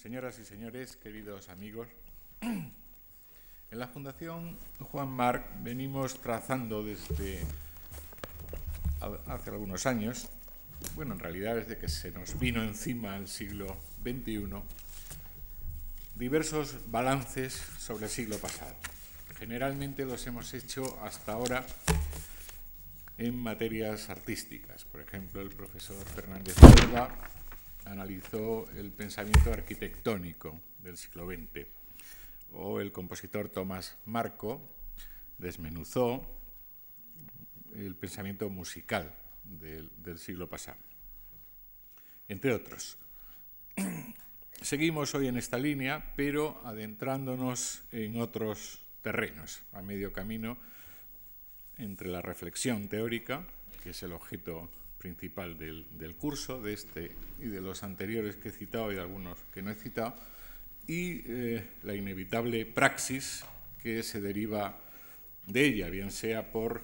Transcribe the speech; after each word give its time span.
Señoras 0.00 0.38
y 0.38 0.46
señores, 0.46 0.96
queridos 0.96 1.50
amigos, 1.50 1.86
en 2.40 2.72
la 3.70 3.86
Fundación 3.86 4.56
Juan 4.78 5.08
Marc 5.10 5.44
venimos 5.62 6.22
trazando 6.22 6.82
desde 6.82 7.42
hace 9.26 9.50
algunos 9.50 9.84
años, 9.84 10.30
bueno, 10.94 11.12
en 11.12 11.20
realidad 11.20 11.56
desde 11.56 11.76
que 11.76 11.90
se 11.90 12.12
nos 12.12 12.38
vino 12.38 12.62
encima 12.62 13.18
el 13.18 13.28
siglo 13.28 13.76
XXI, 14.02 14.48
diversos 16.14 16.90
balances 16.90 17.52
sobre 17.52 18.06
el 18.06 18.10
siglo 18.10 18.38
pasado. 18.38 18.74
Generalmente 19.38 20.06
los 20.06 20.26
hemos 20.26 20.54
hecho 20.54 20.98
hasta 21.02 21.32
ahora 21.32 21.66
en 23.18 23.36
materias 23.36 24.08
artísticas. 24.08 24.82
Por 24.84 25.02
ejemplo, 25.02 25.42
el 25.42 25.50
profesor 25.50 26.02
Fernández 26.06 26.54
Silva 26.54 27.10
analizó 27.90 28.68
el 28.76 28.92
pensamiento 28.92 29.52
arquitectónico 29.52 30.60
del 30.78 30.96
siglo 30.96 31.26
XX, 31.26 31.66
o 32.52 32.80
el 32.80 32.92
compositor 32.92 33.48
Tomás 33.48 33.96
Marco 34.06 34.60
desmenuzó 35.38 36.24
el 37.74 37.96
pensamiento 37.96 38.48
musical 38.48 39.12
del, 39.44 40.18
siglo 40.18 40.48
pasado, 40.48 40.78
entre 42.28 42.52
otros. 42.52 42.96
Seguimos 44.62 45.14
hoy 45.14 45.26
en 45.26 45.36
esta 45.36 45.58
línea, 45.58 46.12
pero 46.16 46.60
adentrándonos 46.64 47.82
en 47.90 48.20
otros 48.20 48.80
terrenos, 49.02 49.62
a 49.72 49.82
medio 49.82 50.12
camino 50.12 50.58
entre 51.78 52.08
la 52.08 52.22
reflexión 52.22 52.88
teórica, 52.88 53.46
que 53.82 53.90
es 53.90 54.02
el 54.02 54.12
objeto 54.12 54.68
principal 55.00 55.56
del, 55.58 56.14
curso, 56.16 56.60
de 56.60 56.74
este 56.74 57.16
y 57.40 57.46
de 57.46 57.62
los 57.62 57.82
anteriores 57.82 58.36
que 58.36 58.50
he 58.50 58.52
citado 58.52 58.92
y 58.92 58.96
de 58.96 59.00
algunos 59.00 59.38
que 59.52 59.62
no 59.62 59.70
he 59.70 59.74
citado, 59.74 60.14
y 60.86 61.22
eh, 61.24 61.66
la 61.82 61.94
inevitable 61.94 62.66
praxis 62.66 63.44
que 63.82 64.02
se 64.02 64.20
deriva 64.20 64.78
de 65.46 65.64
ella, 65.64 65.88
bien 65.88 66.10
sea 66.10 66.52
por 66.52 66.82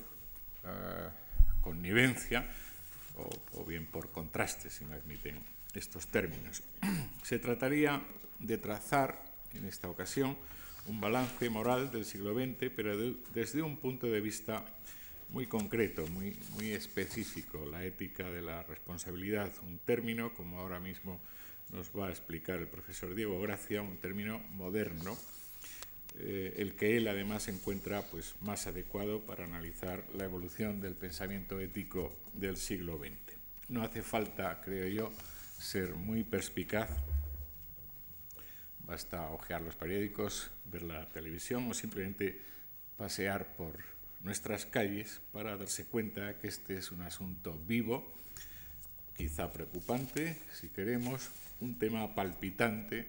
eh, 0.64 1.08
connivencia 1.60 2.46
o, 3.52 3.64
bien 3.64 3.86
por 3.86 4.10
contraste, 4.10 4.70
si 4.70 4.84
me 4.86 4.94
admiten 4.94 5.38
estos 5.74 6.06
términos. 6.06 6.62
Se 7.22 7.38
trataría 7.38 8.02
de 8.38 8.58
trazar 8.58 9.22
en 9.54 9.66
esta 9.66 9.88
ocasión 9.88 10.36
un 10.86 11.00
balance 11.00 11.50
moral 11.50 11.90
del 11.90 12.04
siglo 12.04 12.34
XX, 12.34 12.70
pero 12.74 12.96
desde 13.34 13.62
un 13.62 13.76
punto 13.76 14.06
de 14.06 14.20
vista 14.20 14.64
muy 15.30 15.46
concreto, 15.46 16.06
muy, 16.08 16.38
muy 16.54 16.72
específico, 16.72 17.64
la 17.66 17.84
ética 17.84 18.30
de 18.30 18.42
la 18.42 18.62
responsabilidad, 18.62 19.50
un 19.66 19.78
término, 19.78 20.32
como 20.34 20.60
ahora 20.60 20.80
mismo 20.80 21.20
nos 21.72 21.90
va 21.90 22.08
a 22.08 22.10
explicar 22.10 22.58
el 22.58 22.68
profesor 22.68 23.14
Diego 23.14 23.40
Gracia, 23.40 23.82
un 23.82 23.96
término 23.96 24.40
moderno, 24.54 25.16
eh, 26.18 26.54
el 26.58 26.74
que 26.74 26.96
él 26.96 27.08
además 27.08 27.48
encuentra 27.48 28.02
pues, 28.02 28.34
más 28.40 28.66
adecuado 28.66 29.20
para 29.20 29.44
analizar 29.44 30.04
la 30.14 30.24
evolución 30.24 30.80
del 30.80 30.94
pensamiento 30.94 31.60
ético 31.60 32.14
del 32.32 32.56
siglo 32.56 32.98
XX. 32.98 33.36
No 33.68 33.82
hace 33.82 34.02
falta, 34.02 34.60
creo 34.62 34.86
yo, 34.86 35.12
ser 35.58 35.94
muy 35.96 36.22
perspicaz 36.22 36.88
Basta 38.86 39.30
ojear 39.30 39.62
los 39.62 39.74
periódicos, 39.74 40.50
ver 40.66 40.82
la 40.82 41.10
televisión 41.10 41.68
o 41.68 41.74
simplemente 41.74 42.40
pasear 42.96 43.56
por 43.56 43.74
nuestras 44.26 44.66
calles 44.66 45.20
para 45.32 45.56
darse 45.56 45.84
cuenta 45.84 46.36
que 46.36 46.48
este 46.48 46.76
es 46.76 46.90
un 46.90 47.00
asunto 47.02 47.56
vivo, 47.68 48.12
quizá 49.16 49.52
preocupante, 49.52 50.36
si 50.52 50.68
queremos, 50.68 51.30
un 51.60 51.78
tema 51.78 52.12
palpitante 52.12 53.06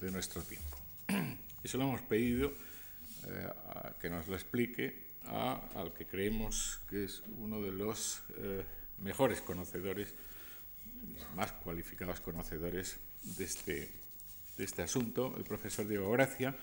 de 0.00 0.10
nuestro 0.10 0.42
tiempo. 0.42 0.76
Eso 1.62 1.78
lo 1.78 1.84
hemos 1.84 2.02
pedido 2.02 2.52
eh, 3.28 3.48
que 4.00 4.10
nos 4.10 4.26
lo 4.26 4.34
explique 4.34 5.10
al 5.24 5.92
que 5.92 6.06
creemos 6.06 6.80
que 6.90 7.04
es 7.04 7.22
uno 7.38 7.62
de 7.62 7.70
los 7.70 8.22
eh, 8.38 8.64
mejores 8.98 9.40
conocedores, 9.42 10.14
más 11.36 11.52
cualificados 11.52 12.20
conocedores 12.20 12.96
de 13.22 13.44
este 13.44 13.92
de 14.56 14.64
este 14.64 14.82
asunto, 14.82 15.32
el 15.38 15.44
profesor 15.44 15.86
Diego 15.86 16.10
Gracia, 16.10 16.54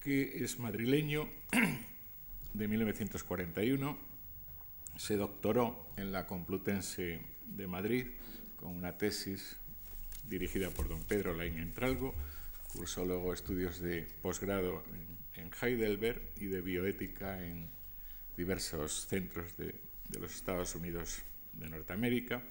que 0.00 0.42
es 0.42 0.58
madrileño 0.58 1.28
de 2.54 2.68
1941, 2.68 3.98
se 4.96 5.16
doctoró 5.16 5.88
en 5.96 6.12
la 6.12 6.26
Complutense 6.26 7.20
de 7.46 7.66
Madrid 7.66 8.06
con 8.56 8.76
una 8.76 8.96
tesis 8.98 9.56
dirigida 10.28 10.70
por 10.70 10.88
don 10.88 11.02
Pedro 11.02 11.34
Lain 11.34 11.58
Entralgo, 11.58 12.14
cursó 12.72 13.04
luego 13.04 13.32
estudios 13.32 13.80
de 13.80 14.06
posgrado 14.22 14.82
en, 14.94 15.12
Heidelberg 15.60 16.22
y 16.36 16.46
de 16.46 16.60
bioética 16.60 17.44
en 17.44 17.68
diversos 18.36 19.06
centros 19.06 19.56
de, 19.58 19.74
de 20.08 20.18
los 20.18 20.34
Estados 20.34 20.74
Unidos 20.74 21.22
de 21.52 21.68
Norteamérica 21.68 22.42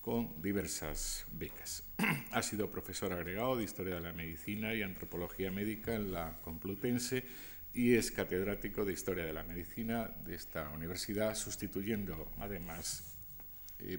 con 0.00 0.42
diversas 0.42 1.24
becas. 1.32 1.82
Ha 2.32 2.42
sido 2.42 2.70
profesor 2.70 3.12
agregado 3.12 3.56
de 3.56 3.64
Historia 3.64 3.94
de 3.94 4.00
la 4.00 4.12
Medicina 4.12 4.74
y 4.74 4.82
Antropología 4.82 5.52
Médica 5.52 5.94
en 5.94 6.12
la 6.12 6.36
Complutense 6.42 7.24
y 7.74 7.94
es 7.94 8.12
catedrático 8.12 8.84
de 8.84 8.92
Historia 8.92 9.24
de 9.24 9.32
la 9.32 9.42
Medicina 9.42 10.08
de 10.24 10.36
esta 10.36 10.68
universidad, 10.70 11.34
sustituyendo 11.34 12.30
además 12.38 13.16
eh, 13.80 13.98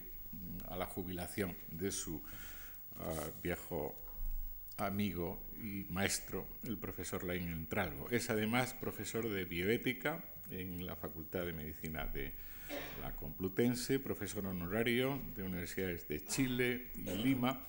a 0.68 0.78
la 0.78 0.86
jubilación 0.86 1.56
de 1.69 1.91
su 1.91 2.16
uh, 2.16 2.22
viejo 3.44 3.96
amigo 4.78 5.41
y 5.58 5.86
maestro, 5.90 6.47
el 6.63 6.78
profesor 6.78 7.24
Lain 7.24 7.50
Entralgo. 7.50 8.09
Es 8.09 8.30
además 8.30 8.74
profesor 8.74 9.30
de 9.30 9.46
bioética 9.46 10.24
en 10.50 10.86
la 10.86 10.96
Facultad 10.96 11.46
de 11.46 11.53
Medicina 11.53 12.06
de 12.06 12.34
la 13.02 13.16
Complutense, 13.16 14.00
profesor 14.00 14.46
honorario 14.46 15.22
de 15.36 15.44
universidades 15.44 16.07
de 16.07 16.25
Chile 16.25 16.92
y 16.96 17.09
Lima, 17.18 17.68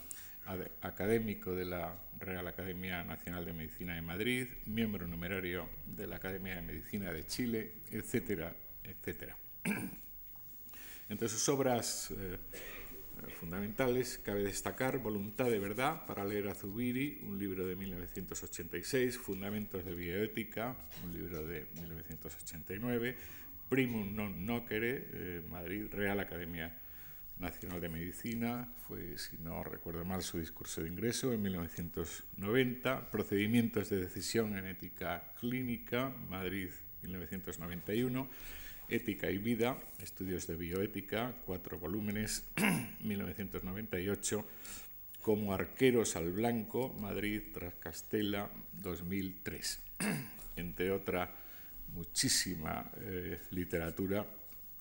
académico 0.80 1.54
de 1.54 1.64
la 1.64 1.96
Real 2.18 2.46
Academia 2.46 3.04
Nacional 3.04 3.44
de 3.44 3.52
Medicina 3.52 3.94
de 3.94 4.02
Madrid, 4.02 4.46
miembro 4.66 5.06
numerario 5.06 5.68
de 5.84 6.06
la 6.06 6.16
Academia 6.16 6.54
de 6.56 6.62
Medicina 6.62 7.12
de 7.12 7.26
Chile, 7.26 7.72
etcétera, 7.90 8.54
etcétera. 8.84 9.36
Entre 11.08 11.28
sus 11.28 11.48
obras 11.48 12.12
eh, 12.16 12.38
fundamentales 13.40 14.18
cabe 14.18 14.42
destacar 14.42 14.98
Voluntad 14.98 15.46
de 15.46 15.58
Verdad 15.58 16.06
para 16.06 16.24
leer 16.24 16.48
a 16.48 16.54
Zubiri, 16.54 17.20
un 17.22 17.38
libro 17.38 17.66
de 17.66 17.76
1986, 17.76 19.18
Fundamentos 19.18 19.84
de 19.84 19.94
Bioética, 19.94 20.76
un 21.04 21.12
libro 21.12 21.44
de 21.44 21.66
1989, 21.74 23.16
primum 23.68 24.14
non 24.14 24.46
nocere, 24.46 25.10
eh, 25.12 25.42
Madrid, 25.50 25.90
Real 25.90 26.20
Academia 26.20 26.85
Nacional 27.38 27.80
de 27.80 27.88
Medicina, 27.88 28.68
fue, 28.88 29.18
si 29.18 29.36
no 29.38 29.62
recuerdo 29.62 30.04
mal, 30.04 30.22
su 30.22 30.38
discurso 30.38 30.82
de 30.82 30.88
ingreso 30.88 31.32
en 31.32 31.42
1990, 31.42 33.10
Procedimientos 33.10 33.90
de 33.90 34.00
Decisión 34.00 34.56
en 34.56 34.66
Ética 34.66 35.32
Clínica, 35.38 36.12
Madrid, 36.30 36.70
1991, 37.02 38.28
Ética 38.88 39.30
y 39.30 39.38
Vida, 39.38 39.78
Estudios 39.98 40.46
de 40.46 40.56
Bioética, 40.56 41.34
cuatro 41.44 41.78
volúmenes, 41.78 42.44
1998, 43.00 44.44
Como 45.20 45.52
Arqueros 45.52 46.16
al 46.16 46.32
Blanco, 46.32 46.94
Madrid, 47.00 47.42
Trascastela, 47.52 48.50
2003, 48.82 49.80
entre 50.56 50.90
otras 50.90 51.28
muchísima 51.96 52.90
eh, 53.00 53.40
literatura 53.50 54.26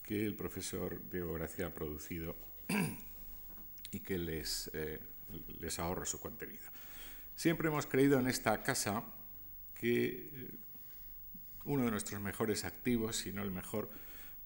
que 0.06 0.24
el 0.24 0.36
profesor 0.36 1.02
Diego 1.10 1.34
Gracia 1.34 1.68
ha 1.68 1.74
producido 1.74 2.36
y 3.92 4.00
que 4.02 4.18
les, 4.18 4.70
eh, 4.74 5.00
les 5.60 5.80
ahorro 5.80 6.06
su 6.06 6.20
contenido. 6.20 6.64
Siempre 7.36 7.70
hemos 7.70 7.88
creído 7.88 8.20
en 8.20 8.28
esta 8.28 8.62
casa 8.62 9.04
que 9.74 10.30
eh, 10.32 10.50
uno 11.66 11.86
de 11.86 11.92
nuestros 11.92 12.22
mejores 12.22 12.66
activos, 12.66 13.16
si 13.18 13.34
no 13.34 13.42
el 13.42 13.52
mejor, 13.52 13.90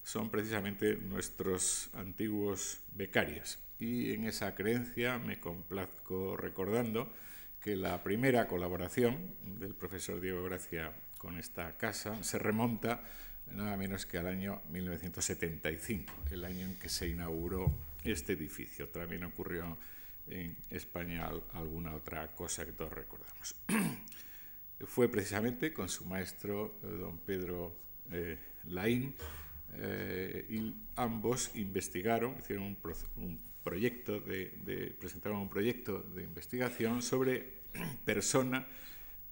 son 0.02 0.30
precisamente 0.30 0.96
nuestros 0.96 1.90
antiguos 1.94 2.80
becarios. 2.94 3.58
Y 3.78 4.14
en 4.14 4.24
esa 4.24 4.54
creencia 4.54 5.18
me 5.18 5.40
complazco 5.40 6.36
recordando 6.38 7.12
que 7.60 7.76
la 7.76 8.02
primera 8.02 8.48
colaboración 8.48 9.34
del 9.44 9.74
profesor 9.74 10.20
Diego 10.20 10.42
Gracia 10.42 10.94
con 11.18 11.36
esta 11.36 11.76
casa 11.76 12.22
se 12.22 12.38
remonta 12.38 13.02
nada 13.54 13.76
menos 13.76 14.06
que 14.06 14.18
al 14.18 14.26
año 14.26 14.60
1975, 14.70 16.12
el 16.30 16.44
año 16.44 16.66
en 16.66 16.76
que 16.76 16.88
se 16.88 17.08
inauguró 17.08 17.72
este 18.04 18.32
edificio. 18.32 18.88
También 18.88 19.24
ocurrió 19.24 19.76
en 20.26 20.56
España 20.70 21.30
alguna 21.52 21.94
otra 21.94 22.34
cosa 22.34 22.64
que 22.64 22.72
todos 22.72 22.92
recordamos. 22.92 23.56
Fue 24.86 25.08
precisamente 25.08 25.72
con 25.72 25.88
su 25.88 26.04
maestro, 26.06 26.78
eh, 26.82 26.86
don 26.86 27.18
Pedro 27.18 27.76
eh, 28.10 28.38
Laín, 28.64 29.14
eh, 29.74 30.46
y 30.48 30.74
ambos 30.96 31.52
investigaron, 31.54 32.36
hicieron 32.40 32.76
un, 33.16 33.38
proyecto 33.62 34.24
presentaron 34.98 35.38
un 35.38 35.48
proyecto 35.48 36.00
de 36.00 36.24
investigación 36.24 37.02
sobre 37.02 37.60
persona 38.04 38.66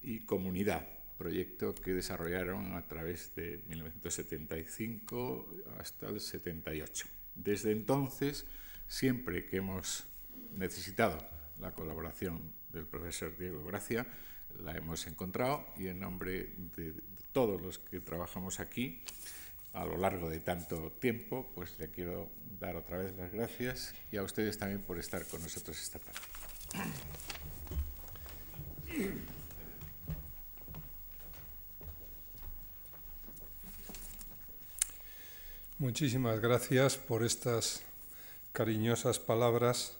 y 0.03 0.21
comunidad, 0.21 0.87
proyecto 1.19 1.75
que 1.75 1.93
desarrollaron 1.93 2.75
a 2.75 2.87
través 2.87 3.35
de 3.35 3.63
1975 3.69 5.51
hasta 5.79 6.09
el 6.09 6.21
78. 6.21 7.07
Desde 7.35 7.73
entonces, 7.73 8.47
siempre 8.87 9.45
que 9.47 9.59
hemos 9.59 10.07
necesitado 10.57 11.19
la 11.61 11.73
colaboración 11.73 12.53
del 12.73 12.87
profesor 12.87 13.37
Diego 13.37 13.65
Gracia, 13.65 14.07
la 14.61 14.77
hemos 14.77 15.07
encontrado 15.07 15.67
y 15.77 15.89
en 15.89 16.01
nombre 16.01 16.55
de 16.77 16.95
todos 17.33 17.61
los 17.61 17.79
que 17.79 18.01
trabajamos 18.01 18.61
aquí 18.61 19.03
a 19.73 19.85
lo 19.85 19.99
largo 19.99 20.31
de 20.31 20.41
tanto 20.41 20.91
tiempo, 20.93 21.53
pues 21.55 21.79
le 21.79 21.91
quiero 21.91 22.31
dar 22.59 22.77
otra 22.77 22.99
vez 22.99 23.15
las 23.17 23.33
gracias 23.33 23.95
y 24.11 24.17
a 24.17 24.23
ustedes 24.23 24.59
también 24.59 24.81
por 24.83 24.99
estar 24.99 25.25
con 25.27 25.43
nosotros 25.43 25.81
esta 25.81 25.99
tarde. 25.99 26.21
Muchísimas 35.81 36.41
gracias 36.41 36.97
por 36.97 37.23
estas 37.23 37.83
cariñosas 38.51 39.21
palabras. 39.21 39.97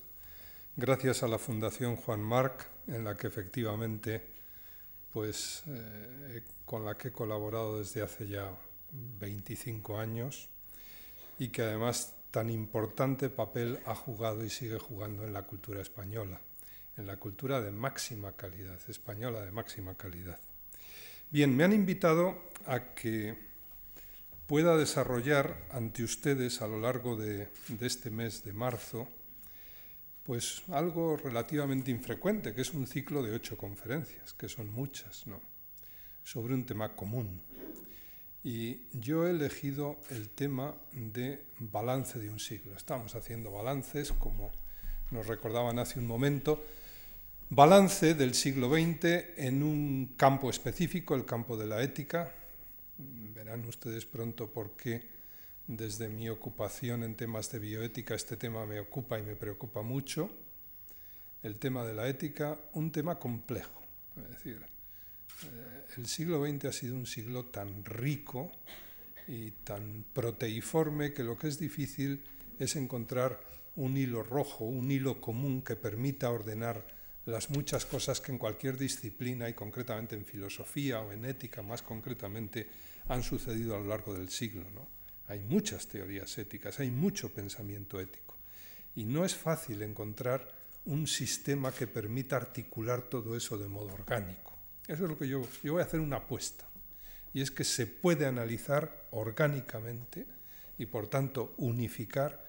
Gracias 0.75 1.23
a 1.23 1.29
la 1.29 1.39
Fundación 1.39 1.95
Juan 1.95 2.21
Marc, 2.21 2.67
en 2.89 3.05
la 3.05 3.17
que 3.17 3.29
efectivamente, 3.29 4.27
pues, 5.13 5.63
eh, 5.69 6.43
con 6.65 6.85
la 6.85 6.99
que 6.99 7.09
he 7.09 7.13
colaborado 7.13 7.79
desde 7.79 8.03
hace 8.03 8.27
ya 8.27 8.51
25 8.91 10.01
años 10.01 10.49
y 11.39 11.51
que 11.51 11.63
además 11.63 12.13
tan 12.33 12.51
importante 12.51 13.31
papel 13.31 13.79
ha 13.87 13.95
jugado 13.95 14.45
y 14.45 14.51
sigue 14.51 14.81
jugando 14.81 15.23
en 15.23 15.33
la 15.33 15.43
cultura 15.43 15.81
española, 15.81 16.41
en 16.97 17.07
la 17.07 17.19
cultura 17.19 17.61
de 17.61 17.71
máxima 17.71 18.33
calidad, 18.33 18.81
española 18.89 19.45
de 19.45 19.53
máxima 19.53 19.95
calidad. 19.95 20.41
Bien, 21.31 21.57
me 21.57 21.63
han 21.63 21.73
invitado 21.73 22.51
a 22.67 22.97
que 22.97 23.48
pueda 24.49 24.79
desarrollar 24.79 25.63
ante 25.71 26.03
ustedes 26.03 26.63
a 26.63 26.67
lo 26.67 26.81
largo 26.81 27.17
de, 27.17 27.49
este 27.81 28.11
mes 28.11 28.43
de 28.43 28.55
marzo 28.55 29.07
pues 30.23 30.63
algo 30.69 31.17
relativamente 31.17 31.91
infrecuente, 31.91 32.55
que 32.55 32.63
es 32.63 32.75
un 32.75 32.87
ciclo 32.87 33.23
de 33.23 33.35
ocho 33.35 33.57
conferencias, 33.57 34.33
que 34.33 34.49
son 34.49 34.73
muchas, 34.73 35.27
¿no? 35.27 35.41
sobre 36.23 36.55
un 36.55 36.67
tema 36.67 36.95
común, 36.95 37.41
y 38.45 38.83
yo 38.93 39.27
he 39.27 39.31
elegido 39.31 39.99
el 40.11 40.29
tema 40.29 40.75
de 40.93 41.45
balance 41.59 42.19
de 42.19 42.29
un 42.29 42.39
siglo. 42.39 42.75
Estamos 42.77 43.15
haciendo 43.15 43.53
balances, 43.53 44.13
como 44.13 44.51
nos 45.11 45.27
recordaban 45.27 45.79
hace 45.79 45.99
un 45.99 46.07
momento, 46.07 46.63
balance 47.49 48.15
del 48.15 48.35
siglo 48.35 48.69
XX 48.69 49.39
en 49.39 49.63
un 49.63 50.15
campo 50.17 50.51
específico, 50.51 51.15
el 51.15 51.25
campo 51.25 51.57
de 51.57 51.67
la 51.67 51.83
ética. 51.83 52.35
Verán 52.99 53.65
ustedes 53.65 54.05
pronto 54.07 54.51
por 54.51 54.77
qué 54.77 55.07
desde 55.69 56.09
mi 56.09 56.29
ocupación 56.29 57.05
en 57.05 57.15
temas 57.15 57.53
de 57.53 57.59
bioética 57.61 58.15
este 58.15 58.37
tema 58.37 58.67
me 58.67 58.81
ocupa 58.81 59.19
y 59.19 59.23
me 59.23 59.37
preocupa 59.37 59.83
mucho. 59.83 60.31
El 61.43 61.57
tema 61.57 61.85
de 61.85 61.95
la 61.95 62.09
ética, 62.09 62.59
un 62.73 62.91
tema 62.91 63.19
complejo. 63.19 63.83
Es 64.17 64.29
decir, 64.31 64.61
eh, 65.45 65.85
el 65.97 66.07
siglo 66.07 66.45
XX 66.45 66.65
ha 66.65 66.73
sido 66.73 66.97
un 66.97 67.07
siglo 67.07 67.45
tan 67.45 67.85
rico 67.85 68.51
y 69.29 69.53
tan 69.63 70.05
proteiforme 70.13 71.13
que 71.13 71.23
lo 71.23 71.37
que 71.37 71.49
es 71.49 71.59
difícil 71.61 72.25
es 72.59 72.75
encontrar 72.75 73.39
un 73.77 73.97
hilo 73.97 74.25
rojo, 74.25 74.65
un 74.65 74.91
hilo 74.91 75.21
común 75.21 75.63
que 75.63 75.77
permita 75.77 76.31
ordenar 76.31 76.85
las 77.27 77.51
muchas 77.51 77.85
cosas 77.85 78.21
que 78.21 78.33
en 78.33 78.39
cualquier 78.39 78.79
disciplina 78.79 79.49
y 79.49 79.55
concretamente 79.55 80.17
en 80.17 80.25
filosofía 80.25 81.01
o 81.01 81.13
en 81.13 81.27
ética 81.27 81.63
más 81.63 81.83
concretamente 81.83 82.69
han 83.09 83.23
sucedido 83.23 83.75
a 83.75 83.79
lo 83.79 83.87
largo 83.87 84.15
del 84.15 84.29
siglo. 84.29 84.65
¿no? 84.75 84.89
Hay 85.29 85.41
muchas 85.41 85.89
teorías 85.89 86.37
éticas, 86.39 86.79
hay 86.81 86.91
mucho 86.91 87.33
pensamiento 87.33 88.01
ético 88.01 88.37
y 88.95 89.05
no 89.05 89.25
es 89.25 89.35
fácil 89.35 89.83
encontrar 89.83 90.49
un 90.85 91.07
sistema 91.07 91.73
que 91.73 91.87
permita 91.87 92.37
articular 92.37 93.03
todo 93.03 93.37
eso 93.37 93.59
de 93.59 93.69
modo 93.69 93.93
orgánico. 93.93 94.57
Eso 94.87 95.05
es 95.05 95.11
lo 95.11 95.19
que 95.19 95.29
yo, 95.29 95.47
yo 95.63 95.75
voy 95.75 95.83
a 95.83 95.85
hacer 95.85 96.01
una 96.01 96.17
apuesta. 96.17 96.65
Y 97.35 97.43
es 97.43 97.51
que 97.51 97.65
se 97.65 97.87
puede 97.87 98.27
analizar 98.27 99.07
orgánicamente 99.11 100.27
y 100.79 100.87
por 100.87 101.09
tanto 101.09 101.55
unificar 101.59 102.43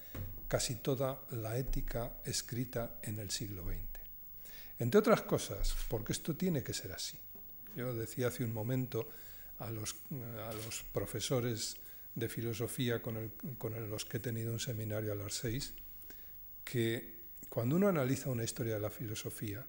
casi 0.47 0.75
toda 0.75 1.21
la 1.31 1.57
ética 1.57 2.13
escrita 2.25 2.95
en 3.03 3.19
el 3.19 3.29
siglo 3.29 3.63
XX. 3.65 3.89
Entre 4.79 4.99
otras 4.99 5.21
cosas, 5.23 5.75
porque 5.89 6.13
esto 6.13 6.35
tiene 6.35 6.63
que 6.63 6.73
ser 6.73 6.93
así. 6.93 7.17
Yo 7.75 7.93
decía 7.93 8.27
hace 8.27 8.45
un 8.45 8.53
momento 8.53 9.09
a 9.59 9.69
los, 9.69 9.95
a 10.47 10.53
los 10.53 10.83
profesores 10.91 11.77
de 12.15 12.29
filosofía 12.29 13.01
con, 13.01 13.17
el, 13.17 13.31
con, 13.57 13.89
los 13.89 14.05
que 14.05 14.17
he 14.17 14.19
tenido 14.19 14.51
un 14.51 14.59
seminario 14.59 15.11
a 15.11 15.15
las 15.15 15.33
seis, 15.33 15.73
que 16.63 17.19
cuando 17.49 17.75
uno 17.75 17.87
analiza 17.87 18.29
una 18.29 18.43
historia 18.43 18.75
de 18.75 18.79
la 18.79 18.89
filosofía, 18.89 19.65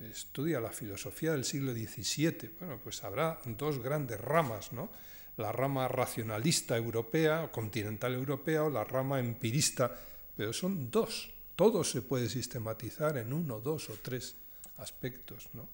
estudia 0.00 0.60
la 0.60 0.70
filosofía 0.70 1.32
del 1.32 1.44
siglo 1.44 1.72
XVII, 1.72 2.50
bueno, 2.58 2.80
pues 2.82 3.04
habrá 3.04 3.38
dos 3.44 3.82
grandes 3.82 4.20
ramas, 4.20 4.72
¿no? 4.72 4.90
La 5.36 5.52
rama 5.52 5.88
racionalista 5.88 6.76
europea, 6.76 7.50
continental 7.50 8.14
europea, 8.14 8.64
o 8.64 8.70
la 8.70 8.84
rama 8.84 9.18
empirista, 9.18 9.90
pero 10.36 10.52
son 10.52 10.90
dos. 10.90 11.30
Todo 11.56 11.84
se 11.84 12.02
puede 12.02 12.28
sistematizar 12.28 13.16
en 13.16 13.32
uno, 13.32 13.60
dos 13.60 13.88
o 13.90 13.94
tres 14.02 14.34
aspectos, 14.76 15.48
¿no? 15.52 15.68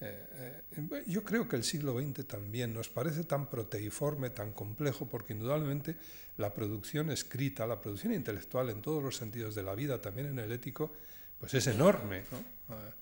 Eh, 0.00 0.62
eh, 0.72 1.04
yo 1.06 1.24
creo 1.24 1.48
que 1.48 1.56
el 1.56 1.64
siglo 1.64 1.98
XX 1.98 2.26
también 2.26 2.74
nos 2.74 2.88
parece 2.88 3.24
tan 3.24 3.48
proteiforme, 3.48 4.30
tan 4.30 4.52
complejo, 4.52 5.06
porque 5.06 5.32
indudablemente 5.32 5.96
la 6.36 6.52
producción 6.52 7.10
escrita, 7.10 7.66
la 7.66 7.80
producción 7.80 8.12
intelectual 8.12 8.68
en 8.68 8.82
todos 8.82 9.02
los 9.02 9.16
sentidos 9.16 9.54
de 9.54 9.62
la 9.62 9.74
vida, 9.74 10.00
también 10.00 10.28
en 10.28 10.38
el 10.38 10.52
ético, 10.52 10.92
pues 11.38 11.54
es 11.54 11.66
enorme. 11.66 12.24
¿no? 12.30 12.76
Eh, 12.76 12.92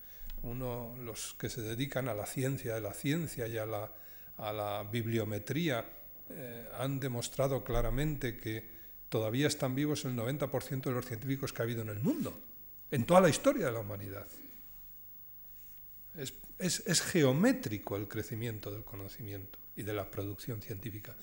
uno, 0.43 0.95
los 1.03 1.33
que 1.33 1.49
se 1.49 1.61
dedican 1.61 2.07
a 2.07 2.13
la 2.13 2.25
ciencia 2.25 2.75
de 2.75 2.81
la 2.81 2.93
ciencia 2.93 3.47
y 3.47 3.57
a 3.57 3.65
la, 3.65 3.91
a 4.37 4.53
la 4.53 4.83
bibliometría 4.83 5.85
han 6.79 6.99
demostrado 6.99 7.63
claramente 7.63 8.35
que 8.37 8.67
todavía 9.09 9.47
están 9.47 9.75
vivos 9.75 10.05
el 10.05 10.15
90% 10.15 10.81
de 10.81 10.91
los 10.91 11.05
científicos 11.05 11.53
que 11.53 11.61
ha 11.61 11.65
habido 11.65 11.83
en 11.83 11.89
el 11.89 11.99
mundo, 11.99 12.39
en 12.89 13.05
toda 13.05 13.21
la 13.21 13.29
historia 13.29 13.67
de 13.67 13.71
la 13.71 13.81
humanidad. 13.81 14.25
Es, 16.15 16.33
es, 16.59 16.83
es 16.85 17.01
geométrico 17.01 17.97
el 17.97 18.07
crecimiento 18.07 18.71
del 18.71 18.83
conocimiento 18.83 19.59
y 19.75 19.83
de 19.83 19.93
la 19.93 20.09
producción 20.09 20.61
científica. 20.61 21.15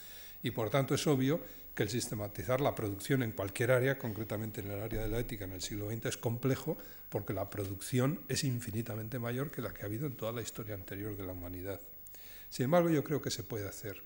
Y 0.43 0.51
por 0.51 0.71
tanto 0.71 0.95
es 0.95 1.07
obvio 1.07 1.41
que 1.75 1.85
el 1.85 1.89
sistematizar 1.89 2.61
la 2.61 2.75
producción 2.75 3.23
en 3.23 3.33
cualquier 3.33 3.71
área, 3.71 3.99
concretamente 3.99 4.61
en 4.61 4.71
el 4.71 4.81
área 4.81 5.03
de 5.03 5.09
la 5.09 5.19
ética 5.19 5.45
en 5.45 5.53
el 5.53 5.63
siglo 5.63 5.91
XX, 5.91 6.07
es 6.07 6.17
complejo 6.17 6.77
porque 7.09 7.33
la 7.33 7.49
producción 7.49 8.21
es 8.29 8.45
infinitamente 8.45 9.19
mayor 9.19 9.51
que 9.51 9.63
la 9.63 9.73
que 9.73 9.83
ha 9.83 9.87
habido 9.87 10.07
en 10.07 10.17
toda 10.17 10.33
la 10.33 10.43
historia 10.43 10.75
anterior 10.75 11.17
de 11.17 11.25
la 11.25 11.33
humanidad. 11.33 11.81
Sin 12.51 12.65
embargo, 12.65 12.91
yo 12.91 13.03
creo 13.03 13.23
que 13.23 13.31
se 13.31 13.43
puede 13.43 13.69
hacer. 13.69 14.03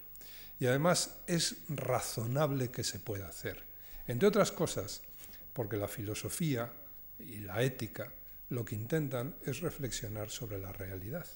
Y 0.61 0.67
además 0.67 1.19
es 1.27 1.57
razonable 1.69 2.71
que 2.71 2.85
se 2.85 3.00
pueda 3.00 3.29
hacer. 3.29 3.62
Entre 4.07 4.29
otras 4.29 4.53
cosas, 4.53 5.03
porque 5.53 5.77
la 5.77 5.89
filosofía 5.89 6.73
y 7.19 7.39
la 7.39 7.62
ética 7.62 8.12
lo 8.49 8.65
que 8.65 8.75
intentan 8.75 9.35
es 9.45 9.61
reflexionar 9.61 10.31
sobre 10.31 10.59
la 10.59 10.73
realidad. 10.73 11.26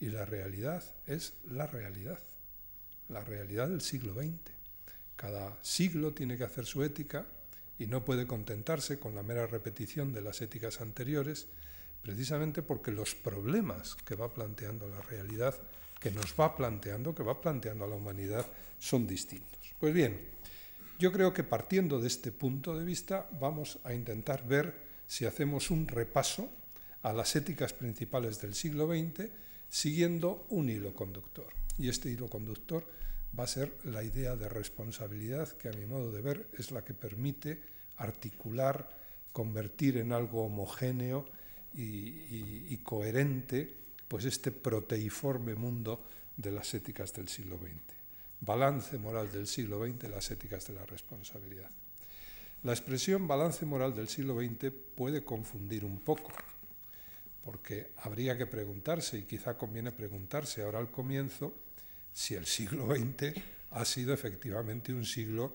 Y 0.00 0.06
la 0.06 0.24
realidad 0.24 0.82
es 1.06 1.34
la 1.50 1.66
realidad, 1.66 2.18
la 3.08 3.22
realidad 3.24 3.68
del 3.68 3.80
siglo 3.80 4.14
XX. 4.14 4.52
Cada 5.16 5.56
siglo 5.62 6.12
tiene 6.12 6.36
que 6.36 6.44
hacer 6.44 6.66
su 6.66 6.82
ética 6.82 7.26
y 7.78 7.86
no 7.86 8.04
puede 8.04 8.26
contentarse 8.26 8.98
con 8.98 9.14
la 9.14 9.22
mera 9.22 9.46
repetición 9.46 10.12
de 10.12 10.22
las 10.22 10.40
éticas 10.42 10.80
anteriores, 10.80 11.46
precisamente 12.02 12.62
porque 12.62 12.90
los 12.90 13.14
problemas 13.14 13.94
que 13.94 14.14
va 14.14 14.32
planteando 14.32 14.88
la 14.88 15.00
realidad, 15.02 15.54
que 16.00 16.10
nos 16.10 16.34
va 16.38 16.56
planteando, 16.56 17.14
que 17.14 17.22
va 17.22 17.40
planteando 17.40 17.84
a 17.84 17.88
la 17.88 17.96
humanidad, 17.96 18.46
son 18.78 19.06
distintos. 19.06 19.74
Pues 19.80 19.92
bien, 19.94 20.20
yo 20.98 21.12
creo 21.12 21.32
que 21.32 21.44
partiendo 21.44 22.00
de 22.00 22.08
este 22.08 22.32
punto 22.32 22.78
de 22.78 22.84
vista 22.84 23.28
vamos 23.40 23.78
a 23.84 23.92
intentar 23.92 24.46
ver 24.46 24.85
si 25.06 25.24
hacemos 25.26 25.70
un 25.70 25.86
repaso 25.88 26.50
a 27.02 27.12
las 27.12 27.36
éticas 27.36 27.72
principales 27.72 28.40
del 28.40 28.54
siglo 28.54 28.86
XX 28.88 29.28
siguiendo 29.68 30.46
un 30.50 30.68
hilo 30.68 30.94
conductor. 30.94 31.46
Y 31.78 31.88
este 31.88 32.10
hilo 32.10 32.28
conductor 32.28 32.84
va 33.38 33.44
a 33.44 33.48
ser 33.48 33.76
la 33.84 34.02
idea 34.02 34.36
de 34.36 34.48
responsabilidad 34.48 35.48
que 35.52 35.68
a 35.68 35.72
mi 35.72 35.86
modo 35.86 36.10
de 36.10 36.22
ver 36.22 36.48
es 36.58 36.70
la 36.70 36.84
que 36.84 36.94
permite 36.94 37.62
articular, 37.96 38.88
convertir 39.32 39.98
en 39.98 40.12
algo 40.12 40.44
homogéneo 40.44 41.26
y, 41.74 42.72
y 42.72 42.80
coherente 42.82 43.74
pues 44.08 44.24
este 44.24 44.50
proteiforme 44.50 45.54
mundo 45.54 46.04
de 46.36 46.52
las 46.52 46.72
éticas 46.74 47.12
del 47.12 47.28
siglo 47.28 47.58
XX. 47.58 47.94
Balance 48.40 48.98
moral 48.98 49.30
del 49.32 49.46
siglo 49.46 49.84
XX, 49.84 50.08
las 50.08 50.30
éticas 50.30 50.66
de 50.66 50.74
la 50.74 50.86
responsabilidad. 50.86 51.70
La 52.66 52.72
expresión 52.72 53.28
balance 53.28 53.64
moral 53.64 53.94
del 53.94 54.08
siglo 54.08 54.40
XX 54.40 54.72
puede 54.96 55.22
confundir 55.22 55.84
un 55.84 56.00
poco, 56.00 56.32
porque 57.44 57.92
habría 57.98 58.36
que 58.36 58.46
preguntarse, 58.46 59.18
y 59.18 59.22
quizá 59.22 59.56
conviene 59.56 59.92
preguntarse 59.92 60.64
ahora 60.64 60.80
al 60.80 60.90
comienzo, 60.90 61.54
si 62.12 62.34
el 62.34 62.44
siglo 62.44 62.88
XX 62.92 63.40
ha 63.70 63.84
sido 63.84 64.12
efectivamente 64.12 64.92
un 64.92 65.06
siglo, 65.06 65.52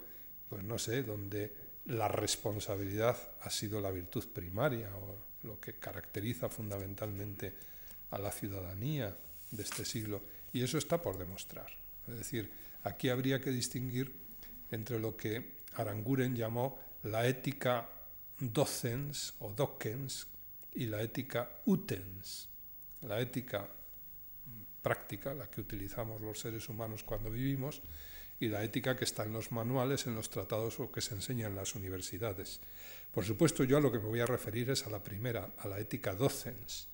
pues 0.47 0.63
no 0.63 0.79
sé, 0.79 1.03
donde 1.03 1.53
la 1.87 2.07
responsabilidad 2.07 3.17
ha 3.41 3.49
sido 3.49 3.81
la 3.81 3.91
virtud 3.91 4.29
primaria 4.33 4.89
o 4.95 5.17
lo 5.43 5.59
que 5.59 5.73
caracteriza 5.73 6.47
fundamentalmente 6.47 7.53
a 8.11 8.19
la 8.19 8.31
ciudadanía 8.31 9.13
de 9.51 9.63
este 9.63 9.83
siglo. 9.83 10.21
Y 10.53 10.63
eso 10.63 10.77
está 10.77 11.01
por 11.01 11.17
demostrar. 11.17 11.73
Es 12.07 12.19
decir, 12.19 12.49
aquí 12.85 13.09
habría 13.09 13.41
que 13.41 13.49
distinguir 13.49 14.15
entre 14.71 14.97
lo 14.97 15.17
que 15.17 15.59
Aranguren 15.75 16.37
llamó 16.37 16.79
la 17.03 17.27
ética 17.27 17.89
docens 18.39 19.33
o 19.39 19.51
docens 19.53 20.27
y 20.75 20.85
la 20.85 21.01
ética 21.01 21.49
utens. 21.65 22.47
La 23.01 23.19
ética 23.19 23.67
práctica, 24.81 25.33
la 25.33 25.49
que 25.49 25.61
utilizamos 25.61 26.21
los 26.21 26.39
seres 26.39 26.69
humanos 26.69 27.03
cuando 27.03 27.29
vivimos, 27.29 27.81
y 28.39 28.47
la 28.47 28.63
ética 28.63 28.97
que 28.97 29.05
está 29.05 29.23
en 29.23 29.33
los 29.33 29.51
manuales, 29.51 30.07
en 30.07 30.15
los 30.15 30.29
tratados 30.29 30.79
o 30.79 30.91
que 30.91 31.01
se 31.01 31.13
enseña 31.13 31.47
en 31.47 31.55
las 31.55 31.75
universidades. 31.75 32.59
Por 33.13 33.23
supuesto, 33.23 33.63
yo 33.63 33.77
a 33.77 33.81
lo 33.81 33.91
que 33.91 33.99
me 33.99 34.07
voy 34.07 34.19
a 34.19 34.25
referir 34.25 34.71
es 34.71 34.85
a 34.87 34.89
la 34.89 35.03
primera, 35.03 35.51
a 35.59 35.67
la 35.67 35.79
ética 35.79 36.15
docens, 36.15 36.87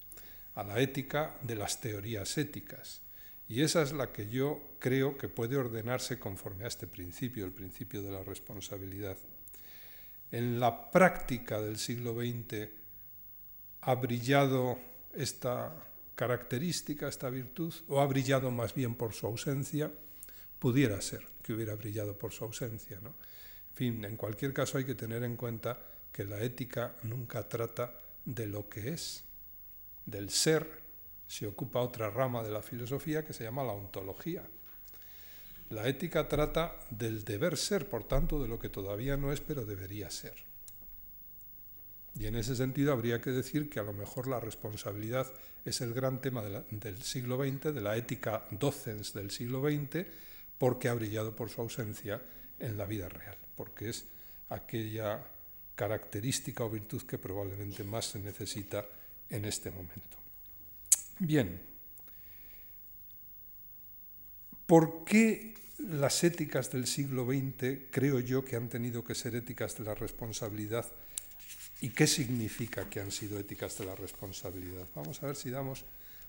a 0.56 0.64
la 0.64 0.80
ética 0.82 1.38
de 1.44 1.56
las 1.56 1.80
teorías 1.80 2.38
éticas. 2.38 3.02
Y 3.48 3.62
esa 3.62 3.82
es 3.82 3.94
la 3.94 4.12
que 4.12 4.28
yo 4.28 4.76
creo 4.80 5.18
que 5.18 5.30
puede 5.30 5.56
ordenarse 5.56 6.20
conforme 6.20 6.66
a 6.66 6.68
este 6.68 6.86
principio, 6.86 7.46
el 7.46 7.54
principio 7.54 8.02
de 8.02 8.12
la 8.12 8.24
responsabilidad. 8.24 9.18
En 10.32 10.60
la 10.60 10.92
práctica 10.92 11.62
del 11.62 11.78
siglo 11.78 12.14
XX 12.14 12.70
ha 13.82 13.96
brillado 13.96 14.78
esta 15.14 15.74
característica, 16.16 17.08
esta 17.08 17.30
virtud, 17.30 17.74
o 17.88 18.02
ha 18.02 18.08
brillado 18.08 18.52
más 18.52 18.74
bien 18.74 18.96
por 18.96 19.14
su 19.14 19.28
ausencia, 19.28 19.92
pudiera 20.60 21.00
ser 21.02 21.26
que 21.42 21.54
hubiera 21.54 21.76
brillado 21.76 22.18
por 22.18 22.34
su 22.34 22.44
ausencia. 22.44 23.00
¿no? 23.02 23.10
En 23.10 23.76
fin, 23.76 24.06
en 24.06 24.18
cualquier 24.18 24.54
caso 24.54 24.78
hay 24.78 24.86
que 24.86 24.96
tener 24.96 25.24
en 25.24 25.38
cuenta 25.38 25.80
que 26.12 26.26
la 26.26 26.42
ética 26.42 26.96
nunca 27.04 27.48
trata 27.48 27.94
de 28.26 28.48
lo 28.48 28.68
que 28.68 28.90
es, 28.90 29.24
del 30.06 30.30
ser, 30.30 30.82
se 31.28 31.46
ocupa 31.46 31.82
otra 31.82 32.10
rama 32.10 32.42
de 32.44 32.50
la 32.50 32.62
filosofía 32.62 33.24
que 33.24 33.34
se 33.34 33.44
llama 33.44 33.64
la 33.64 33.74
ontología. 33.74 34.44
La 35.70 35.88
ética 35.88 36.28
trata 36.28 36.76
del 36.90 37.24
deber 37.26 37.58
ser, 37.58 37.90
por 37.90 38.06
tanto, 38.06 38.42
de 38.42 38.48
lo 38.48 38.58
que 38.58 38.70
todavía 38.70 39.18
no 39.18 39.34
es, 39.34 39.42
pero 39.42 39.66
debería 39.66 40.10
ser. 40.10 40.34
Y 42.20 42.26
en 42.26 42.36
ese 42.36 42.56
sentido 42.56 42.94
habría 42.94 43.22
que 43.22 43.32
decir 43.32 43.70
que 43.70 43.80
a 43.80 43.84
lo 43.84 43.94
mejor 43.94 44.28
la 44.28 44.40
responsabilidad 44.40 45.28
es 45.66 45.82
el 45.82 45.94
gran 45.94 46.22
tema 46.22 46.42
del 46.42 47.04
siglo 47.04 47.38
XX, 47.38 47.74
de 47.74 47.82
la 47.82 47.98
ética 47.98 48.46
docens 48.52 49.14
del 49.14 49.30
siglo 49.30 49.62
XX, 49.62 50.08
porque 50.58 50.90
ha 50.90 50.94
brillado 50.94 51.36
por 51.36 51.50
su 51.50 51.62
ausencia 51.62 52.22
en 52.60 52.78
la 52.78 52.86
vida 52.86 53.10
real, 53.10 53.38
porque 53.56 53.90
es 53.90 54.06
aquella 54.50 55.24
característica 55.76 56.64
o 56.64 56.70
virtud 56.70 57.04
que 57.04 57.20
probablemente 57.20 57.84
más 57.84 58.06
se 58.06 58.20
necesita 58.20 58.86
en 59.30 59.46
este 59.46 59.70
momento. 59.70 60.18
Bien, 61.20 61.62
¿por 64.68 65.06
qué 65.06 65.56
las 65.80 66.24
éticas 66.24 66.72
del 66.72 66.86
siglo 66.86 67.26
XX 67.26 67.90
creo 67.90 68.20
yo 68.20 68.46
que 68.46 68.58
han 68.58 68.70
tenido 68.70 69.04
que 69.04 69.16
ser 69.16 69.34
éticas 69.36 69.78
de 69.78 69.86
la 69.86 69.96
responsabilidad? 69.96 70.86
¿Y 71.80 71.90
qué 71.90 72.06
significa 72.06 72.90
que 72.90 73.00
han 73.00 73.12
sido 73.12 73.40
éticas 73.40 73.78
de 73.78 73.86
la 73.86 73.96
responsabilidad? 73.96 74.88
Vamos 74.94 75.24
a 75.24 75.28
ver 75.28 75.36
si 75.36 75.50
damos 75.50 75.86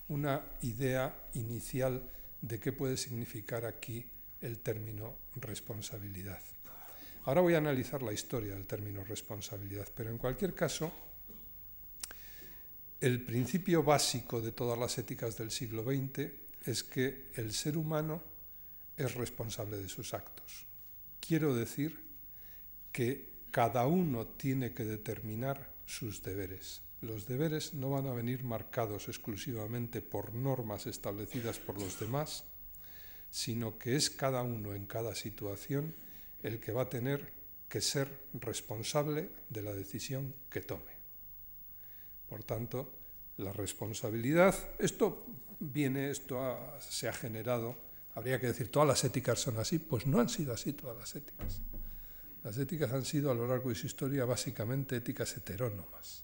una 0.07 0.41
idea 0.61 1.13
inicial 1.33 2.01
de 2.41 2.59
qué 2.59 2.71
puede 2.71 2.97
significar 2.97 3.65
aquí 3.65 4.05
el 4.41 4.59
término 4.59 5.15
responsabilidad. 5.35 6.39
Ahora 7.25 7.41
voy 7.41 7.55
a 7.55 7.57
analizar 7.57 8.01
la 8.01 8.13
historia 8.13 8.53
del 8.53 8.65
término 8.65 9.03
responsabilidad, 9.03 9.87
pero 9.95 10.09
en 10.09 10.17
cualquier 10.17 10.55
caso, 10.55 10.91
el 13.01 13.21
principio 13.21 13.83
básico 13.83 14.41
de 14.41 14.51
todas 14.51 14.79
las 14.79 14.97
éticas 14.97 15.37
del 15.37 15.51
siglo 15.51 15.83
XX 15.83 16.48
es 16.65 16.83
que 16.83 17.31
el 17.35 17.53
ser 17.53 17.77
humano 17.77 18.21
es 18.97 19.15
responsable 19.15 19.77
de 19.77 19.89
sus 19.89 20.13
actos. 20.13 20.65
Quiero 21.19 21.55
decir 21.55 21.99
que 22.91 23.29
cada 23.51 23.87
uno 23.87 24.27
tiene 24.27 24.73
que 24.73 24.85
determinar 24.85 25.69
sus 25.85 26.21
deberes. 26.21 26.81
Los 27.01 27.27
deberes 27.27 27.73
no 27.73 27.91
van 27.91 28.07
a 28.07 28.13
venir 28.13 28.43
marcados 28.43 29.07
exclusivamente 29.07 30.01
por 30.01 30.33
normas 30.33 30.85
establecidas 30.85 31.59
por 31.59 31.79
los 31.79 31.99
demás, 31.99 32.43
sino 33.31 33.77
que 33.77 33.95
es 33.95 34.09
cada 34.09 34.41
uno 34.43 34.73
en 34.73 34.85
cada 34.85 35.15
situación 35.15 35.95
el 36.43 36.59
que 36.59 36.71
va 36.71 36.83
a 36.83 36.89
tener 36.89 37.31
que 37.69 37.81
ser 37.81 38.09
responsable 38.33 39.29
de 39.49 39.61
la 39.61 39.73
decisión 39.73 40.33
que 40.49 40.61
tome. 40.61 40.99
Por 42.27 42.43
tanto, 42.43 42.91
la 43.37 43.53
responsabilidad, 43.53 44.55
esto 44.79 45.25
viene, 45.59 46.09
esto 46.09 46.57
se 46.79 47.07
ha 47.07 47.13
generado, 47.13 47.75
habría 48.15 48.39
que 48.39 48.47
decir, 48.47 48.71
todas 48.71 48.87
las 48.87 49.03
éticas 49.03 49.39
son 49.39 49.57
así, 49.57 49.79
pues 49.79 50.07
no 50.07 50.19
han 50.19 50.29
sido 50.29 50.53
así 50.53 50.73
todas 50.73 50.97
las 50.97 51.15
éticas. 51.15 51.61
Las 52.43 52.57
éticas 52.57 52.91
han 52.91 53.05
sido 53.05 53.31
a 53.31 53.33
lo 53.35 53.47
largo 53.47 53.69
de 53.69 53.75
su 53.75 53.87
historia 53.87 54.25
básicamente 54.25 54.95
éticas 54.95 55.35
heterónomas, 55.35 56.23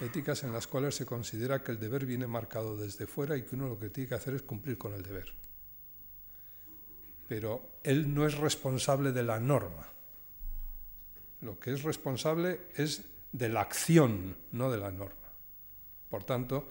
éticas 0.00 0.44
en 0.44 0.52
las 0.52 0.66
cuales 0.66 0.94
se 0.94 1.06
considera 1.06 1.62
que 1.62 1.72
el 1.72 1.80
deber 1.80 2.06
viene 2.06 2.26
marcado 2.26 2.76
desde 2.76 3.06
fuera 3.06 3.36
y 3.36 3.42
que 3.42 3.56
uno 3.56 3.68
lo 3.68 3.78
que 3.78 3.90
tiene 3.90 4.08
que 4.08 4.14
hacer 4.14 4.34
es 4.34 4.42
cumplir 4.42 4.78
con 4.78 4.94
el 4.94 5.02
deber 5.02 5.34
pero 7.28 7.62
él 7.84 8.12
no 8.12 8.26
es 8.26 8.38
responsable 8.38 9.12
de 9.12 9.22
la 9.22 9.38
norma. 9.38 9.86
Lo 11.42 11.60
que 11.60 11.72
es 11.72 11.82
responsable 11.82 12.62
es 12.74 13.04
de 13.30 13.50
la 13.50 13.60
acción, 13.60 14.36
no 14.50 14.70
de 14.70 14.78
la 14.78 14.90
norma. 14.90 15.14
Por 16.08 16.24
tanto, 16.24 16.70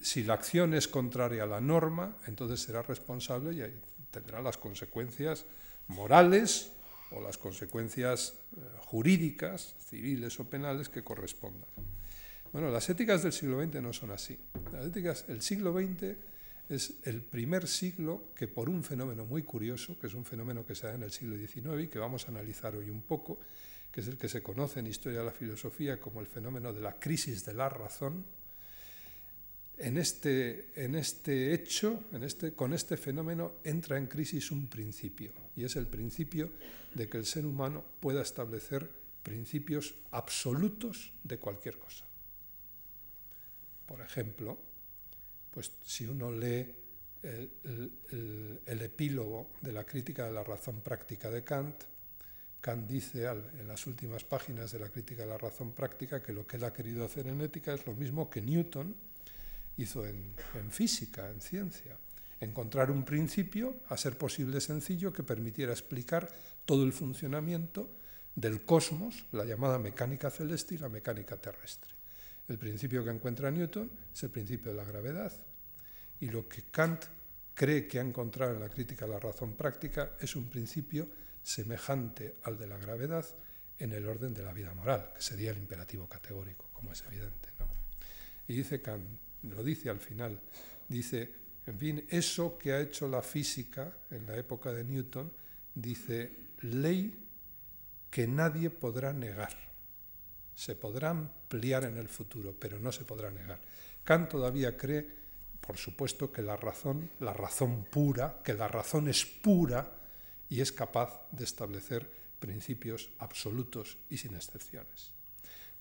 si 0.00 0.22
la 0.22 0.34
acción 0.34 0.74
es 0.74 0.88
contraria 0.88 1.42
a 1.42 1.46
la 1.46 1.60
norma, 1.60 2.16
entonces 2.26 2.60
será 2.60 2.82
responsable 2.82 3.52
y 3.54 3.80
tendrá 4.10 4.40
las 4.40 4.58
consecuencias 4.58 5.44
morales 5.88 6.72
o 7.10 7.20
las 7.20 7.36
consecuencias 7.36 8.34
eh, 8.56 8.60
jurídicas, 8.86 9.74
civiles 9.88 10.38
o 10.40 10.44
penales 10.44 10.88
que 10.88 11.02
correspondan. 11.02 11.68
Bueno, 12.52 12.70
las 12.70 12.88
éticas 12.90 13.22
del 13.22 13.32
siglo 13.32 13.62
XX 13.62 13.82
no 13.82 13.92
son 13.92 14.10
así. 14.10 14.38
Las 14.72 14.86
éticas, 14.86 15.24
el 15.28 15.42
siglo 15.42 15.72
XX 15.72 16.16
es 16.68 16.94
el 17.04 17.22
primer 17.22 17.66
siglo 17.66 18.32
que 18.34 18.48
por 18.48 18.68
un 18.68 18.84
fenómeno 18.84 19.24
muy 19.24 19.42
curioso, 19.42 19.98
que 19.98 20.06
es 20.06 20.14
un 20.14 20.24
fenómeno 20.24 20.64
que 20.64 20.74
se 20.74 20.86
da 20.86 20.94
en 20.94 21.02
el 21.02 21.10
siglo 21.10 21.36
XIX 21.36 21.82
y 21.82 21.88
que 21.88 21.98
vamos 21.98 22.26
a 22.26 22.30
analizar 22.30 22.76
hoy 22.76 22.88
un 22.88 23.02
poco, 23.02 23.38
que 23.90 24.00
es 24.00 24.08
el 24.08 24.16
que 24.16 24.28
se 24.28 24.42
conoce 24.42 24.80
en 24.80 24.86
historia 24.86 25.20
de 25.20 25.26
la 25.26 25.32
filosofía 25.32 25.98
como 26.00 26.20
el 26.20 26.26
fenómeno 26.26 26.72
de 26.72 26.80
la 26.80 26.98
crisis 26.98 27.44
de 27.44 27.54
la 27.54 27.68
razón, 27.68 28.24
en 29.82 29.98
este, 29.98 30.70
en 30.76 30.94
este 30.94 31.52
hecho, 31.52 32.04
en 32.12 32.22
este, 32.22 32.52
con 32.52 32.72
este 32.72 32.96
fenómeno, 32.96 33.54
entra 33.64 33.98
en 33.98 34.06
crisis 34.06 34.52
un 34.52 34.68
principio, 34.68 35.32
y 35.56 35.64
es 35.64 35.74
el 35.74 35.88
principio 35.88 36.50
de 36.94 37.08
que 37.08 37.18
el 37.18 37.26
ser 37.26 37.44
humano 37.44 37.84
pueda 37.98 38.22
establecer 38.22 38.88
principios 39.24 39.96
absolutos 40.12 41.12
de 41.24 41.38
cualquier 41.38 41.78
cosa. 41.78 42.04
Por 43.84 44.00
ejemplo, 44.00 44.56
pues 45.50 45.72
si 45.84 46.06
uno 46.06 46.30
lee 46.30 46.74
el, 47.24 48.80
epílogo 48.80 49.50
de 49.60 49.72
la 49.72 49.84
crítica 49.84 50.26
de 50.26 50.32
la 50.32 50.44
razón 50.44 50.80
práctica 50.80 51.28
de 51.28 51.42
Kant, 51.42 51.82
Kant 52.60 52.88
dice 52.88 53.26
en 53.26 53.66
las 53.66 53.84
últimas 53.88 54.22
páginas 54.22 54.70
de 54.70 54.78
la 54.78 54.88
crítica 54.88 55.22
de 55.22 55.28
la 55.28 55.38
razón 55.38 55.72
práctica 55.72 56.22
que 56.22 56.32
lo 56.32 56.46
que 56.46 56.56
él 56.56 56.64
ha 56.64 56.72
querido 56.72 57.04
hacer 57.04 57.26
en 57.26 57.40
ética 57.40 57.74
es 57.74 57.84
lo 57.84 57.94
mismo 57.94 58.30
que 58.30 58.40
Newton 58.40 58.94
hizo 59.76 60.06
en, 60.06 60.34
en 60.54 60.70
física, 60.70 61.30
en 61.30 61.40
ciencia, 61.40 61.96
encontrar 62.40 62.90
un 62.90 63.04
principio, 63.04 63.76
a 63.88 63.96
ser 63.96 64.18
posible 64.18 64.60
sencillo, 64.60 65.12
que 65.12 65.22
permitiera 65.22 65.72
explicar 65.72 66.28
todo 66.64 66.84
el 66.84 66.92
funcionamiento 66.92 67.88
del 68.34 68.64
cosmos, 68.64 69.26
la 69.32 69.44
llamada 69.44 69.78
mecánica 69.78 70.30
celeste 70.30 70.74
y 70.74 70.78
la 70.78 70.88
mecánica 70.88 71.36
terrestre. 71.36 71.92
El 72.48 72.58
principio 72.58 73.04
que 73.04 73.10
encuentra 73.10 73.50
Newton 73.50 73.90
es 74.12 74.22
el 74.22 74.30
principio 74.30 74.72
de 74.72 74.78
la 74.78 74.84
gravedad. 74.84 75.32
Y 76.20 76.26
lo 76.30 76.48
que 76.48 76.64
Kant 76.64 77.04
cree 77.54 77.86
que 77.86 77.98
ha 77.98 78.02
encontrado 78.02 78.54
en 78.54 78.60
la 78.60 78.68
crítica 78.68 79.04
a 79.04 79.08
la 79.08 79.20
razón 79.20 79.54
práctica 79.54 80.12
es 80.20 80.34
un 80.34 80.48
principio 80.48 81.08
semejante 81.42 82.36
al 82.44 82.58
de 82.58 82.66
la 82.66 82.78
gravedad 82.78 83.24
en 83.78 83.92
el 83.92 84.06
orden 84.06 84.32
de 84.32 84.42
la 84.42 84.52
vida 84.52 84.74
moral, 84.74 85.12
que 85.14 85.22
sería 85.22 85.50
el 85.50 85.58
imperativo 85.58 86.08
categórico, 86.08 86.66
como 86.72 86.92
es 86.92 87.02
evidente. 87.06 87.48
Y 88.48 88.54
dice 88.54 88.82
Kant, 88.82 89.06
lo 89.42 89.62
dice 89.62 89.90
al 89.90 90.00
final, 90.00 90.40
dice, 90.88 91.32
en 91.66 91.78
fin, 91.78 92.04
eso 92.08 92.58
que 92.58 92.72
ha 92.72 92.80
hecho 92.80 93.08
la 93.08 93.22
física 93.22 93.96
en 94.10 94.26
la 94.26 94.36
época 94.36 94.72
de 94.72 94.84
Newton, 94.84 95.30
dice, 95.74 96.30
ley 96.62 97.26
que 98.10 98.26
nadie 98.26 98.70
podrá 98.70 99.12
negar 99.12 99.72
se 100.54 100.76
podrá 100.76 101.10
ampliar 101.10 101.84
en 101.84 101.96
el 101.96 102.08
futuro, 102.08 102.54
pero 102.58 102.78
no 102.78 102.92
se 102.92 103.04
podrá 103.04 103.30
negar. 103.30 103.58
Kant 104.04 104.30
todavía 104.30 104.76
cree, 104.76 105.06
por 105.60 105.76
supuesto, 105.76 106.32
que 106.32 106.42
la 106.42 106.56
razón, 106.56 107.10
la 107.20 107.32
razón 107.32 107.84
pura, 107.90 108.40
que 108.44 108.54
la 108.54 108.68
razón 108.68 109.08
es 109.08 109.24
pura 109.24 109.90
y 110.48 110.60
es 110.60 110.72
capaz 110.72 111.26
de 111.30 111.44
establecer 111.44 112.08
principios 112.38 113.10
absolutos 113.18 113.98
y 114.10 114.16
sin 114.18 114.34
excepciones. 114.34 115.12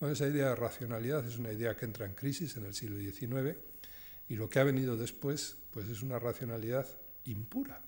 Bueno, 0.01 0.13
esa 0.13 0.27
idea 0.27 0.50
de 0.50 0.55
racionalidad 0.55 1.24
es 1.27 1.38
una 1.38 1.51
idea 1.51 1.77
que 1.77 1.86
entra 1.86 2.08
en 2.08 2.15
crisis 2.15 2.58
en 2.58 2.65
el 2.65 2.74
siglo 2.74 2.98
XIX 2.98 3.55
y 4.29 4.36
lo 4.36 4.50
que 4.50 4.58
ha 4.58 4.63
venido 4.63 4.98
después 4.98 5.58
pues 5.70 5.88
es 5.89 6.01
una 6.01 6.17
racionalidad 6.17 6.88
impura. 7.25 7.79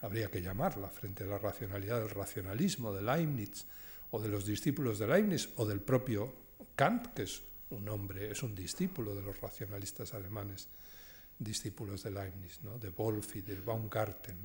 Habría 0.00 0.30
que 0.30 0.40
llamarla 0.40 0.88
frente 0.88 1.24
a 1.24 1.26
la 1.26 1.36
racionalidad 1.36 2.00
del 2.00 2.08
racionalismo 2.08 2.94
de 2.94 3.02
Leibniz 3.02 3.66
o 4.12 4.18
de 4.18 4.30
los 4.30 4.46
discípulos 4.46 4.98
de 4.98 5.08
Leibniz 5.08 5.50
o 5.56 5.66
del 5.66 5.82
propio 5.82 6.32
Kant, 6.74 7.08
que 7.08 7.24
es 7.24 7.42
un 7.68 7.86
hombre, 7.90 8.30
es 8.30 8.42
un 8.42 8.54
discípulo 8.54 9.14
de 9.14 9.20
los 9.20 9.38
racionalistas 9.42 10.14
alemanes, 10.14 10.68
discípulos 11.38 12.02
de 12.02 12.12
Leibniz, 12.12 12.62
¿no? 12.62 12.78
de 12.78 12.88
Wolff 12.88 13.36
y 13.36 13.42
de 13.42 13.56
Baumgarten. 13.56 14.38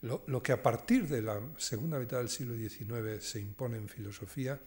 Lo, 0.00 0.24
lo, 0.26 0.42
que 0.42 0.52
a 0.52 0.62
partir 0.62 1.06
de 1.06 1.20
la 1.20 1.38
segunda 1.58 1.98
mitad 1.98 2.16
del 2.16 2.30
siglo 2.30 2.56
XIX 2.56 3.22
se 3.22 3.40
impone 3.40 3.76
en 3.76 3.90
filosofía 3.90 4.58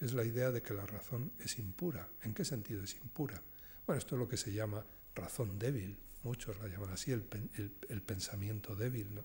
es 0.00 0.12
la 0.12 0.24
idea 0.24 0.50
de 0.50 0.62
que 0.62 0.74
la 0.74 0.86
razón 0.86 1.32
es 1.38 1.58
impura. 1.58 2.08
¿En 2.22 2.34
qué 2.34 2.44
sentido 2.44 2.82
es 2.82 2.94
impura? 2.96 3.40
Bueno, 3.86 3.98
esto 3.98 4.16
es 4.16 4.18
lo 4.18 4.28
que 4.28 4.36
se 4.36 4.52
llama 4.52 4.84
razón 5.14 5.58
débil, 5.58 5.96
muchos 6.22 6.58
la 6.58 6.68
llaman 6.68 6.90
así, 6.90 7.12
el, 7.12 8.02
pensamiento 8.02 8.74
débil. 8.74 9.14
¿no? 9.14 9.24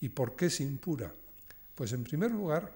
¿Y 0.00 0.10
por 0.10 0.36
qué 0.36 0.46
es 0.46 0.60
impura? 0.60 1.12
Pues 1.74 1.92
en 1.92 2.04
primer 2.04 2.30
lugar, 2.30 2.72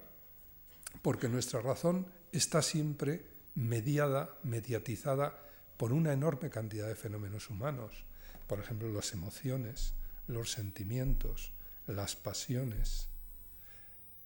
porque 1.01 1.29
nuestra 1.29 1.61
razón 1.61 2.05
está 2.31 2.61
siempre 2.61 3.25
mediada, 3.55 4.37
mediatizada 4.43 5.47
por 5.77 5.93
una 5.93 6.13
enorme 6.13 6.49
cantidad 6.49 6.87
de 6.87 6.95
fenómenos 6.95 7.49
humanos, 7.49 8.03
por 8.47 8.59
ejemplo, 8.59 8.91
las 8.91 9.13
emociones, 9.13 9.93
los 10.27 10.51
sentimientos, 10.51 11.51
las 11.87 12.15
pasiones, 12.15 13.07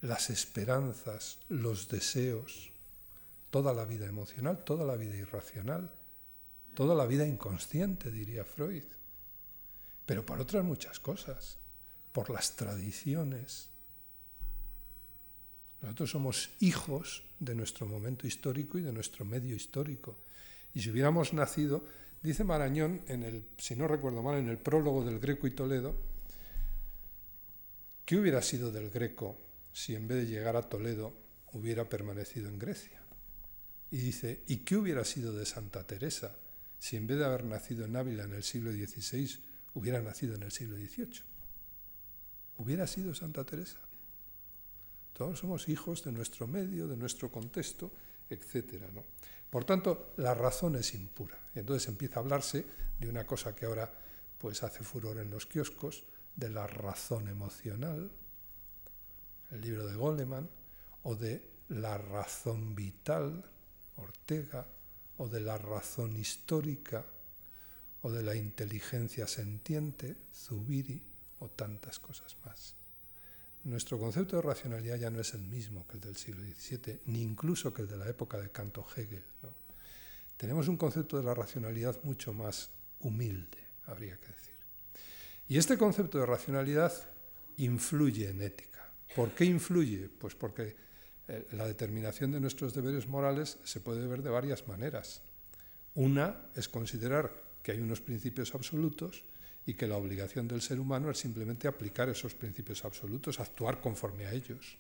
las 0.02 0.30
esperanzas, 0.30 1.40
los 1.50 1.88
deseos, 1.90 2.72
toda 3.56 3.74
la 3.74 3.86
vida 3.86 4.06
emocional, 4.06 4.66
toda 4.66 4.84
la 4.84 4.98
vida 4.98 5.16
irracional, 5.16 5.90
toda 6.74 6.94
la 6.94 7.06
vida 7.06 7.26
inconsciente, 7.26 8.12
diría 8.12 8.44
Freud, 8.44 8.84
pero 10.06 10.26
por 10.26 10.42
otras 10.42 10.66
muchas 10.66 11.00
cosas, 11.00 11.58
por 12.12 12.30
las 12.30 12.58
tradiciones, 12.58 13.70
nosotros 15.82 16.12
somos 16.12 16.50
hijos 16.60 17.24
de 17.40 17.56
nuestro 17.56 17.88
momento 17.88 18.28
histórico 18.28 18.78
y 18.78 18.82
de 18.82 18.92
nuestro 18.92 19.24
medio 19.24 19.56
histórico. 19.56 20.18
Y 20.74 20.82
si 20.82 20.90
hubiéramos 20.90 21.32
nacido, 21.32 21.86
dice 22.22 22.44
Marañón, 22.44 23.04
en 23.08 23.24
el, 23.24 23.46
si 23.58 23.78
no 23.78 23.88
recuerdo 23.88 24.22
mal, 24.22 24.36
en 24.38 24.50
el 24.50 24.58
prólogo 24.58 25.06
del 25.06 25.20
Greco 25.20 25.48
y 25.48 25.52
Toledo, 25.52 25.96
¿qué 28.04 28.18
hubiera 28.18 28.42
sido 28.42 28.70
del 28.70 28.90
Greco 28.90 29.38
si 29.72 29.96
en 29.96 30.10
vez 30.10 30.18
de 30.18 30.26
llegar 30.26 30.58
a 30.58 30.68
Toledo 30.68 31.14
hubiera 31.54 31.88
permanecido 31.88 32.50
en 32.50 32.60
Grecia? 32.60 32.95
Y 33.92 33.98
dice, 33.98 34.44
¿y 34.48 34.58
qué 34.58 34.78
hubiera 34.78 35.06
sido 35.06 35.34
de 35.34 35.46
Santa 35.46 35.86
Teresa 35.86 36.36
si 36.80 36.98
en 36.98 37.08
vez 37.08 37.18
de 37.18 37.26
haber 37.26 37.46
nacido 37.46 37.86
en 37.86 37.96
Ávila 37.96 38.24
en 38.24 38.34
el 38.34 38.44
siglo 38.44 38.72
XVI 38.72 39.40
hubiera 39.74 40.02
nacido 40.02 40.36
en 40.36 40.44
el 40.44 40.52
siglo 40.52 40.76
XVIII? 40.76 41.22
¿Hubiera 42.58 42.88
sido 42.88 43.14
Santa 43.14 43.44
Teresa? 43.44 43.80
Todos 45.14 45.40
somos 45.40 45.70
hijos 45.70 46.04
de 46.04 46.12
nuestro 46.12 46.48
medio, 46.48 46.88
de 46.88 46.98
nuestro 46.98 47.32
contexto, 47.32 47.92
etc. 48.30 48.84
¿no? 48.94 49.04
Por 49.50 49.64
tanto, 49.64 50.14
la 50.18 50.34
razón 50.34 50.76
es 50.76 50.94
impura. 50.94 51.40
Y 51.56 51.60
entonces 51.60 51.88
empieza 51.88 52.18
a 52.18 52.24
hablarse 52.24 52.66
de 53.00 53.10
una 53.10 53.26
cosa 53.26 53.56
que 53.56 53.66
ahora 53.66 53.92
pues, 54.38 54.64
hace 54.64 54.84
furor 54.84 55.20
en 55.20 55.30
los 55.30 55.46
kioscos, 55.46 56.04
de 56.36 56.50
la 56.50 56.68
razón 56.68 57.30
emocional, 57.30 58.12
el 59.52 59.62
libro 59.62 59.88
de 59.88 59.96
Goleman, 59.96 60.50
o 61.04 61.16
de 61.16 61.50
la 61.70 61.98
razón 61.98 62.76
vital, 62.76 63.46
Ortega, 63.98 64.66
o 65.18 65.28
de 65.28 65.40
la 65.40 65.58
razón 65.58 66.16
histórica, 66.16 67.06
o 68.02 68.12
de 68.12 68.24
la 68.24 68.36
inteligencia 68.36 69.28
sentiente, 69.28 70.16
Zubiri, 70.34 71.02
o 71.40 71.50
tantas 71.50 72.00
cosas 72.00 72.36
más 72.46 72.76
nuestro 73.66 73.98
concepto 74.00 74.36
de 74.36 74.44
racionalidad 74.44 74.98
ya 74.98 75.10
no 75.10 75.20
es 75.20 75.34
el 75.34 75.42
mismo 75.42 75.86
que 75.88 75.96
el 75.96 76.02
del 76.02 76.16
siglo 76.16 76.42
XVII, 76.44 77.02
ni 77.08 77.22
incluso 77.22 77.74
que 77.74 77.82
el 77.82 77.88
de 77.88 77.98
la 77.98 78.08
época 78.08 78.40
de 78.40 78.50
Canto 78.50 78.86
Hegel. 78.96 79.24
Tenemos 80.38 80.68
un 80.68 80.78
concepto 80.78 81.18
de 81.18 81.24
la 81.24 81.34
racionalidad 81.34 81.98
mucho 82.04 82.32
más 82.34 82.70
humilde, 83.00 83.58
habría 83.88 84.18
que 84.18 84.28
decir. 84.28 84.54
Y 85.48 85.58
este 85.58 85.78
concepto 85.78 86.20
de 86.20 86.26
racionalidad 86.26 86.94
influye 87.58 88.30
en 88.30 88.42
ética. 88.42 88.88
¿Por 89.16 89.32
qué 89.32 89.46
influye? 89.46 90.10
Pues 90.10 90.36
porque 90.36 90.76
la 91.28 91.66
determinación 91.68 92.32
de 92.32 92.40
nuestros 92.40 92.74
deberes 92.74 93.08
morales 93.08 93.58
se 93.64 93.80
puede 93.80 94.06
ver 94.08 94.22
de 94.22 94.30
varias 94.30 94.68
maneras. 94.68 95.22
Una 95.96 96.50
es 96.56 96.70
considerar 96.70 97.32
que 97.64 97.72
hay 97.72 97.80
unos 97.80 98.02
principios 98.02 98.54
absolutos 98.54 99.24
y 99.66 99.74
que 99.74 99.88
la 99.88 99.98
obligación 99.98 100.48
del 100.48 100.62
ser 100.62 100.80
humano 100.80 101.10
es 101.10 101.18
simplemente 101.18 101.68
aplicar 101.68 102.10
esos 102.10 102.36
principios 102.36 102.86
absolutos, 102.86 103.40
actuar 103.40 103.82
conforme 103.82 104.26
a 104.26 104.34
ellos. 104.34 104.78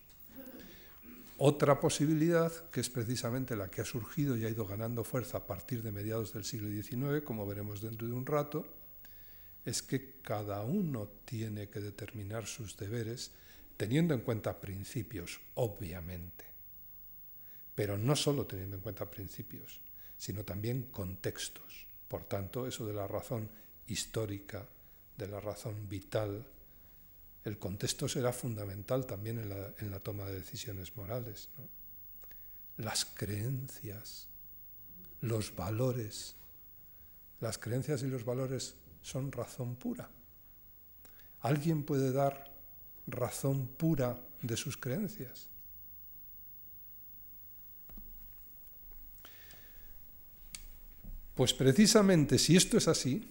Otra 1.37 1.79
posibilidad, 1.79 2.51
que 2.69 2.79
es 2.79 2.89
precisamente 2.89 3.55
la 3.55 3.69
que 3.69 3.81
ha 3.81 3.85
surgido 3.85 4.37
y 4.37 4.45
ha 4.45 4.49
ido 4.49 4.65
ganando 4.65 5.03
fuerza 5.03 5.39
a 5.39 5.47
partir 5.47 5.81
de 5.81 5.91
mediados 5.91 6.33
del 6.33 6.45
siglo 6.45 6.69
XIX, 6.69 7.25
como 7.25 7.45
veremos 7.45 7.81
dentro 7.81 8.07
de 8.07 8.13
un 8.13 8.25
rato, 8.25 8.65
es 9.65 9.81
que 9.81 10.21
cada 10.21 10.61
uno 10.63 11.09
tiene 11.25 11.67
que 11.67 11.81
determinar 11.81 12.45
sus 12.45 12.77
deberes 12.77 13.31
teniendo 13.77 14.13
en 14.13 14.21
cuenta 14.21 14.59
principios, 14.59 15.39
obviamente, 15.55 16.45
pero 17.73 17.97
no 17.97 18.15
solo 18.15 18.45
teniendo 18.45 18.77
en 18.77 18.81
cuenta 18.81 19.09
principios, 19.09 19.81
sino 20.17 20.45
también 20.45 20.83
contextos. 20.91 21.87
Por 22.07 22.23
tanto, 22.23 22.67
eso 22.67 22.85
de 22.85 22.93
la 22.93 23.07
razón 23.07 23.49
histórica, 23.87 24.67
de 25.17 25.27
la 25.27 25.39
razón 25.39 25.89
vital, 25.89 26.45
el 27.43 27.59
contexto 27.59 28.07
será 28.07 28.33
fundamental 28.33 29.05
también 29.05 29.39
en 29.39 29.49
la, 29.49 29.73
en 29.77 29.91
la 29.91 29.99
toma 29.99 30.25
de 30.25 30.39
decisiones 30.39 30.95
morales. 30.95 31.49
Las 32.77 33.05
creencias, 33.05 34.29
los 35.21 35.55
valores. 35.55 36.35
Las 37.41 37.57
creencias 37.57 38.01
y 38.03 38.07
los 38.07 38.25
valores 38.25 38.75
son 39.01 39.31
razón 39.31 39.75
pura. 39.75 40.09
¿Alguien 41.41 41.83
puede 41.83 42.11
dar 42.11 42.54
razón 43.07 43.67
pura 43.67 44.19
de 44.41 44.57
sus 44.57 44.77
creencias? 44.77 45.47
Pues 51.35 51.53
precisamente 51.53 52.37
si 52.39 52.55
esto 52.55 52.77
es 52.77 52.87
así, 52.87 53.29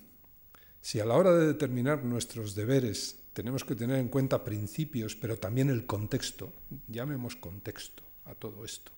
si 0.83 1.01
a 1.01 1.07
la 1.07 1.15
hora 1.15 1.33
de 1.33 1.47
determinar 1.47 2.05
nuestros 2.05 2.55
deberes 2.55 3.19
tenemos 3.33 3.65
que 3.65 3.75
tener 3.75 3.99
en 3.99 4.09
cuenta 4.09 4.45
principios, 4.45 5.17
pero 5.17 5.39
también 5.39 5.71
el 5.71 5.87
contexto, 5.87 6.53
llamemos 6.87 7.35
contexto 7.35 8.03
a 8.27 8.35
todo 8.35 8.65
esto, 8.65 8.93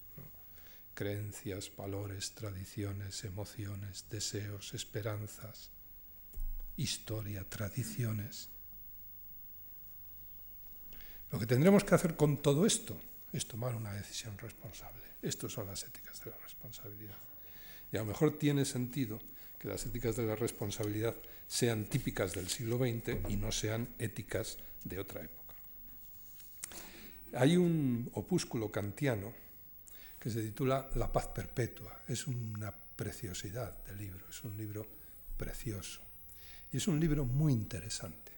creencias, 0.94 1.70
valores, 1.76 2.32
tradiciones, 2.32 3.24
emociones, 3.24 4.06
deseos, 4.10 4.74
esperanzas, 4.74 5.70
historia, 6.76 7.44
tradiciones. 7.48 8.50
Lo 11.32 11.38
que 11.38 11.46
tendremos 11.46 11.84
que 11.84 11.94
hacer 11.94 12.16
con 12.16 12.38
todo 12.42 12.66
esto 12.66 12.98
es 13.32 13.46
tomar 13.46 13.74
una 13.74 13.92
decisión 13.92 14.38
responsable. 14.38 15.02
Estas 15.22 15.52
son 15.52 15.66
las 15.66 15.82
éticas 15.82 16.22
de 16.24 16.30
la 16.30 16.38
responsabilidad. 16.38 17.18
Y 17.92 17.96
a 17.96 18.00
lo 18.00 18.06
mejor 18.06 18.38
tiene 18.38 18.64
sentido 18.64 19.20
que 19.58 19.68
las 19.68 19.84
éticas 19.86 20.16
de 20.16 20.26
la 20.26 20.36
responsabilidad 20.36 21.14
sean 21.46 21.84
típicas 21.84 22.32
del 22.32 22.48
siglo 22.48 22.78
XX 22.78 23.18
y 23.28 23.36
no 23.36 23.52
sean 23.52 23.88
éticas 23.98 24.58
de 24.84 24.98
otra 24.98 25.22
época. 25.22 25.54
Hay 27.34 27.56
un 27.56 28.10
opúsculo 28.14 28.70
kantiano 28.70 29.32
que 30.18 30.30
se 30.30 30.42
titula 30.42 30.88
La 30.94 31.12
paz 31.12 31.26
perpetua. 31.28 32.02
Es 32.08 32.26
una 32.26 32.72
preciosidad 32.72 33.84
de 33.84 33.94
libro, 33.94 34.24
es 34.28 34.42
un 34.44 34.56
libro 34.56 34.86
precioso. 35.36 36.00
Y 36.72 36.78
es 36.78 36.88
un 36.88 36.98
libro 36.98 37.24
muy 37.24 37.52
interesante. 37.52 38.32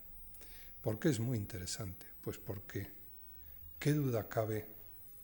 ¿Por 0.83 0.99
qué 0.99 1.11
es 1.11 1.21
muy 1.21 1.39
interesante? 1.39 2.08
Pues 2.29 2.37
porque 2.37 2.87
qué 3.79 3.95
duda 3.95 4.29
cabe 4.29 4.67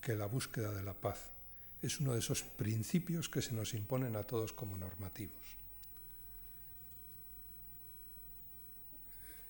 que 0.01 0.15
la 0.15 0.25
búsqueda 0.25 0.73
de 0.73 0.83
la 0.83 0.95
paz 0.95 1.35
es 1.83 2.01
uno 2.01 2.15
de 2.15 2.21
esos 2.21 2.43
principios 2.43 3.29
que 3.29 3.43
se 3.43 3.53
nos 3.53 3.75
imponen 3.75 4.17
a 4.17 4.23
todos 4.23 4.55
como 4.55 4.75
normativos. 4.79 5.59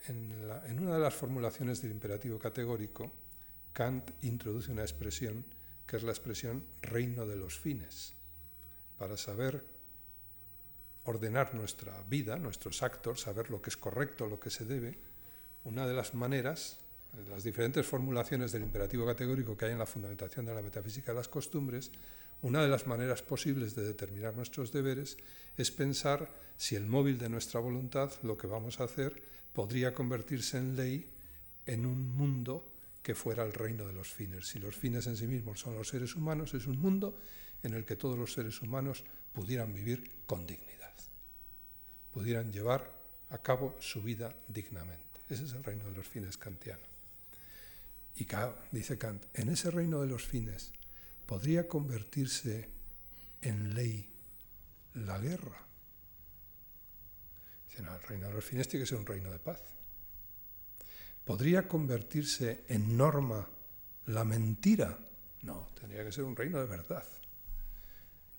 en, 0.08 0.80
una 0.80 0.94
de 0.94 0.98
las 0.98 1.14
formulaciones 1.14 1.80
del 1.80 1.92
imperativo 1.92 2.40
categórico, 2.40 3.12
Kant 3.72 4.10
introduce 4.22 4.72
una 4.72 4.82
expresión 4.82 5.44
que 5.86 5.98
es 5.98 6.02
la 6.02 6.10
expresión 6.10 6.66
reino 6.82 7.24
de 7.24 7.36
los 7.36 7.56
fines, 7.56 8.14
para 8.98 9.16
saber 9.16 9.64
ordenar 11.04 11.54
nuestra 11.54 12.02
vida, 12.02 12.36
nuestros 12.36 12.82
actos, 12.82 13.20
saber 13.20 13.48
lo 13.48 13.62
que 13.62 13.70
es 13.70 13.76
correcto, 13.76 14.26
lo 14.26 14.40
que 14.40 14.50
se 14.50 14.64
debe, 14.64 14.98
una 15.62 15.86
de 15.86 15.94
las 15.94 16.14
maneras, 16.14 16.80
las 17.28 17.44
diferentes 17.44 17.86
formulaciones 17.86 18.52
del 18.52 18.62
imperativo 18.62 19.06
categórico 19.06 19.56
que 19.56 19.66
hay 19.66 19.72
en 19.72 19.78
la 19.78 19.86
fundamentación 19.86 20.46
de 20.46 20.54
la 20.54 20.62
metafísica 20.62 21.12
de 21.12 21.18
las 21.18 21.28
costumbres, 21.28 21.90
una 22.42 22.62
de 22.62 22.68
las 22.68 22.86
maneras 22.86 23.22
posibles 23.22 23.74
de 23.74 23.84
determinar 23.84 24.36
nuestros 24.36 24.72
deberes 24.72 25.16
es 25.56 25.70
pensar 25.70 26.34
si 26.56 26.76
el 26.76 26.86
móvil 26.86 27.18
de 27.18 27.28
nuestra 27.28 27.60
voluntad, 27.60 28.12
lo 28.22 28.36
que 28.36 28.46
vamos 28.46 28.80
a 28.80 28.84
hacer, 28.84 29.22
podría 29.52 29.94
convertirse 29.94 30.58
en 30.58 30.76
ley 30.76 31.10
en 31.66 31.86
un 31.86 32.08
mundo 32.10 32.70
que 33.02 33.14
fuera 33.14 33.44
el 33.44 33.52
reino 33.52 33.86
de 33.86 33.92
los 33.92 34.08
fines. 34.08 34.48
Si 34.48 34.58
los 34.58 34.76
fines 34.76 35.06
en 35.06 35.16
sí 35.16 35.26
mismos 35.26 35.60
son 35.60 35.74
los 35.74 35.88
seres 35.88 36.16
humanos, 36.16 36.54
es 36.54 36.66
un 36.66 36.78
mundo 36.80 37.16
en 37.62 37.74
el 37.74 37.84
que 37.84 37.96
todos 37.96 38.18
los 38.18 38.32
seres 38.32 38.60
humanos 38.62 39.04
pudieran 39.32 39.72
vivir 39.72 40.10
con 40.26 40.46
dignidad, 40.46 40.94
pudieran 42.12 42.52
llevar 42.52 42.92
a 43.30 43.38
cabo 43.38 43.76
su 43.80 44.02
vida 44.02 44.34
dignamente. 44.48 45.20
Ese 45.28 45.44
es 45.44 45.52
el 45.52 45.64
reino 45.64 45.84
de 45.84 45.96
los 45.96 46.06
fines 46.06 46.36
kantiano. 46.36 46.93
Y 48.16 48.26
dice 48.70 48.96
Kant, 48.96 49.24
en 49.34 49.48
ese 49.48 49.70
reino 49.70 50.00
de 50.00 50.06
los 50.06 50.24
fines 50.24 50.72
podría 51.26 51.66
convertirse 51.66 52.68
en 53.40 53.74
ley 53.74 54.08
la 54.94 55.18
guerra. 55.18 55.64
Dice, 57.68 57.82
no, 57.82 57.94
el 57.94 58.02
reino 58.02 58.28
de 58.28 58.34
los 58.34 58.44
fines 58.44 58.68
tiene 58.68 58.84
que 58.84 58.88
ser 58.88 58.98
un 58.98 59.06
reino 59.06 59.30
de 59.30 59.38
paz. 59.38 59.60
¿Podría 61.24 61.66
convertirse 61.66 62.64
en 62.68 62.96
norma 62.96 63.48
la 64.06 64.24
mentira? 64.24 64.98
No, 65.42 65.70
tendría 65.78 66.04
que 66.04 66.12
ser 66.12 66.24
un 66.24 66.36
reino 66.36 66.60
de 66.60 66.66
verdad. 66.66 67.04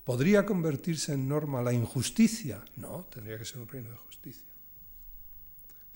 ¿Podría 0.04 0.46
convertirse 0.46 1.12
en 1.12 1.28
norma 1.28 1.62
la 1.62 1.72
injusticia? 1.72 2.64
No, 2.76 3.06
tendría 3.06 3.38
que 3.38 3.44
ser 3.44 3.58
un 3.58 3.68
reino 3.68 3.90
de 3.90 3.96
justicia. 3.96 4.46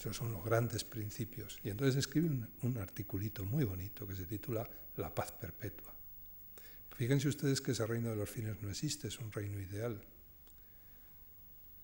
Esos 0.00 0.16
son 0.16 0.32
los 0.32 0.42
grandes 0.42 0.82
principios. 0.82 1.58
Y 1.62 1.68
entonces 1.68 1.96
escribe 1.96 2.30
un, 2.62 2.78
articulito 2.78 3.44
muy 3.44 3.64
bonito 3.64 4.06
que 4.06 4.16
se 4.16 4.24
titula 4.24 4.66
La 4.96 5.14
paz 5.14 5.30
perpetua. 5.32 5.94
Fíjense 6.96 7.28
ustedes 7.28 7.60
que 7.60 7.72
ese 7.72 7.86
reino 7.86 8.08
de 8.08 8.16
los 8.16 8.30
fines 8.30 8.62
no 8.62 8.70
existe, 8.70 9.08
es 9.08 9.18
un 9.18 9.30
reino 9.30 9.60
ideal. 9.60 10.00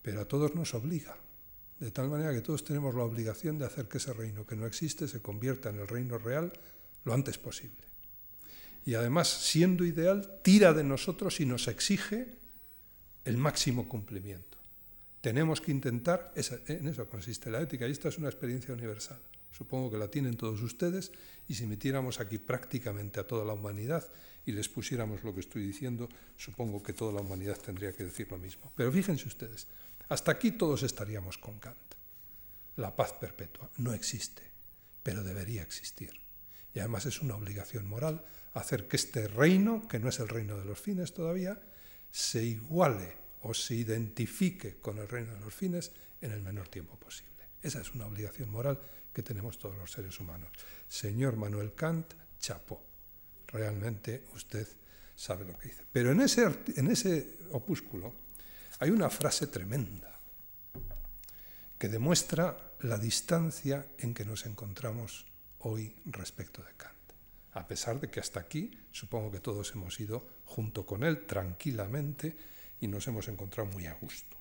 Pero 0.01 0.21
a 0.21 0.25
todos 0.25 0.55
nos 0.55 0.73
obliga, 0.73 1.15
de 1.79 1.91
tal 1.91 2.09
manera 2.09 2.33
que 2.33 2.41
todos 2.41 2.63
tenemos 2.63 2.95
la 2.95 3.03
obligación 3.03 3.59
de 3.59 3.65
hacer 3.65 3.87
que 3.87 3.99
ese 3.99 4.13
reino 4.13 4.47
que 4.47 4.55
no 4.55 4.65
existe 4.65 5.07
se 5.07 5.21
convierta 5.21 5.69
en 5.69 5.79
el 5.79 5.87
reino 5.87 6.17
real 6.17 6.51
lo 7.03 7.13
antes 7.13 7.37
posible. 7.37 7.85
Y 8.83 8.95
además, 8.95 9.27
siendo 9.27 9.85
ideal, 9.85 10.39
tira 10.43 10.73
de 10.73 10.83
nosotros 10.83 11.39
y 11.39 11.45
nos 11.45 11.67
exige 11.67 12.37
el 13.25 13.37
máximo 13.37 13.87
cumplimiento. 13.87 14.56
Tenemos 15.27 15.59
que 15.59 15.71
intentar, 15.71 16.31
en 16.37 16.87
eso 16.87 17.05
consiste 17.09 17.51
la 17.51 17.59
ética, 17.59 17.85
y 17.85 17.91
esta 17.91 18.07
es 18.07 18.17
una 18.17 18.29
experiencia 18.29 18.73
universal. 18.73 19.19
Supongo 19.51 19.91
que 19.91 19.97
la 19.97 20.07
tienen 20.07 20.37
todos 20.37 20.61
ustedes, 20.61 21.11
y 21.49 21.55
si 21.55 21.67
metiéramos 21.67 22.21
aquí 22.21 22.37
prácticamente 22.37 23.19
a 23.19 23.27
toda 23.27 23.43
la 23.43 23.51
humanidad 23.51 24.09
y 24.45 24.53
les 24.53 24.69
pusiéramos 24.69 25.25
lo 25.25 25.33
que 25.33 25.41
estoy 25.41 25.67
diciendo, 25.67 26.07
supongo 26.37 26.81
que 26.81 26.93
toda 26.93 27.11
la 27.11 27.19
humanidad 27.19 27.57
tendría 27.57 27.91
que 27.91 28.05
decir 28.05 28.31
lo 28.31 28.37
mismo. 28.37 28.71
Pero 28.73 28.89
fíjense 28.89 29.27
ustedes, 29.27 29.67
hasta 30.07 30.31
aquí 30.31 30.51
todos 30.51 30.83
estaríamos 30.83 31.37
con 31.37 31.59
Kant. 31.59 31.75
La 32.77 32.95
paz 32.95 33.11
perpetua 33.11 33.69
no 33.79 33.91
existe, 33.91 34.43
pero 35.03 35.25
debería 35.25 35.61
existir. 35.61 36.13
Y 36.73 36.79
además 36.79 37.05
es 37.05 37.21
una 37.21 37.35
obligación 37.35 37.85
moral 37.85 38.23
hacer 38.53 38.87
que 38.87 38.95
este 38.95 39.27
reino, 39.27 39.89
que 39.89 39.99
no 39.99 40.07
es 40.07 40.19
el 40.19 40.29
reino 40.29 40.57
de 40.57 40.63
los 40.63 40.79
fines 40.79 41.13
todavía, 41.13 41.59
se 42.11 42.45
iguale 42.45 43.26
o 43.41 43.53
se 43.53 43.75
identifique 43.75 44.77
con 44.77 44.97
el 44.97 45.07
reino 45.07 45.33
de 45.33 45.41
los 45.41 45.53
fines 45.53 45.91
en 46.21 46.31
el 46.31 46.41
menor 46.41 46.67
tiempo 46.67 46.95
posible. 46.97 47.31
Esa 47.61 47.81
es 47.81 47.93
una 47.93 48.05
obligación 48.05 48.49
moral 48.49 48.79
que 49.13 49.23
tenemos 49.23 49.57
todos 49.57 49.77
los 49.77 49.91
seres 49.91 50.19
humanos. 50.19 50.49
Señor 50.87 51.35
Manuel 51.35 51.73
Kant, 51.73 52.13
chapó. 52.39 52.83
Realmente 53.47 54.25
usted 54.35 54.67
sabe 55.15 55.45
lo 55.45 55.57
que 55.57 55.69
dice. 55.69 55.83
Pero 55.91 56.11
en 56.11 56.21
ese, 56.21 56.47
en 56.75 56.91
ese 56.91 57.39
opúsculo 57.51 58.13
hay 58.79 58.91
una 58.91 59.09
frase 59.09 59.47
tremenda 59.47 60.19
que 61.77 61.89
demuestra 61.89 62.75
la 62.81 62.97
distancia 62.97 63.87
en 63.97 64.13
que 64.13 64.25
nos 64.25 64.45
encontramos 64.45 65.25
hoy 65.59 65.95
respecto 66.05 66.61
de 66.63 66.73
Kant. 66.75 66.93
A 67.53 67.67
pesar 67.67 67.99
de 67.99 68.09
que 68.09 68.19
hasta 68.19 68.39
aquí 68.39 68.71
supongo 68.91 69.31
que 69.31 69.39
todos 69.39 69.71
hemos 69.71 69.99
ido 69.99 70.27
junto 70.45 70.85
con 70.85 71.03
él 71.03 71.25
tranquilamente 71.25 72.37
y 72.81 72.87
nos 72.87 73.07
hemos 73.07 73.27
encontrado 73.27 73.69
muy 73.71 73.87
a 73.87 73.93
gusto. 73.93 74.37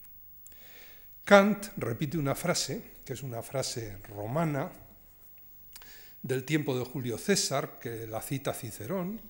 Kant 1.25 1.73
repite 1.77 2.19
una 2.19 2.35
frase, 2.35 3.03
que 3.05 3.15
es 3.15 3.23
una 3.23 3.43
frase 3.43 3.99
romana 4.09 4.71
del 6.23 6.45
tiempo 6.45 6.79
de 6.79 6.85
Julio 6.85 7.19
César, 7.19 7.79
que 7.81 8.07
la 8.07 8.23
cita 8.23 8.55
Cicerón, 8.55 9.21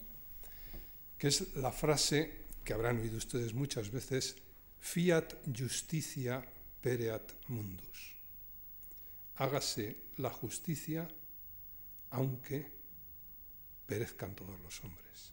que 1.18 1.28
es 1.28 1.56
la 1.56 1.72
frase 1.72 2.46
que 2.64 2.74
habrán 2.74 2.98
oído 2.98 3.16
ustedes 3.16 3.54
muchas 3.54 3.90
veces, 3.90 4.36
fiat 4.80 5.34
justicia 5.46 6.44
pereat 6.80 7.32
mundus. 7.48 8.16
Hágase 9.36 9.96
la 10.16 10.30
justicia 10.30 11.08
aunque 12.10 12.70
perezcan 13.86 14.34
todos 14.34 14.58
los 14.60 14.82
hombres. 14.84 15.32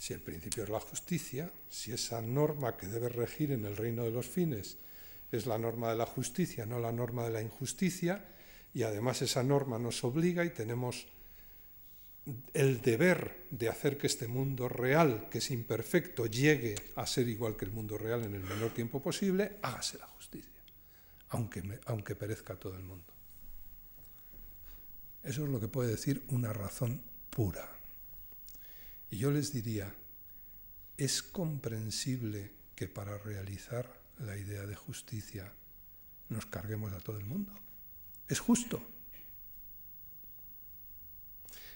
Si 0.00 0.14
el 0.14 0.22
principio 0.22 0.62
es 0.62 0.70
la 0.70 0.80
justicia, 0.80 1.52
si 1.68 1.92
esa 1.92 2.22
norma 2.22 2.78
que 2.78 2.86
debe 2.86 3.10
regir 3.10 3.52
en 3.52 3.66
el 3.66 3.76
reino 3.76 4.02
de 4.02 4.10
los 4.10 4.26
fines 4.26 4.78
es 5.30 5.44
la 5.44 5.58
norma 5.58 5.90
de 5.90 5.96
la 5.98 6.06
justicia, 6.06 6.64
no 6.64 6.78
la 6.78 6.90
norma 6.90 7.24
de 7.24 7.30
la 7.30 7.42
injusticia, 7.42 8.24
y 8.72 8.82
además 8.82 9.20
esa 9.20 9.42
norma 9.42 9.78
nos 9.78 10.02
obliga 10.02 10.42
y 10.42 10.54
tenemos 10.54 11.06
el 12.54 12.80
deber 12.80 13.44
de 13.50 13.68
hacer 13.68 13.98
que 13.98 14.06
este 14.06 14.26
mundo 14.26 14.70
real, 14.70 15.28
que 15.28 15.36
es 15.36 15.50
imperfecto, 15.50 16.24
llegue 16.24 16.76
a 16.96 17.06
ser 17.06 17.28
igual 17.28 17.54
que 17.58 17.66
el 17.66 17.72
mundo 17.72 17.98
real 17.98 18.24
en 18.24 18.32
el 18.32 18.42
menor 18.42 18.70
tiempo 18.70 19.02
posible, 19.02 19.58
hágase 19.60 19.98
la 19.98 20.06
justicia, 20.06 20.62
aunque, 21.28 21.78
aunque 21.84 22.14
perezca 22.14 22.56
todo 22.56 22.74
el 22.74 22.84
mundo. 22.84 23.12
Eso 25.22 25.44
es 25.44 25.50
lo 25.50 25.60
que 25.60 25.68
puede 25.68 25.90
decir 25.90 26.22
una 26.28 26.54
razón 26.54 27.02
pura. 27.28 27.79
Y 29.10 29.18
yo 29.18 29.30
les 29.30 29.52
diría, 29.52 29.92
es 30.96 31.22
comprensible 31.22 32.52
que 32.76 32.88
para 32.88 33.18
realizar 33.18 34.00
la 34.18 34.36
idea 34.36 34.66
de 34.66 34.76
justicia 34.76 35.52
nos 36.28 36.46
carguemos 36.46 36.92
a 36.92 37.00
todo 37.00 37.18
el 37.18 37.24
mundo. 37.24 37.52
Es 38.28 38.38
justo. 38.38 38.82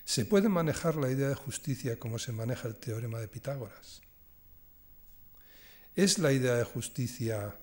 ¿Se 0.04 0.24
puede 0.24 0.48
manejar 0.48 0.96
la 0.96 1.10
idea 1.10 1.28
de 1.28 1.34
justicia 1.34 1.98
como 1.98 2.18
se 2.18 2.32
maneja 2.32 2.68
el 2.68 2.76
teorema 2.76 3.18
de 3.18 3.28
Pitágoras? 3.28 4.02
¿Es 5.96 6.18
la 6.18 6.32
idea 6.32 6.54
de 6.54 6.64
justicia 6.64 7.56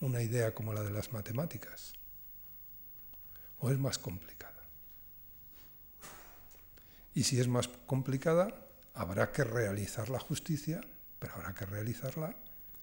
una 0.00 0.22
idea 0.22 0.54
como 0.54 0.72
la 0.72 0.82
de 0.82 0.90
las 0.90 1.12
matemáticas? 1.12 1.92
¿O 3.58 3.70
es 3.70 3.78
más 3.78 3.98
complicada? 3.98 4.64
Y 7.14 7.24
si 7.24 7.38
es 7.38 7.48
más 7.48 7.68
complicada, 7.68 8.69
habrá 8.94 9.32
que 9.32 9.44
realizar 9.44 10.08
la 10.08 10.18
justicia, 10.18 10.80
pero 11.18 11.34
habrá 11.34 11.54
que 11.54 11.66
realizarla 11.66 12.34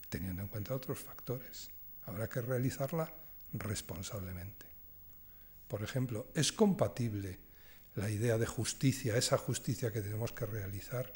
teniendo 0.09 0.41
en 0.41 0.47
cuenta 0.47 0.75
otros 0.75 0.99
factores. 0.99 1.69
Habrá 2.05 2.29
que 2.29 2.41
realizarla 2.41 3.13
responsablemente. 3.53 4.65
Por 5.67 5.83
ejemplo, 5.83 6.27
¿es 6.33 6.51
compatible 6.51 7.39
la 7.97 8.09
idea 8.11 8.37
de 8.37 8.45
justicia, 8.45 9.17
esa 9.17 9.37
justicia 9.37 9.91
que 9.91 10.01
tenemos 10.01 10.31
que 10.31 10.45
realizar, 10.45 11.11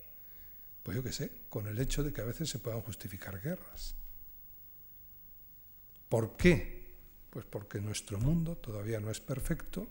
pues 0.81 0.97
yo 0.97 1.03
qué 1.03 1.13
sé, 1.13 1.31
con 1.47 1.67
el 1.67 1.79
hecho 1.79 2.03
de 2.03 2.11
que 2.11 2.21
a 2.21 2.25
veces 2.25 2.49
se 2.49 2.57
puedan 2.57 2.81
justificar 2.81 3.39
guerras. 3.39 3.95
¿Por 6.09 6.35
qué? 6.35 6.91
Pues 7.29 7.45
porque 7.45 7.79
nuestro 7.79 8.19
mundo 8.19 8.57
todavía 8.57 8.99
no 8.99 9.11
es 9.11 9.21
perfecto 9.21 9.87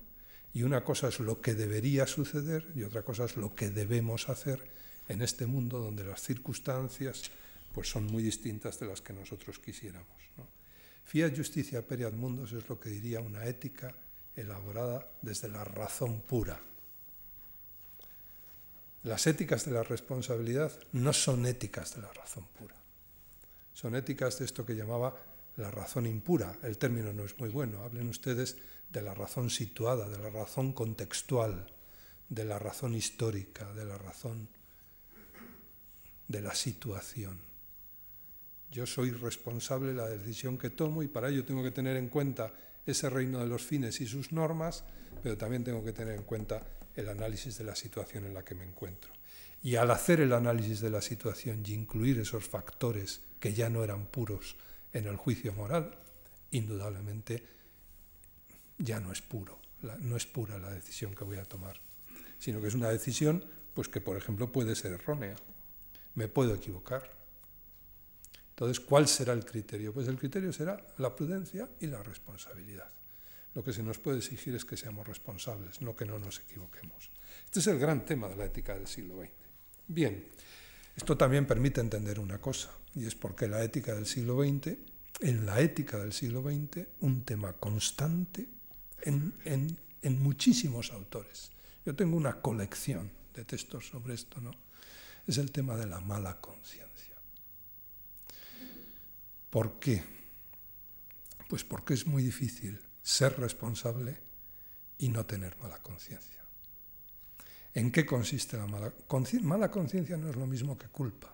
y 0.52 0.64
una 0.64 0.82
cosa 0.82 1.08
es 1.08 1.20
lo 1.20 1.40
que 1.40 1.54
debería 1.54 2.08
suceder 2.08 2.66
y 2.74 2.82
otra 2.82 3.02
cosa 3.02 3.24
es 3.24 3.36
lo 3.36 3.54
que 3.54 3.70
debemos 3.70 4.28
hacer 4.28 4.68
en 5.10 5.22
este 5.22 5.46
mundo 5.46 5.78
donde 5.78 6.04
las 6.04 6.22
circunstancias 6.22 7.30
pues 7.74 7.90
son 7.90 8.06
muy 8.06 8.22
distintas 8.22 8.78
de 8.78 8.86
las 8.86 9.02
que 9.02 9.12
nosotros 9.12 9.58
quisiéramos. 9.58 10.08
Fiat 11.04 11.36
justicia 11.36 11.82
periad 11.82 12.12
mundus 12.12 12.52
es 12.52 12.68
lo 12.68 12.78
que 12.78 12.90
diría 12.90 13.20
una 13.20 13.44
ética 13.44 13.94
elaborada 14.36 15.10
desde 15.22 15.48
la 15.48 15.64
razón 15.64 16.20
pura, 16.20 16.60
las 19.02 19.26
éticas 19.26 19.64
de 19.64 19.72
la 19.72 19.82
responsabilidad 19.82 20.72
no 20.92 21.14
son 21.14 21.46
éticas 21.46 21.94
de 21.94 22.02
la 22.02 22.12
razón 22.12 22.44
pura. 22.58 22.74
Son 23.72 23.94
éticas 23.94 24.38
de 24.38 24.44
esto 24.44 24.66
que 24.66 24.76
llamaba 24.76 25.16
la 25.56 25.70
razón 25.70 26.06
impura. 26.06 26.58
El 26.62 26.76
término 26.76 27.10
no 27.14 27.24
es 27.24 27.38
muy 27.38 27.48
bueno. 27.48 27.82
Hablen 27.82 28.08
ustedes 28.08 28.58
de 28.90 29.00
la 29.00 29.14
razón 29.14 29.48
situada, 29.48 30.06
de 30.06 30.18
la 30.18 30.28
razón 30.28 30.74
contextual, 30.74 31.66
de 32.28 32.44
la 32.44 32.58
razón 32.58 32.94
histórica, 32.94 33.72
de 33.72 33.86
la 33.86 33.96
razón 33.96 34.48
de 36.30 36.40
la 36.40 36.54
situación. 36.54 37.40
Yo 38.70 38.86
soy 38.86 39.10
responsable 39.10 39.88
de 39.88 39.94
la 39.94 40.06
decisión 40.06 40.56
que 40.58 40.70
tomo 40.70 41.02
y 41.02 41.08
para 41.08 41.28
ello 41.28 41.44
tengo 41.44 41.62
que 41.64 41.72
tener 41.72 41.96
en 41.96 42.08
cuenta 42.08 42.54
ese 42.86 43.10
reino 43.10 43.40
de 43.40 43.48
los 43.48 43.62
fines 43.62 44.00
y 44.00 44.06
sus 44.06 44.30
normas, 44.30 44.84
pero 45.24 45.36
también 45.36 45.64
tengo 45.64 45.84
que 45.84 45.92
tener 45.92 46.14
en 46.14 46.22
cuenta 46.22 46.62
el 46.94 47.08
análisis 47.08 47.58
de 47.58 47.64
la 47.64 47.74
situación 47.74 48.26
en 48.26 48.34
la 48.34 48.44
que 48.44 48.54
me 48.54 48.62
encuentro. 48.62 49.12
Y 49.60 49.74
al 49.74 49.90
hacer 49.90 50.20
el 50.20 50.32
análisis 50.32 50.80
de 50.80 50.90
la 50.90 51.02
situación 51.02 51.64
y 51.66 51.72
incluir 51.72 52.20
esos 52.20 52.48
factores 52.48 53.22
que 53.40 53.52
ya 53.52 53.68
no 53.68 53.82
eran 53.82 54.06
puros 54.06 54.54
en 54.92 55.06
el 55.06 55.16
juicio 55.16 55.52
moral, 55.52 55.98
indudablemente 56.52 57.42
ya 58.78 59.00
no 59.00 59.10
es 59.10 59.20
puro, 59.20 59.58
no 59.98 60.16
es 60.16 60.26
pura 60.26 60.60
la 60.60 60.70
decisión 60.70 61.12
que 61.12 61.24
voy 61.24 61.38
a 61.38 61.44
tomar, 61.44 61.80
sino 62.38 62.60
que 62.60 62.68
es 62.68 62.74
una 62.74 62.88
decisión 62.88 63.44
pues 63.74 63.88
que 63.88 64.00
por 64.00 64.16
ejemplo 64.16 64.52
puede 64.52 64.76
ser 64.76 64.92
errónea. 64.92 65.34
Me 66.14 66.28
puedo 66.28 66.54
equivocar. 66.54 67.10
Entonces, 68.50 68.80
¿cuál 68.80 69.08
será 69.08 69.32
el 69.32 69.44
criterio? 69.44 69.92
Pues 69.92 70.06
el 70.08 70.18
criterio 70.18 70.52
será 70.52 70.84
la 70.98 71.16
prudencia 71.16 71.68
y 71.80 71.86
la 71.86 72.02
responsabilidad. 72.02 72.90
Lo 73.54 73.64
que 73.64 73.72
se 73.72 73.82
nos 73.82 73.98
puede 73.98 74.18
exigir 74.18 74.54
es 74.54 74.64
que 74.64 74.76
seamos 74.76 75.06
responsables, 75.06 75.80
no 75.80 75.96
que 75.96 76.04
no 76.04 76.18
nos 76.18 76.40
equivoquemos. 76.40 77.10
Este 77.46 77.60
es 77.60 77.66
el 77.68 77.78
gran 77.78 78.04
tema 78.04 78.28
de 78.28 78.36
la 78.36 78.44
ética 78.44 78.74
del 78.74 78.86
siglo 78.86 79.18
XX. 79.18 79.30
Bien, 79.88 80.26
esto 80.94 81.16
también 81.16 81.46
permite 81.46 81.80
entender 81.80 82.20
una 82.20 82.38
cosa, 82.38 82.70
y 82.94 83.06
es 83.06 83.14
porque 83.14 83.48
la 83.48 83.64
ética 83.64 83.94
del 83.94 84.06
siglo 84.06 84.42
XX, 84.42 84.76
en 85.20 85.46
la 85.46 85.60
ética 85.60 85.98
del 85.98 86.12
siglo 86.12 86.42
XX, 86.42 86.86
un 87.00 87.24
tema 87.24 87.54
constante 87.54 88.46
en, 89.02 89.32
en 89.44 90.22
muchísimos 90.22 90.92
autores. 90.92 91.50
Yo 91.84 91.96
tengo 91.96 92.16
una 92.16 92.40
colección 92.40 93.10
de 93.34 93.44
textos 93.44 93.88
sobre 93.88 94.14
esto, 94.14 94.40
¿no? 94.40 94.52
Es 95.30 95.38
el 95.38 95.52
tema 95.52 95.76
de 95.76 95.86
la 95.86 96.00
mala 96.00 96.40
conciencia. 96.40 97.14
¿Por 99.48 99.78
qué? 99.78 100.02
Pues 101.48 101.62
porque 101.62 101.94
es 101.94 102.04
muy 102.04 102.24
difícil 102.24 102.80
ser 103.00 103.38
responsable 103.38 104.18
y 104.98 105.08
no 105.08 105.24
tener 105.26 105.56
mala 105.58 105.78
conciencia. 105.84 106.42
¿En 107.74 107.92
qué 107.92 108.04
consiste 108.04 108.56
la 108.56 108.66
mala 108.66 108.90
conciencia? 109.06 109.48
Mala 109.48 109.70
conciencia 109.70 110.16
no 110.16 110.30
es 110.30 110.34
lo 110.34 110.48
mismo 110.48 110.76
que 110.76 110.88
culpa. 110.88 111.30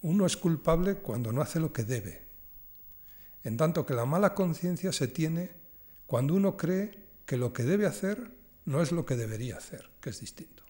Uno 0.00 0.26
es 0.26 0.36
culpable 0.36 0.96
cuando 0.96 1.30
no 1.30 1.40
hace 1.40 1.60
lo 1.60 1.72
que 1.72 1.84
debe, 1.84 2.20
en 3.44 3.56
tanto 3.56 3.86
que 3.86 3.94
la 3.94 4.06
mala 4.06 4.34
conciencia 4.34 4.92
se 4.92 5.06
tiene 5.06 5.52
cuando 6.08 6.34
uno 6.34 6.56
cree 6.56 6.98
que 7.26 7.36
lo 7.36 7.52
que 7.52 7.62
debe 7.62 7.86
hacer 7.86 8.32
no 8.64 8.82
es 8.82 8.90
lo 8.90 9.06
que 9.06 9.14
debería 9.14 9.56
hacer, 9.56 9.88
que 10.00 10.10
es 10.10 10.18
distinto. 10.18 10.60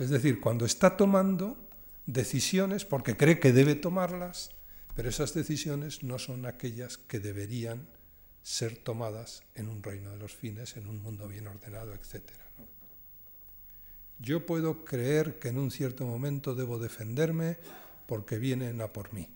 Es 0.00 0.08
decir, 0.08 0.40
cuando 0.40 0.64
está 0.64 0.96
tomando 0.96 1.58
decisiones 2.06 2.86
porque 2.86 3.18
cree 3.18 3.38
que 3.38 3.52
debe 3.52 3.74
tomarlas, 3.74 4.50
pero 4.94 5.10
esas 5.10 5.34
decisiones 5.34 6.02
no 6.02 6.18
son 6.18 6.46
aquellas 6.46 6.96
que 6.96 7.20
deberían 7.20 7.86
ser 8.42 8.78
tomadas 8.78 9.42
en 9.54 9.68
un 9.68 9.82
reino 9.82 10.08
de 10.08 10.16
los 10.16 10.34
fines, 10.34 10.78
en 10.78 10.86
un 10.86 11.02
mundo 11.02 11.28
bien 11.28 11.48
ordenado, 11.48 11.92
etc. 11.92 12.22
Yo 14.18 14.46
puedo 14.46 14.86
creer 14.86 15.38
que 15.38 15.48
en 15.48 15.58
un 15.58 15.70
cierto 15.70 16.06
momento 16.06 16.54
debo 16.54 16.78
defenderme 16.78 17.58
porque 18.06 18.38
vienen 18.38 18.80
a 18.80 18.94
por 18.94 19.12
mí. 19.12 19.28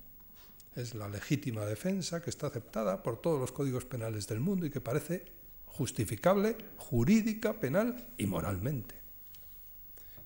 Es 0.76 0.94
la 0.94 1.10
legítima 1.10 1.66
defensa 1.66 2.22
que 2.22 2.30
está 2.30 2.46
aceptada 2.46 3.02
por 3.02 3.20
todos 3.20 3.38
los 3.38 3.52
códigos 3.52 3.84
penales 3.84 4.26
del 4.28 4.40
mundo 4.40 4.64
y 4.64 4.70
que 4.70 4.80
parece 4.80 5.26
justificable 5.66 6.56
jurídica, 6.78 7.60
penal 7.60 8.06
y 8.16 8.24
moralmente. 8.24 9.03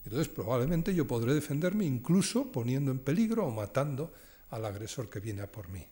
Entonces 0.08 0.32
probablemente 0.32 0.94
yo 0.94 1.06
podré 1.06 1.34
defenderme 1.34 1.84
incluso 1.84 2.50
poniendo 2.50 2.90
en 2.90 2.98
peligro 2.98 3.44
o 3.44 3.50
matando 3.50 4.10
al 4.48 4.64
agresor 4.64 5.10
que 5.10 5.20
viene 5.20 5.46
por 5.48 5.68
mí. 5.68 5.84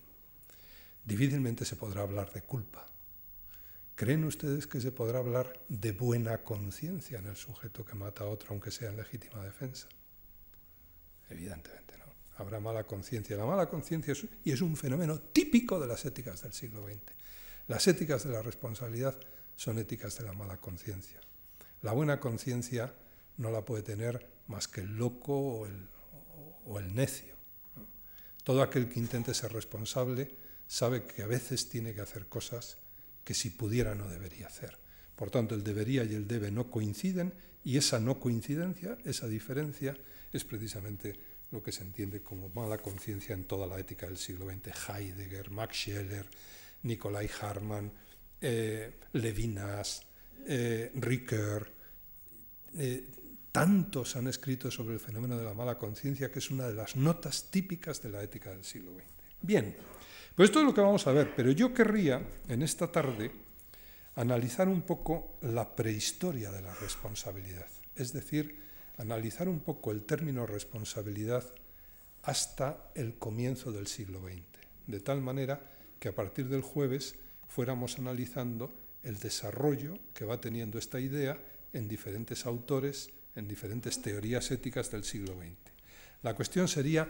Difícilmente 1.04 1.66
se 1.66 1.76
podrá 1.76 2.00
hablar 2.00 2.32
de 2.32 2.40
culpa. 2.40 2.86
¿Creen 3.94 4.24
ustedes 4.24 4.66
que 4.66 4.80
se 4.80 4.90
podrá 4.90 5.18
hablar 5.18 5.52
de 5.68 5.92
buena 5.92 6.38
conciencia 6.38 7.18
en 7.18 7.26
el 7.26 7.36
sujeto 7.36 7.84
que 7.84 7.94
mata 7.94 8.24
a 8.24 8.28
otro, 8.28 8.48
aunque 8.52 8.70
sea 8.70 8.88
en 8.88 8.96
legítima 8.96 9.44
defensa? 9.44 9.86
Evidentemente 11.28 11.98
no. 11.98 12.06
Habrá 12.38 12.58
mala 12.58 12.84
conciencia. 12.84 13.36
La 13.36 13.44
mala 13.44 13.68
conciencia 13.68 14.14
y 14.42 14.50
es 14.50 14.62
un 14.62 14.78
fenómeno 14.78 15.20
típico 15.20 15.78
de 15.78 15.88
las 15.88 16.06
éticas 16.06 16.40
del 16.40 16.54
siglo 16.54 16.86
XX. 16.86 17.02
Las 17.68 17.86
éticas 17.86 18.24
de 18.24 18.32
la 18.32 18.40
responsabilidad 18.40 19.14
son 19.56 19.78
éticas 19.78 20.16
de 20.16 20.24
la 20.24 20.32
mala 20.32 20.56
conciencia. 20.56 21.20
La 21.82 21.92
buena 21.92 22.18
conciencia 22.18 22.94
no 23.36 23.50
la 23.50 23.64
puede 23.64 23.82
tener 23.82 24.28
más 24.46 24.68
que 24.68 24.82
el 24.82 24.96
loco 24.96 25.66
o 26.64 26.78
el 26.78 26.94
necio. 26.94 27.34
Todo 28.46 28.62
aquel 28.62 28.88
que 28.88 29.00
intente 29.00 29.34
ser 29.34 29.52
responsable 29.52 30.30
sabe 30.68 31.04
que 31.04 31.22
a 31.22 31.26
veces 31.26 31.68
tiene 31.68 31.94
que 31.94 32.00
hacer 32.00 32.26
cosas 32.26 32.78
que 33.24 33.34
si 33.34 33.50
pudiera 33.50 33.96
no 33.96 34.08
debería 34.08 34.46
hacer. 34.46 34.78
Por 35.16 35.32
tanto, 35.32 35.56
el 35.56 35.64
debería 35.64 36.04
y 36.04 36.14
el 36.14 36.28
debe 36.28 36.52
no 36.52 36.70
coinciden 36.70 37.34
y 37.64 37.76
esa 37.76 37.98
no 37.98 38.20
coincidencia, 38.20 38.98
esa 39.04 39.26
diferencia, 39.26 39.96
es 40.32 40.44
precisamente 40.44 41.18
lo 41.50 41.60
que 41.60 41.72
se 41.72 41.82
entiende 41.82 42.22
como 42.22 42.48
mala 42.50 42.78
conciencia 42.78 43.34
en 43.34 43.44
toda 43.44 43.66
la 43.66 43.80
ética 43.80 44.06
del 44.06 44.16
siglo 44.16 44.46
XX. 44.46 44.88
Heidegger, 44.88 45.50
Max 45.50 45.76
Scheler, 45.76 46.26
Nikolai 46.84 47.28
Harman, 47.40 47.90
eh, 48.40 48.92
Levinas, 49.14 50.02
eh, 50.46 50.92
Ricoeur, 50.94 51.68
eh, 52.78 53.08
tantos 53.56 54.16
han 54.16 54.26
escrito 54.26 54.70
sobre 54.70 54.92
el 54.92 55.00
fenómeno 55.00 55.38
de 55.38 55.44
la 55.44 55.54
mala 55.54 55.78
conciencia, 55.78 56.30
que 56.30 56.40
es 56.40 56.50
una 56.50 56.68
de 56.68 56.74
las 56.74 56.94
notas 56.94 57.50
típicas 57.50 58.02
de 58.02 58.10
la 58.10 58.22
ética 58.22 58.50
del 58.50 58.64
siglo 58.64 58.92
XX. 58.92 59.04
Bien, 59.40 59.74
pues 60.34 60.50
esto 60.50 60.60
es 60.60 60.66
lo 60.66 60.74
que 60.74 60.82
vamos 60.82 61.06
a 61.06 61.12
ver, 61.12 61.34
pero 61.34 61.50
yo 61.52 61.72
querría 61.72 62.20
en 62.48 62.60
esta 62.60 62.92
tarde 62.92 63.32
analizar 64.16 64.68
un 64.68 64.82
poco 64.82 65.38
la 65.40 65.74
prehistoria 65.74 66.50
de 66.50 66.60
la 66.60 66.74
responsabilidad, 66.74 67.66
es 67.94 68.12
decir, 68.12 68.60
analizar 68.98 69.48
un 69.48 69.60
poco 69.60 69.90
el 69.90 70.02
término 70.02 70.44
responsabilidad 70.44 71.50
hasta 72.24 72.90
el 72.94 73.14
comienzo 73.18 73.72
del 73.72 73.86
siglo 73.86 74.20
XX, 74.20 74.42
de 74.86 75.00
tal 75.00 75.22
manera 75.22 75.62
que 75.98 76.08
a 76.08 76.14
partir 76.14 76.50
del 76.50 76.60
jueves 76.60 77.14
fuéramos 77.48 77.98
analizando 77.98 78.74
el 79.02 79.16
desarrollo 79.16 79.98
que 80.12 80.26
va 80.26 80.42
teniendo 80.42 80.78
esta 80.78 81.00
idea 81.00 81.40
en 81.72 81.88
diferentes 81.88 82.44
autores 82.44 83.15
en 83.36 83.46
diferentes 83.46 84.02
teorías 84.02 84.50
éticas 84.50 84.90
del 84.90 85.04
siglo 85.04 85.34
XX. 85.34 85.72
La 86.22 86.34
cuestión 86.34 86.66
sería, 86.66 87.08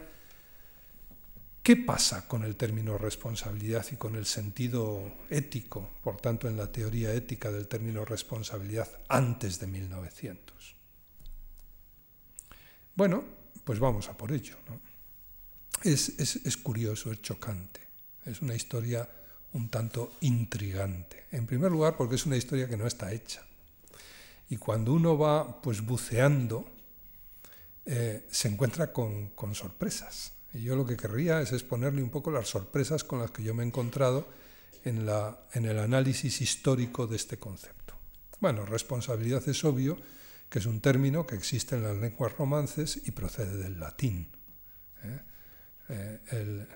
¿qué 1.62 1.76
pasa 1.76 2.28
con 2.28 2.44
el 2.44 2.56
término 2.56 2.98
responsabilidad 2.98 3.86
y 3.90 3.96
con 3.96 4.16
el 4.16 4.26
sentido 4.26 5.14
ético, 5.30 5.90
por 6.02 6.20
tanto, 6.20 6.48
en 6.48 6.56
la 6.56 6.70
teoría 6.70 7.14
ética 7.14 7.50
del 7.50 7.68
término 7.68 8.04
responsabilidad 8.04 8.88
antes 9.08 9.58
de 9.58 9.66
1900? 9.66 10.74
Bueno, 12.94 13.24
pues 13.64 13.78
vamos 13.78 14.08
a 14.08 14.16
por 14.16 14.32
ello. 14.32 14.56
Es, 15.82 16.08
es 16.18 16.56
curioso, 16.56 17.12
es 17.12 17.22
chocante, 17.22 17.80
es 18.24 18.42
una 18.42 18.54
historia 18.54 19.08
un 19.56 19.70
tanto 19.70 20.12
intrigante. 20.20 21.26
En 21.32 21.46
primer 21.46 21.72
lugar, 21.72 21.96
porque 21.96 22.16
es 22.16 22.26
una 22.26 22.36
historia 22.36 22.68
que 22.68 22.76
no 22.76 22.86
está 22.86 23.12
hecha. 23.12 23.42
Y 24.48 24.56
cuando 24.56 24.92
uno 24.92 25.18
va 25.18 25.61
pues 25.61 25.85
buceando, 25.85 26.66
eh, 27.85 28.26
se 28.30 28.48
encuentra 28.48 28.92
con, 28.92 29.32
sorpresas. 29.54 30.32
Y 30.52 30.62
yo 30.62 30.76
lo 30.76 30.87
que 30.87 30.96
querría 30.96 31.40
es 31.40 31.52
exponerle 31.52 32.02
un 32.02 32.11
poco 32.11 32.30
las 32.30 32.48
sorpresas 32.48 33.04
con 33.04 33.20
las 33.20 33.30
que 33.30 33.42
yo 33.42 33.54
me 33.54 33.64
he 33.64 33.66
encontrado 33.66 34.26
en, 34.85 34.98
el 34.98 35.78
análisis 35.78 36.40
histórico 36.40 37.06
de 37.06 37.16
este 37.16 37.38
concepto. 37.38 37.94
Bueno, 38.40 38.64
responsabilidad 38.64 39.46
es 39.48 39.64
obvio 39.64 39.98
que 40.48 40.61
es 40.61 40.66
un 40.66 40.80
término 40.80 41.26
que 41.26 41.35
existe 41.35 41.74
en 41.74 41.82
las 41.82 41.96
lenguas 41.96 42.37
romances 42.37 43.00
y 43.04 43.11
procede 43.11 43.56
del 43.56 43.80
latín. 43.80 44.28
¿eh? 45.02 45.20
Eh, 45.88 46.66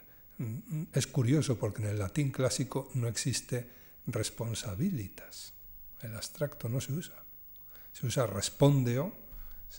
es 0.93 1.07
curioso 1.07 1.57
porque 1.57 1.83
en 1.83 1.89
el 1.89 1.99
latín 1.99 2.33
clásico 2.33 2.91
no 2.95 3.07
existe 3.07 3.69
responsabilitas. 4.07 5.53
El 6.03 6.17
abstracto 6.17 6.69
no 6.69 6.81
se 6.81 6.93
usa 6.93 7.21
se 7.93 8.07
usa 8.07 8.27
respondeo 8.27 9.13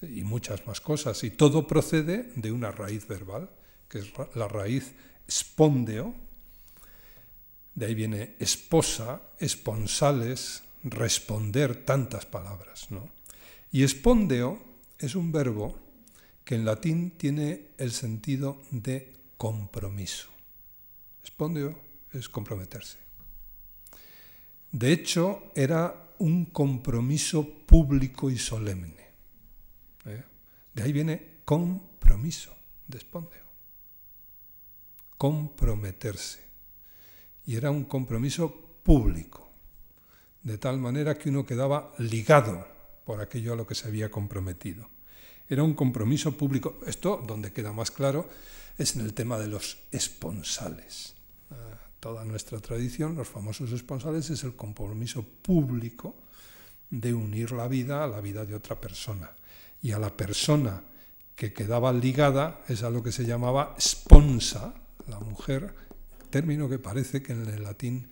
y 0.02 0.24
muchas 0.24 0.66
más 0.68 0.82
cosas. 0.82 1.24
Y 1.24 1.32
todo 1.32 1.68
procede 1.68 2.32
de 2.36 2.52
una 2.52 2.72
raíz 2.72 3.08
verbal, 3.08 3.50
que 3.90 4.00
es 4.00 4.12
la 4.36 4.48
raíz 4.48 4.94
spondeo. 5.30 6.16
De 7.76 7.86
ahí 7.86 7.96
viene 7.96 8.36
esposa, 8.40 9.22
esponsales, 9.40 10.64
responder, 10.84 11.86
tantas 11.86 12.26
palabras. 12.26 12.92
¿no? 12.92 13.10
Y 13.72 13.88
spondeo 13.88 14.62
es 15.00 15.16
un 15.16 15.32
verbo 15.32 15.78
que 16.44 16.56
en 16.56 16.66
latín 16.66 17.12
tiene 17.12 17.70
el 17.78 17.92
sentido 17.92 18.62
de 18.72 19.14
compromiso. 19.38 20.28
Spondeo 21.26 21.80
es 22.12 22.28
comprometerse. 22.30 22.98
De 24.72 24.92
hecho, 24.92 25.52
era 25.56 26.14
un 26.20 26.46
compromiso 26.46 27.61
público 27.72 28.30
y 28.30 28.38
solemne. 28.38 29.14
¿eh? 30.04 30.24
De 30.74 30.84
ahí 30.84 30.92
viene 30.92 31.40
compromiso, 31.46 32.54
despondeo. 32.86 33.46
Comprometerse. 35.18 36.44
Y 37.46 37.56
era 37.56 37.72
un 37.72 37.86
compromiso 37.86 38.54
público, 38.84 39.50
de 40.44 40.58
tal 40.58 40.80
manera 40.80 41.18
que 41.18 41.30
uno 41.30 41.46
quedaba 41.46 41.94
ligado 42.00 42.68
por 43.06 43.22
aquello 43.22 43.54
a 43.54 43.56
lo 43.56 43.66
que 43.66 43.76
se 43.76 43.88
había 43.88 44.12
comprometido. 44.12 44.90
Era 45.48 45.64
un 45.64 45.74
compromiso 45.74 46.36
público. 46.36 46.82
Esto, 46.86 47.24
donde 47.26 47.54
queda 47.54 47.72
más 47.72 47.90
claro, 47.90 48.28
es 48.78 48.98
en 48.98 49.02
el 49.04 49.14
tema 49.14 49.40
de 49.40 49.48
los 49.48 49.78
esponsales. 49.92 51.16
Ah, 51.52 51.80
toda 52.02 52.26
nuestra 52.26 52.60
tradición, 52.60 53.16
los 53.16 53.30
famosos 53.30 53.72
esponsales, 53.72 54.30
es 54.30 54.44
el 54.44 54.58
compromiso 54.58 55.24
público 55.24 56.16
de 56.92 57.14
unir 57.14 57.54
la 57.54 57.68
vida 57.68 58.04
a 58.04 58.08
la 58.08 58.22
vida 58.22 58.46
de 58.46 58.54
otra 58.54 58.80
persona. 58.80 59.32
Y 59.82 59.94
a 59.94 60.00
la 60.00 60.16
persona 60.16 60.84
que 61.36 61.54
quedaba 61.54 61.92
ligada 61.92 62.62
es 62.68 62.84
a 62.84 62.92
lo 62.92 63.02
que 63.02 63.12
se 63.12 63.26
llamaba 63.26 63.76
sponsa, 63.80 64.76
la 65.08 65.20
mujer, 65.20 65.74
término 66.30 66.70
que 66.70 66.78
parece 66.78 67.24
que 67.24 67.34
en 67.34 67.48
el 67.48 67.64
latín 67.64 68.08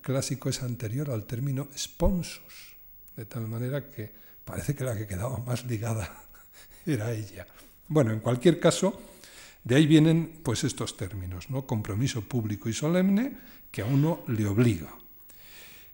clásico 0.00 0.48
es 0.48 0.62
anterior 0.62 1.10
al 1.10 1.24
término 1.24 1.68
sponsus, 1.76 2.76
de 3.16 3.24
tal 3.24 3.48
manera 3.48 3.90
que 3.90 4.12
parece 4.44 4.74
que 4.74 4.84
la 4.84 4.96
que 4.96 5.06
quedaba 5.06 5.38
más 5.38 5.64
ligada 5.66 6.24
era 6.86 7.12
ella. 7.12 7.46
Bueno, 7.88 8.12
en 8.12 8.20
cualquier 8.20 8.60
caso, 8.60 9.00
de 9.64 9.74
ahí 9.74 9.86
vienen 9.86 10.40
pues 10.42 10.64
estos 10.64 10.96
términos, 10.96 11.50
¿no? 11.50 11.66
Compromiso 11.66 12.22
público 12.22 12.68
y 12.68 12.72
solemne 12.72 13.36
que 13.70 13.82
a 13.82 13.86
uno 13.86 14.22
le 14.28 14.46
obliga. 14.46 14.88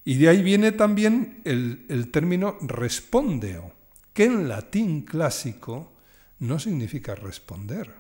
Y 0.04 0.16
de 0.16 0.28
ahí 0.28 0.42
viene 0.42 0.72
también 0.72 1.40
el, 1.44 2.10
término 2.10 2.58
respondeo, 2.60 3.72
que 4.12 4.24
en 4.24 4.48
latín 4.48 5.02
clásico 5.02 5.92
no 6.40 6.58
significa 6.58 7.14
responder, 7.14 7.90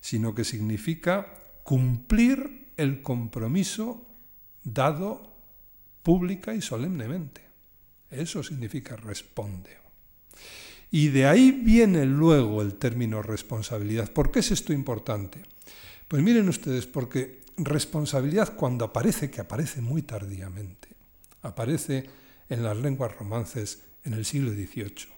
sino 0.00 0.34
que 0.34 0.44
significa 0.44 1.34
cumplir 1.62 2.72
el 2.76 3.02
compromiso 3.02 4.04
dado 4.64 5.32
pública 6.02 6.54
y 6.54 6.60
solemnemente. 6.60 7.42
Eso 8.10 8.42
significa 8.42 8.96
respondeo. 8.96 9.78
Y 10.90 11.08
de 11.08 11.26
ahí 11.26 11.52
viene 11.52 12.06
luego 12.06 12.62
el 12.62 12.74
término 12.74 13.22
responsabilidad. 13.22 14.10
¿Por 14.10 14.32
qué 14.32 14.40
es 14.40 14.50
esto 14.50 14.72
importante? 14.72 15.42
Pues 16.08 16.22
miren 16.22 16.48
ustedes, 16.48 16.86
porque 16.86 17.42
responsabilidad 17.58 18.56
cuando 18.56 18.86
aparece, 18.86 19.30
que 19.30 19.42
aparece 19.42 19.82
muy 19.82 20.02
tardíamente, 20.02 20.87
aparece 21.42 22.08
en 22.48 22.62
las 22.62 22.76
lenguas 22.76 23.16
romances 23.16 23.82
en 24.04 24.14
el 24.14 24.24
siglo 24.24 24.52
XVIII. 24.52 25.08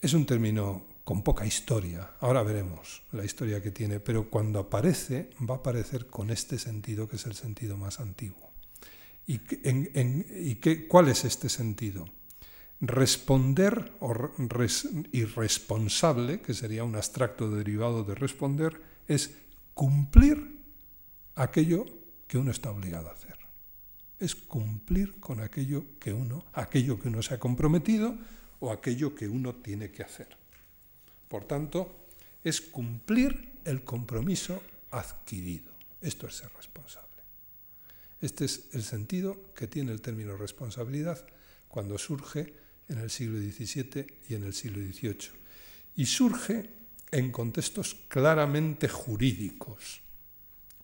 Es 0.00 0.14
un 0.14 0.24
término 0.24 0.86
con 1.04 1.22
poca 1.22 1.44
historia, 1.44 2.12
ahora 2.20 2.42
veremos 2.42 3.02
la 3.12 3.24
historia 3.24 3.60
que 3.60 3.70
tiene, 3.70 4.00
pero 4.00 4.30
cuando 4.30 4.60
aparece 4.60 5.30
va 5.48 5.56
a 5.56 5.58
aparecer 5.58 6.06
con 6.06 6.30
este 6.30 6.58
sentido 6.58 7.08
que 7.08 7.16
es 7.16 7.26
el 7.26 7.34
sentido 7.34 7.76
más 7.76 8.00
antiguo. 8.00 8.50
¿Y, 9.26 9.38
qué, 10.56 10.86
cuál 10.88 11.08
es 11.08 11.24
este 11.24 11.48
sentido? 11.48 12.08
Responder 12.80 13.92
y 15.12 15.24
responsable, 15.24 16.40
que 16.40 16.54
sería 16.54 16.84
un 16.84 16.96
abstracto 16.96 17.50
derivado 17.50 18.02
de 18.04 18.14
responder, 18.14 18.80
es 19.06 19.34
cumplir 19.74 20.60
aquello 21.34 21.86
que 22.26 22.38
uno 22.38 22.50
está 22.50 22.70
obligado 22.70 23.08
a 23.08 23.12
hacer. 23.12 23.39
Es 24.20 24.36
cumplir 24.36 25.18
con 25.18 25.40
aquello 25.40 25.98
que 25.98 26.12
uno, 26.12 26.44
aquello 26.52 27.00
que 27.00 27.08
uno 27.08 27.22
se 27.22 27.34
ha 27.34 27.40
comprometido 27.40 28.14
o 28.60 28.70
aquello 28.70 29.14
que 29.14 29.26
uno 29.26 29.56
tiene 29.56 29.90
que 29.90 30.02
hacer. 30.02 30.28
Por 31.26 31.44
tanto, 31.44 32.06
es 32.44 32.60
cumplir 32.60 33.60
el 33.64 33.82
compromiso 33.82 34.62
adquirido. 34.90 35.72
Esto 36.00 36.26
es 36.26 36.36
ser 36.36 36.50
responsable. 36.56 37.08
Este 38.20 38.44
es 38.44 38.68
el 38.72 38.82
sentido 38.82 39.52
que 39.54 39.66
tiene 39.66 39.92
el 39.92 40.02
término 40.02 40.36
responsabilidad 40.36 41.24
cuando 41.68 41.96
surge 41.98 42.54
en 42.88 42.98
el 42.98 43.10
siglo 43.10 43.38
XVII 43.38 44.06
y 44.28 44.34
en 44.34 44.44
el 44.44 44.52
siglo 44.52 44.80
XVIII. 44.80 45.40
Y 45.96 46.06
surge 46.06 46.68
en 47.10 47.32
contextos 47.32 47.96
claramente 48.08 48.88
jurídicos. 48.88 50.00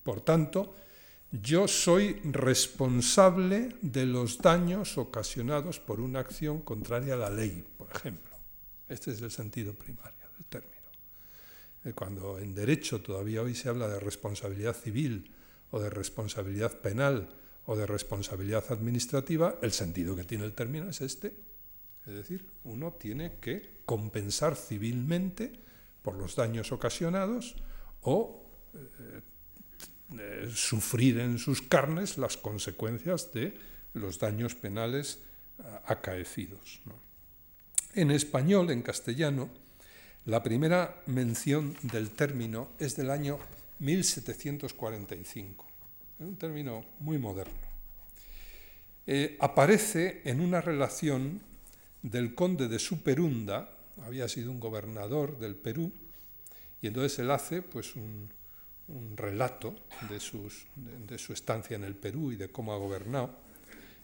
Por 0.03 0.21
tanto, 0.23 0.75
yo 1.43 1.69
soy 1.69 2.21
responsable 2.25 3.77
de 3.83 4.07
los 4.07 4.39
daños 4.39 4.99
ocasionados 4.99 5.81
por 5.81 6.01
una 6.01 6.21
acción 6.21 6.61
contraria 6.61 7.15
a 7.15 7.19
la 7.19 7.31
ley, 7.31 7.65
por 7.77 7.91
ejemplo. 7.91 8.37
Este 8.89 9.11
es 9.11 9.21
el 9.21 9.31
sentido 9.31 9.75
primario 9.75 10.29
del 10.37 10.45
término. 10.47 10.77
Eh, 11.85 11.93
cuando 11.93 12.39
en 12.39 12.55
derecho 12.55 13.01
todavía 13.01 13.43
hoy 13.43 13.55
se 13.55 13.69
habla 13.69 13.89
de 13.89 14.01
responsabilidad 14.01 14.77
civil 14.77 15.31
o 15.71 15.81
de 15.81 15.91
responsabilidad 15.91 16.81
penal 16.81 17.29
o 17.67 17.77
de 17.77 17.87
responsabilidad 17.87 18.65
administrativa, 18.71 19.59
el 19.63 19.73
sentido 19.73 20.15
que 20.15 20.25
tiene 20.25 20.45
el 20.45 20.53
término 20.53 20.89
es 20.89 21.01
este. 21.01 21.37
Es 22.07 22.15
decir, 22.15 22.47
uno 22.65 22.93
tiene 22.93 23.39
que 23.41 23.81
compensar 23.85 24.55
civilmente 24.55 25.53
por 26.03 26.15
los 26.15 26.37
daños 26.37 26.71
ocasionados 26.71 27.57
o 28.03 28.45
eh, 28.75 29.21
eh, 30.19 30.49
sufrir 30.55 31.19
en 31.19 31.39
sus 31.39 31.63
carnes 31.63 32.17
las 32.17 32.37
consecuencias 32.37 33.33
de 33.33 33.55
los 33.95 34.19
daños 34.21 34.55
penales 34.55 35.19
eh, 35.59 35.63
acaecidos. 35.87 36.81
En 37.95 38.13
español, 38.13 38.71
en 38.71 38.83
castellano, 38.83 39.51
la 40.27 40.43
primera 40.43 41.03
mención 41.07 41.77
del 41.83 42.11
término 42.11 42.69
es 42.79 42.95
del 42.95 43.11
año 43.11 43.39
1745, 43.81 45.67
es 46.21 46.27
un 46.27 46.37
término 46.37 46.85
muy 47.01 47.19
moderno. 47.19 47.67
Eh, 49.07 49.37
aparece 49.41 50.23
en 50.25 50.41
una 50.41 50.61
relación 50.61 51.41
del 52.03 52.35
conde 52.35 52.69
de 52.69 52.79
Superunda, 52.79 53.71
había 54.05 54.29
sido 54.29 54.51
un 54.51 54.61
gobernador 54.61 55.39
del 55.39 55.57
Perú, 55.57 55.93
y 56.81 56.89
entonces 56.89 57.19
él 57.19 57.31
hace 57.31 57.63
pues, 57.63 57.97
un, 57.97 58.29
un 58.89 59.17
relato 59.17 59.75
de, 60.09 60.21
sus, 60.21 60.67
de, 60.77 61.19
su 61.19 61.33
estancia 61.33 61.77
en 61.77 61.85
el 61.85 61.95
Perú 61.95 62.33
y 62.33 62.37
de 62.37 62.49
cómo 62.49 62.73
ha 62.73 62.79
gobernado 62.79 63.35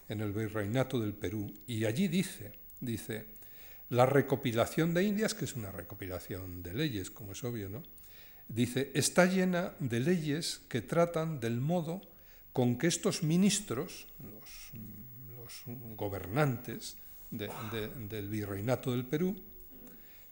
en 0.09 0.21
el 0.21 0.33
virreinato 0.33 0.99
del 0.99 1.13
Perú. 1.13 1.53
Y 1.67 1.85
allí 1.85 2.07
dice, 2.07 2.53
dice, 2.81 3.25
la 3.89 4.05
recopilación 4.05 4.93
de 4.93 5.03
Indias, 5.03 5.33
que 5.33 5.45
es 5.45 5.55
una 5.55 5.71
recopilación 5.71 6.63
de 6.63 6.73
leyes, 6.73 7.11
como 7.11 7.31
es 7.31 7.43
obvio, 7.43 7.69
¿no? 7.69 7.83
Dice, 8.47 8.91
está 8.93 9.25
llena 9.25 9.73
de 9.79 10.01
leyes 10.01 10.61
que 10.67 10.81
tratan 10.81 11.39
del 11.39 11.61
modo 11.61 12.01
con 12.51 12.77
que 12.77 12.87
estos 12.87 13.23
ministros, 13.23 14.07
los, 14.19 14.73
gobernantes 15.95 16.97
de, 17.31 17.49
del 18.09 18.27
virreinato 18.27 18.91
del 18.91 19.05
Perú, 19.05 19.41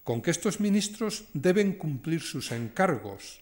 con 0.03 0.21
que 0.21 0.31
estos 0.31 0.59
ministros 0.59 1.25
deben 1.33 1.73
cumplir 1.73 2.21
sus 2.21 2.51
encargos 2.51 3.40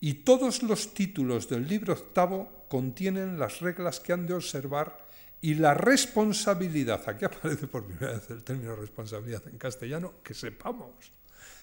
y 0.00 0.14
todos 0.14 0.62
los 0.62 0.94
títulos 0.94 1.48
del 1.48 1.66
libro 1.66 1.92
octavo 1.92 2.66
contienen 2.68 3.38
las 3.38 3.60
reglas 3.60 4.00
que 4.00 4.12
han 4.12 4.26
de 4.26 4.34
observar 4.34 5.06
y 5.40 5.54
la 5.54 5.74
responsabilidad, 5.74 7.02
aquí 7.08 7.24
aparece 7.24 7.66
por 7.66 7.84
primera 7.84 8.14
vez 8.14 8.30
el 8.30 8.42
término 8.42 8.74
responsabilidad 8.76 9.42
en 9.46 9.58
castellano, 9.58 10.14
que 10.22 10.34
sepamos. 10.34 11.12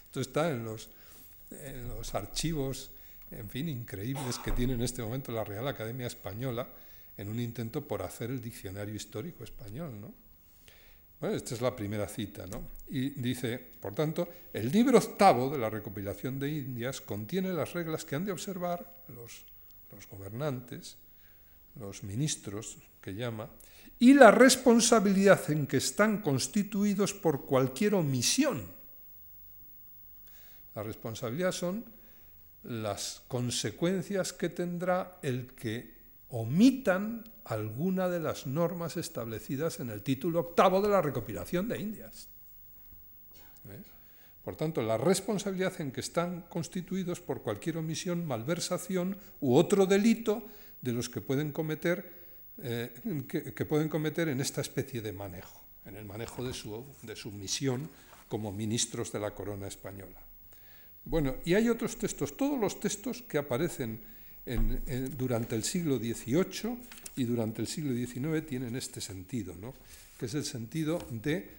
Esto 0.05 0.21
está 0.21 0.49
en 0.49 0.63
los, 0.63 0.89
en 1.51 1.87
los 1.87 2.15
archivos, 2.15 2.91
en 3.31 3.49
fin, 3.49 3.67
increíbles 3.69 4.39
que 4.39 4.51
tiene 4.51 4.73
en 4.73 4.81
este 4.81 5.01
momento 5.01 5.31
la 5.31 5.43
Real 5.43 5.67
Academia 5.67 6.07
Española 6.07 6.67
en 7.17 7.29
un 7.29 7.39
intento 7.39 7.85
por 7.85 8.01
hacer 8.01 8.29
el 8.29 8.41
diccionario 8.41 8.95
histórico 8.95 9.43
español, 9.43 9.99
¿no? 9.99 10.24
Esta 11.21 11.55
es 11.55 11.61
la 11.61 11.75
primera 11.75 12.07
cita, 12.07 12.45
¿no? 12.45 12.69
Y 12.87 13.09
dice, 13.09 13.57
por 13.57 13.95
tanto, 13.95 14.29
el 14.53 14.71
libro 14.71 14.97
octavo 14.97 15.49
de 15.49 15.57
la 15.57 15.69
recopilación 15.69 16.39
de 16.39 16.49
Indias 16.49 17.01
contiene 17.01 17.53
las 17.53 17.73
reglas 17.73 18.05
que 18.05 18.15
han 18.15 18.25
de 18.25 18.31
observar 18.31 19.03
los, 19.07 19.45
los 19.91 20.07
gobernantes, 20.07 20.97
los 21.79 22.03
ministros, 22.03 22.77
que 23.01 23.15
llama, 23.15 23.49
y 23.99 24.13
la 24.13 24.31
responsabilidad 24.31 25.49
en 25.49 25.67
que 25.67 25.77
están 25.77 26.21
constituidos 26.21 27.13
por 27.13 27.45
cualquier 27.45 27.95
omisión. 27.95 28.63
La 30.75 30.83
responsabilidad 30.83 31.51
son 31.53 31.85
las 32.63 33.23
consecuencias 33.27 34.33
que 34.33 34.49
tendrá 34.49 35.19
el 35.21 35.53
que 35.53 35.95
omitan 36.29 37.23
alguna 37.45 38.09
de 38.09 38.19
las 38.19 38.47
normas 38.47 38.97
establecidas 38.97 39.79
en 39.79 39.89
el 39.89 40.01
título 40.01 40.39
octavo 40.39 40.81
de 40.81 40.89
la 40.89 41.01
recopilación 41.01 41.67
de 41.67 41.79
Indias. 41.79 42.27
¿Eh? 43.69 43.81
Por 44.43 44.55
tanto, 44.55 44.81
la 44.81 44.97
responsabilidad 44.97 45.79
en 45.81 45.91
que 45.91 46.01
están 46.01 46.41
constituidos 46.49 47.19
por 47.19 47.41
cualquier 47.41 47.77
omisión, 47.77 48.25
malversación 48.25 49.17
u 49.41 49.55
otro 49.55 49.85
delito 49.85 50.43
de 50.81 50.93
los 50.93 51.09
que 51.09 51.21
pueden 51.21 51.51
cometer, 51.51 52.11
eh, 52.61 52.93
que, 53.27 53.65
pueden 53.65 53.89
cometer 53.89 54.29
en 54.29 54.41
esta 54.41 54.61
especie 54.61 55.01
de 55.01 55.13
manejo, 55.13 55.61
en 55.85 55.95
el 55.95 56.05
manejo 56.05 56.43
de 56.43 56.53
su, 56.53 56.85
de 57.01 57.15
su 57.15 57.31
misión 57.31 57.89
como 58.27 58.51
ministros 58.51 59.11
de 59.11 59.19
la 59.19 59.33
corona 59.33 59.67
española. 59.67 60.21
Bueno, 61.05 61.35
y 61.43 61.53
hay 61.53 61.69
otros 61.69 61.97
textos, 61.97 62.35
todos 62.35 62.59
los 62.59 62.79
textos 62.79 63.21
que 63.23 63.37
aparecen 63.37 64.01
durante 65.17 65.55
el 65.55 65.63
siglo 65.63 65.97
XVIII 65.97 66.77
y 67.15 67.23
durante 67.23 67.61
el 67.61 67.67
siglo 67.67 67.93
XIX 67.93 68.45
tienen 68.45 68.75
este 68.75 69.01
sentido, 69.01 69.55
¿no? 69.59 69.73
que 70.19 70.27
es 70.27 70.33
el 70.35 70.45
sentido 70.45 70.99
de 71.09 71.49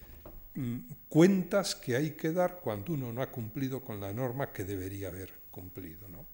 mm, 0.55 0.77
cuentas 1.09 1.75
que 1.75 1.97
hay 1.97 2.13
que 2.13 2.33
dar 2.33 2.61
cuando 2.61 2.93
uno 2.93 3.13
no 3.13 3.23
ha 3.23 3.31
cumplido 3.31 3.81
con 3.81 4.01
la 4.01 4.13
norma 4.13 4.53
que 4.53 4.65
debería 4.65 5.09
haber 5.09 5.33
cumplido. 5.51 6.09
¿no? 6.09 6.25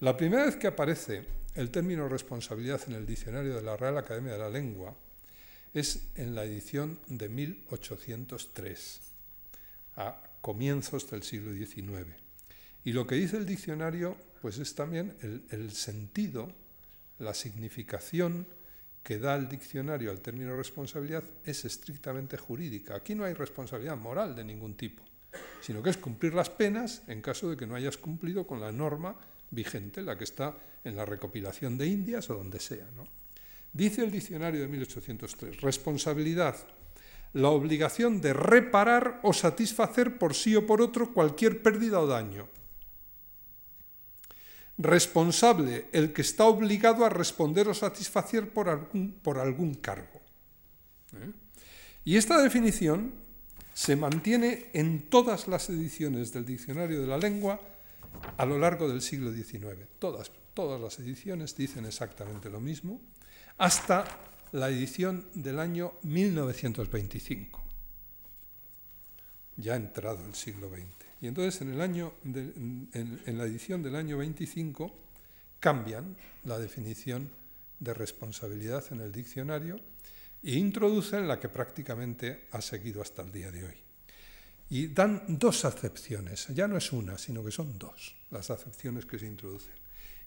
La 0.00 0.16
primera 0.16 0.44
vez 0.44 0.56
que 0.56 0.68
aparece 0.68 1.24
el 1.54 1.70
término 1.70 2.08
responsabilidad 2.08 2.80
en 2.86 2.94
el 2.94 3.06
diccionario 3.06 3.54
de 3.54 3.62
la 3.62 3.76
Real 3.76 3.98
Academia 3.98 4.32
de 4.32 4.38
la 4.38 4.50
Lengua 4.50 4.94
es 5.74 6.08
en 6.16 6.34
la 6.34 6.44
edición 6.44 6.98
de 7.06 7.28
1803, 7.28 9.00
a 9.96 10.22
comienzos 10.40 11.10
del 11.10 11.22
siglo 11.22 11.52
XIX. 11.52 12.06
Y 12.84 12.92
lo 12.92 13.06
que 13.06 13.14
dice 13.14 13.36
el 13.36 13.46
diccionario 13.46 14.16
pues 14.42 14.58
es 14.58 14.74
también 14.74 15.14
el, 15.50 15.70
sentido, 15.70 16.52
la 17.20 17.32
significación 17.32 18.44
que 19.04 19.18
da 19.18 19.36
el 19.36 19.48
diccionario 19.48 20.10
al 20.10 20.20
término 20.20 20.56
responsabilidad 20.56 21.22
es 21.44 21.64
estrictamente 21.64 22.36
jurídica. 22.36 22.96
Aquí 22.96 23.14
no 23.14 23.24
hay 23.24 23.34
responsabilidad 23.34 23.96
moral 23.96 24.34
de 24.34 24.44
ningún 24.44 24.74
tipo, 24.74 25.04
sino 25.60 25.80
que 25.80 25.90
es 25.90 25.96
cumplir 25.96 26.34
las 26.34 26.50
penas 26.50 27.02
en 27.06 27.22
caso 27.22 27.50
de 27.50 27.56
que 27.56 27.68
no 27.68 27.76
hayas 27.76 27.96
cumplido 27.96 28.44
con 28.44 28.60
la 28.60 28.72
norma 28.72 29.16
vigente, 29.52 30.02
la 30.02 30.18
que 30.18 30.24
está 30.24 30.56
en 30.82 30.96
la 30.96 31.04
recopilación 31.04 31.78
de 31.78 31.86
Indias 31.86 32.28
o 32.28 32.34
donde 32.34 32.58
sea. 32.58 32.88
Dice 33.72 34.02
el 34.02 34.10
diccionario 34.10 34.60
de 34.60 34.66
1803, 34.66 35.60
responsabilidad, 35.60 36.56
la 37.32 37.48
obligación 37.48 38.20
de 38.20 38.32
reparar 38.32 39.20
o 39.22 39.32
satisfacer 39.32 40.18
por 40.18 40.34
sí 40.34 40.56
o 40.56 40.66
por 40.66 40.82
otro 40.82 41.14
cualquier 41.14 41.62
pérdida 41.62 42.00
o 42.00 42.08
daño. 42.08 42.48
Responsable, 44.82 45.86
el 45.92 46.12
que 46.12 46.22
está 46.22 46.44
obligado 46.46 47.04
a 47.04 47.08
responder 47.08 47.68
o 47.68 47.74
satisfacer 47.74 48.52
por 48.52 48.68
algún, 48.68 49.12
por 49.22 49.38
algún 49.38 49.74
cargo. 49.74 50.20
¿eh? 51.14 51.30
Y 52.04 52.16
esta 52.16 52.42
definición 52.42 53.14
se 53.74 53.94
mantiene 53.94 54.66
en 54.72 55.08
todas 55.08 55.46
las 55.46 55.70
ediciones 55.70 56.32
del 56.32 56.44
Diccionario 56.44 57.00
de 57.00 57.06
la 57.06 57.16
Lengua 57.16 57.60
a 58.36 58.44
lo 58.44 58.58
largo 58.58 58.88
del 58.88 59.00
siglo 59.00 59.32
XIX. 59.32 59.86
Todas, 59.98 60.32
todas 60.52 60.80
las 60.80 60.98
ediciones 60.98 61.56
dicen 61.56 61.86
exactamente 61.86 62.50
lo 62.50 62.60
mismo, 62.60 63.00
hasta 63.58 64.04
la 64.50 64.68
edición 64.68 65.26
del 65.34 65.60
año 65.60 65.92
1925, 66.02 67.60
ya 69.56 69.76
entrado 69.76 70.26
el 70.26 70.34
siglo 70.34 70.68
XX. 70.68 71.01
Y 71.22 71.28
entonces 71.28 71.62
en, 71.62 71.72
el 71.72 71.80
año 71.80 72.14
en, 72.24 73.38
la 73.38 73.44
edición 73.44 73.80
del 73.80 73.94
año 73.94 74.18
25 74.18 74.92
cambian 75.60 76.16
la 76.44 76.58
definición 76.58 77.30
de 77.78 77.94
responsabilidad 77.94 78.84
en 78.90 79.00
el 79.00 79.12
diccionario 79.12 79.76
e 80.42 80.56
introducen 80.56 81.28
la 81.28 81.38
que 81.38 81.48
prácticamente 81.48 82.48
ha 82.50 82.60
seguido 82.60 83.00
hasta 83.00 83.22
el 83.22 83.30
día 83.30 83.52
de 83.52 83.64
hoy. 83.64 83.76
Y 84.70 84.88
dan 84.88 85.22
dos 85.28 85.64
acepciones, 85.64 86.48
ya 86.48 86.66
no 86.66 86.76
es 86.76 86.90
una, 86.90 87.16
sino 87.16 87.44
que 87.44 87.52
son 87.52 87.78
dos 87.78 88.16
las 88.32 88.50
acepciones 88.50 89.06
que 89.06 89.20
se 89.20 89.26
introducen. 89.26 89.74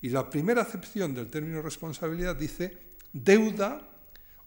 Y 0.01 0.09
la 0.09 0.29
primera 0.29 0.61
acepción 0.61 1.13
del 1.13 1.27
término 1.27 1.61
responsabilidad 1.61 2.37
dice 2.37 2.77
deuda, 3.11 3.85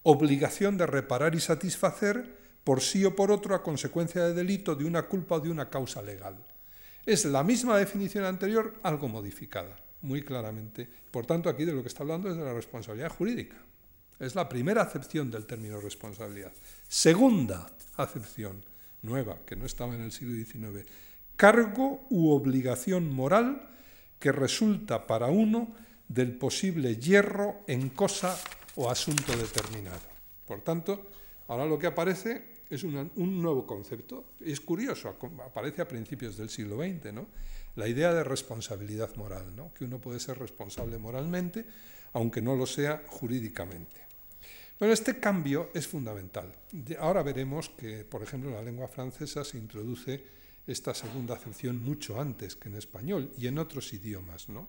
obligación 0.02 0.78
de 0.78 0.86
reparar 0.86 1.34
y 1.34 1.40
satisfacer 1.40 2.37
por 2.68 2.82
sí 2.82 3.02
o 3.02 3.16
por 3.16 3.32
otro 3.32 3.54
a 3.54 3.62
consecuencia 3.62 4.28
de 4.28 4.34
delito, 4.34 4.74
de 4.76 4.84
una 4.84 5.08
culpa 5.08 5.36
o 5.36 5.40
de 5.40 5.48
una 5.48 5.70
causa 5.70 6.02
legal. 6.02 6.36
Es 7.06 7.24
la 7.24 7.42
misma 7.42 7.78
definición 7.78 8.26
anterior, 8.26 8.74
algo 8.82 9.08
modificada, 9.08 9.74
muy 10.02 10.20
claramente. 10.20 10.86
Por 11.10 11.24
tanto, 11.24 11.48
aquí 11.48 11.64
de 11.64 11.72
lo 11.72 11.80
que 11.80 11.88
está 11.88 12.02
hablando 12.02 12.28
es 12.28 12.36
de 12.36 12.44
la 12.44 12.52
responsabilidad 12.52 13.08
jurídica. 13.08 13.56
Es 14.20 14.34
la 14.34 14.50
primera 14.50 14.82
acepción 14.82 15.30
del 15.30 15.46
término 15.46 15.80
responsabilidad. 15.80 16.52
Segunda 16.86 17.72
acepción, 17.96 18.62
nueva, 19.00 19.38
que 19.46 19.56
no 19.56 19.64
estaba 19.64 19.94
en 19.94 20.02
el 20.02 20.12
siglo 20.12 20.34
XIX, 20.34 20.84
cargo 21.36 22.04
u 22.10 22.32
obligación 22.32 23.10
moral 23.10 23.66
que 24.18 24.30
resulta 24.30 25.06
para 25.06 25.28
uno 25.28 25.72
del 26.06 26.36
posible 26.36 26.96
hierro 26.96 27.62
en 27.66 27.88
cosa 27.88 28.38
o 28.76 28.90
asunto 28.90 29.34
determinado. 29.38 30.04
Por 30.46 30.60
tanto, 30.60 31.08
ahora 31.46 31.64
lo 31.64 31.78
que 31.78 31.86
aparece 31.86 32.57
es 32.70 32.84
un 32.84 33.42
nuevo 33.42 33.66
concepto. 33.66 34.32
Es 34.40 34.60
curioso, 34.60 35.16
aparece 35.44 35.82
a 35.82 35.88
principios 35.88 36.36
del 36.36 36.50
siglo 36.50 36.76
XX, 36.76 37.12
¿no? 37.12 37.26
la 37.76 37.88
idea 37.88 38.12
de 38.12 38.24
responsabilidad 38.24 39.14
moral, 39.16 39.54
¿no? 39.54 39.72
que 39.72 39.84
uno 39.84 40.00
puede 40.00 40.20
ser 40.20 40.38
responsable 40.38 40.98
moralmente, 40.98 41.64
aunque 42.12 42.42
no 42.42 42.56
lo 42.56 42.66
sea 42.66 43.04
jurídicamente. 43.06 44.08
Bueno, 44.78 44.94
este 44.94 45.18
cambio 45.18 45.70
es 45.74 45.88
fundamental. 45.88 46.54
Ahora 47.00 47.22
veremos 47.22 47.68
que, 47.70 48.04
por 48.04 48.22
ejemplo, 48.22 48.50
en 48.50 48.56
la 48.56 48.62
lengua 48.62 48.88
francesa 48.88 49.44
se 49.44 49.58
introduce 49.58 50.24
esta 50.66 50.94
segunda 50.94 51.34
acepción 51.34 51.82
mucho 51.82 52.20
antes 52.20 52.54
que 52.54 52.68
en 52.68 52.76
español 52.76 53.32
y 53.38 53.46
en 53.46 53.58
otros 53.58 53.92
idiomas. 53.92 54.48
¿no? 54.48 54.68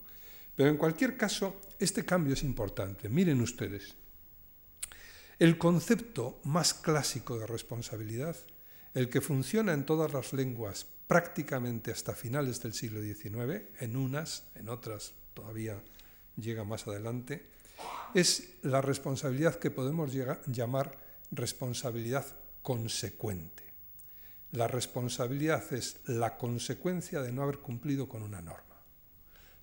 Pero 0.54 0.70
en 0.70 0.76
cualquier 0.76 1.16
caso, 1.16 1.60
este 1.78 2.04
cambio 2.04 2.34
es 2.34 2.42
importante. 2.42 3.08
Miren 3.08 3.40
ustedes, 3.40 3.94
el 5.40 5.56
concepto 5.56 6.38
más 6.44 6.74
clásico 6.74 7.38
de 7.38 7.46
responsabilidad, 7.46 8.36
el 8.92 9.08
que 9.08 9.22
funciona 9.22 9.72
en 9.72 9.86
todas 9.86 10.12
las 10.12 10.34
lenguas 10.34 10.86
prácticamente 11.06 11.90
hasta 11.90 12.14
finales 12.14 12.62
del 12.62 12.74
siglo 12.74 13.00
XIX, 13.00 13.62
en 13.80 13.96
unas, 13.96 14.44
en 14.54 14.68
otras 14.68 15.14
todavía 15.32 15.82
llega 16.36 16.62
más 16.64 16.86
adelante, 16.86 17.42
es 18.14 18.50
la 18.60 18.82
responsabilidad 18.82 19.58
que 19.58 19.70
podemos 19.70 20.12
llamar 20.46 20.98
responsabilidad 21.30 22.26
consecuente. 22.60 23.62
La 24.52 24.68
responsabilidad 24.68 25.72
es 25.72 26.00
la 26.04 26.36
consecuencia 26.36 27.22
de 27.22 27.32
no 27.32 27.44
haber 27.44 27.60
cumplido 27.60 28.10
con 28.10 28.22
una 28.22 28.42
norma. 28.42 28.76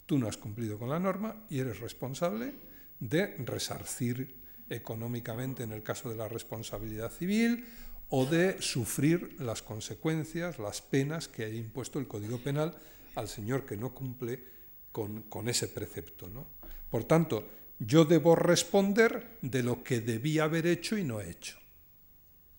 Tú 0.08 0.18
no 0.18 0.28
has 0.28 0.38
cumplido 0.38 0.80
con 0.80 0.90
la 0.90 1.00
norma 1.00 1.46
y 1.52 1.60
eres 1.60 1.82
responsable 1.82 2.56
de 3.00 3.36
resarcir 3.38 4.37
económicamente 4.70 5.64
en 5.64 5.72
el 5.72 5.84
caso 5.84 6.10
de 6.10 6.16
la 6.16 6.28
responsabilidad 6.28 7.12
civil 7.12 7.66
o 8.10 8.26
de 8.26 8.62
sufrir 8.62 9.36
las 9.40 9.62
consecuencias, 9.62 10.60
las 10.60 10.82
penas 10.82 11.28
que 11.28 11.46
haya 11.46 11.56
impuesto 11.56 12.00
el 12.00 12.08
Código 12.08 12.38
Penal 12.38 12.76
al 13.16 13.28
señor 13.28 13.66
que 13.66 13.78
no 13.78 13.94
cumple 13.94 14.44
con, 14.92 15.24
con 15.24 15.50
ese 15.50 15.68
precepto. 15.68 16.30
¿no? 16.30 16.48
Por 16.90 17.04
tanto, 17.04 17.48
yo 17.80 18.06
debo 18.06 18.36
responder 18.36 19.38
de 19.42 19.64
lo 19.64 19.84
que 19.84 20.02
debía 20.02 20.46
haber 20.46 20.66
hecho 20.68 20.98
y 20.98 21.04
no 21.04 21.22
he 21.22 21.30
hecho. 21.30 21.58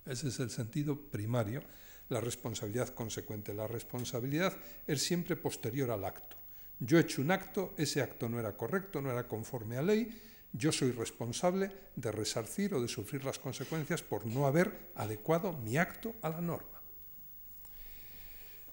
Ese 0.07 0.29
es 0.29 0.39
el 0.41 0.51
sentido 0.51 0.97
primario, 0.97 1.63
la 2.09 2.21
responsabilidad 2.21 2.89
consecuente. 2.89 3.53
La 3.53 3.67
responsabilidad 3.67 4.57
es 4.87 5.03
siempre 5.03 5.37
posterior 5.37 5.91
al 5.91 6.05
acto. 6.05 6.37
Yo 6.81 6.99
he 6.99 7.03
hecho 7.03 7.21
un 7.21 7.31
acto, 7.31 7.75
ese 7.77 8.01
acto 8.01 8.29
no 8.29 8.39
era 8.39 8.57
correcto, 8.57 9.03
no 9.03 9.11
era 9.11 9.27
conforme 9.27 9.77
a 9.77 9.83
ley, 9.83 10.09
yo 10.53 10.73
soy 10.73 10.93
responsable 10.93 11.71
de 11.97 12.13
resarcir 12.13 12.75
o 12.75 12.81
de 12.81 12.89
sufrir 12.89 13.25
las 13.25 13.39
consecuencias 13.39 14.03
por 14.03 14.27
no 14.27 14.47
haber 14.47 14.91
adecuado 14.95 15.53
mi 15.53 15.77
acto 15.77 16.15
a 16.23 16.31
la 16.31 16.41
norma. 16.41 16.83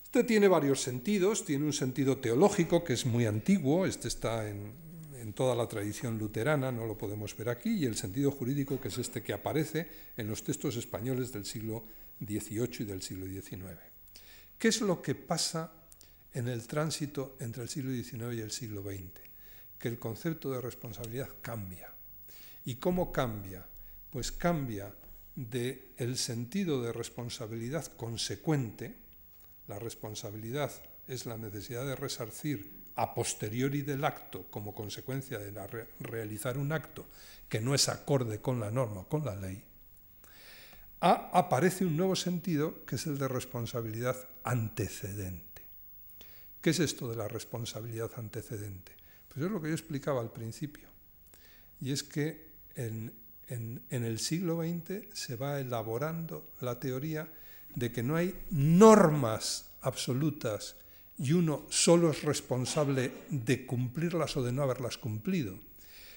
Este 0.03 0.23
tiene 0.23 0.47
varios 0.47 0.82
sentidos, 0.82 1.43
tiene 1.43 1.65
un 1.65 1.73
sentido 1.73 2.17
teológico 2.17 2.84
que 2.84 2.93
es 2.93 3.05
muy 3.05 3.26
antiguo, 3.26 3.86
este 3.86 4.07
está 4.07 4.47
en, 4.47 4.71
en 5.19 5.34
toda 5.34 5.55
la 5.55 5.67
tradición 5.67 6.17
luterana, 6.17 6.71
no 6.71 6.86
lo 6.86 6.97
podemos 6.97 7.36
ver 7.36 7.49
aquí, 7.49 7.80
y 7.80 7.86
el 7.86 7.95
sentido 7.95 8.32
jurídico, 8.32 8.80
que 8.80 8.88
es 8.88 8.97
este 8.97 9.21
que 9.21 9.34
aparece 9.34 9.89
en 10.15 10.28
los 10.28 10.43
textos 10.43 10.78
españoles 10.78 11.34
del 11.34 11.45
siglo 11.45 11.84
XVIII 12.19 12.78
y 12.80 12.84
del 12.86 13.01
siglo 13.01 13.26
XIX. 13.26 13.80
¿Qué 14.57 14.69
es 14.69 14.82
lo 14.82 15.01
que 15.01 15.15
pasa 15.15 15.73
en 16.32 16.47
el 16.47 16.65
tránsito 16.67 17.36
entre 17.39 17.63
el 17.63 17.69
siglo 17.69 17.91
XIX 17.91 18.36
y 18.36 18.41
el 18.41 18.51
siglo 18.51 18.84
XX? 18.84 19.24
Que 19.80 19.88
el 19.88 19.99
concepto 19.99 20.51
de 20.51 20.61
responsabilidad 20.61 21.30
cambia. 21.41 21.91
¿Y 22.63 22.76
cómo 22.76 23.11
cambia? 23.11 23.65
Pues 24.09 24.32
cambia 24.32 24.93
del 25.36 25.91
el 25.97 26.17
sentido 26.17 26.82
de 26.82 26.93
responsabilidad 26.93 27.86
consecuente, 27.97 28.95
la 29.67 29.80
responsabilidad 29.80 30.71
es 31.07 31.26
la 31.26 31.38
necesidad 31.38 31.86
de 31.86 31.95
resarcir 31.95 32.86
a 32.95 33.13
posteriori 33.13 33.82
del 33.82 34.05
acto, 34.05 34.45
como 34.49 34.73
consecuencia 34.73 35.38
de 35.38 35.88
realizar 35.99 36.57
un 36.57 36.71
acto 36.71 37.05
que 37.49 37.59
no 37.59 37.76
es 37.76 37.89
acorde 37.89 38.39
con 38.39 38.59
la 38.59 38.71
norma 38.71 39.01
o 39.01 39.07
con 39.09 39.26
la 39.26 39.36
ley, 39.36 39.63
aparece 41.01 41.86
un 41.86 41.97
nuevo 41.97 42.15
sentido 42.15 42.86
que 42.86 42.95
es 42.95 43.05
el 43.05 43.17
de 43.17 43.28
responsabilidad 43.28 44.15
antecedente. 44.43 45.61
¿Qué 46.61 46.71
es 46.71 46.80
esto 46.80 47.09
de 47.09 47.15
la 47.15 47.28
responsabilidad 47.28 48.11
antecedente? 48.17 48.93
Pues 49.36 49.48
es 49.48 49.52
lo 49.52 49.62
que 49.62 49.68
yo 49.68 49.74
explicaba 49.74 50.22
al 50.22 50.32
principio. 50.32 50.88
Y 51.82 51.92
es 51.92 52.04
que 52.04 52.48
en, 52.76 53.12
en 53.50 53.82
el 53.90 54.18
siglo 54.18 54.62
XX 54.62 55.14
se 55.14 55.36
va 55.36 55.60
elaborando 55.60 56.54
la 56.62 56.80
teoría 56.80 57.28
de 57.76 57.92
que 57.92 58.02
no 58.02 58.16
hay 58.16 58.34
normas 58.50 59.72
absolutas 59.82 60.78
y 61.18 61.34
uno 61.34 61.66
solo 61.70 62.12
es 62.12 62.24
responsable 62.24 63.12
de 63.30 63.66
cumplirlas 63.66 64.38
o 64.38 64.44
de 64.44 64.54
no 64.54 64.64
haberlas 64.64 64.98
cumplido, 64.98 65.60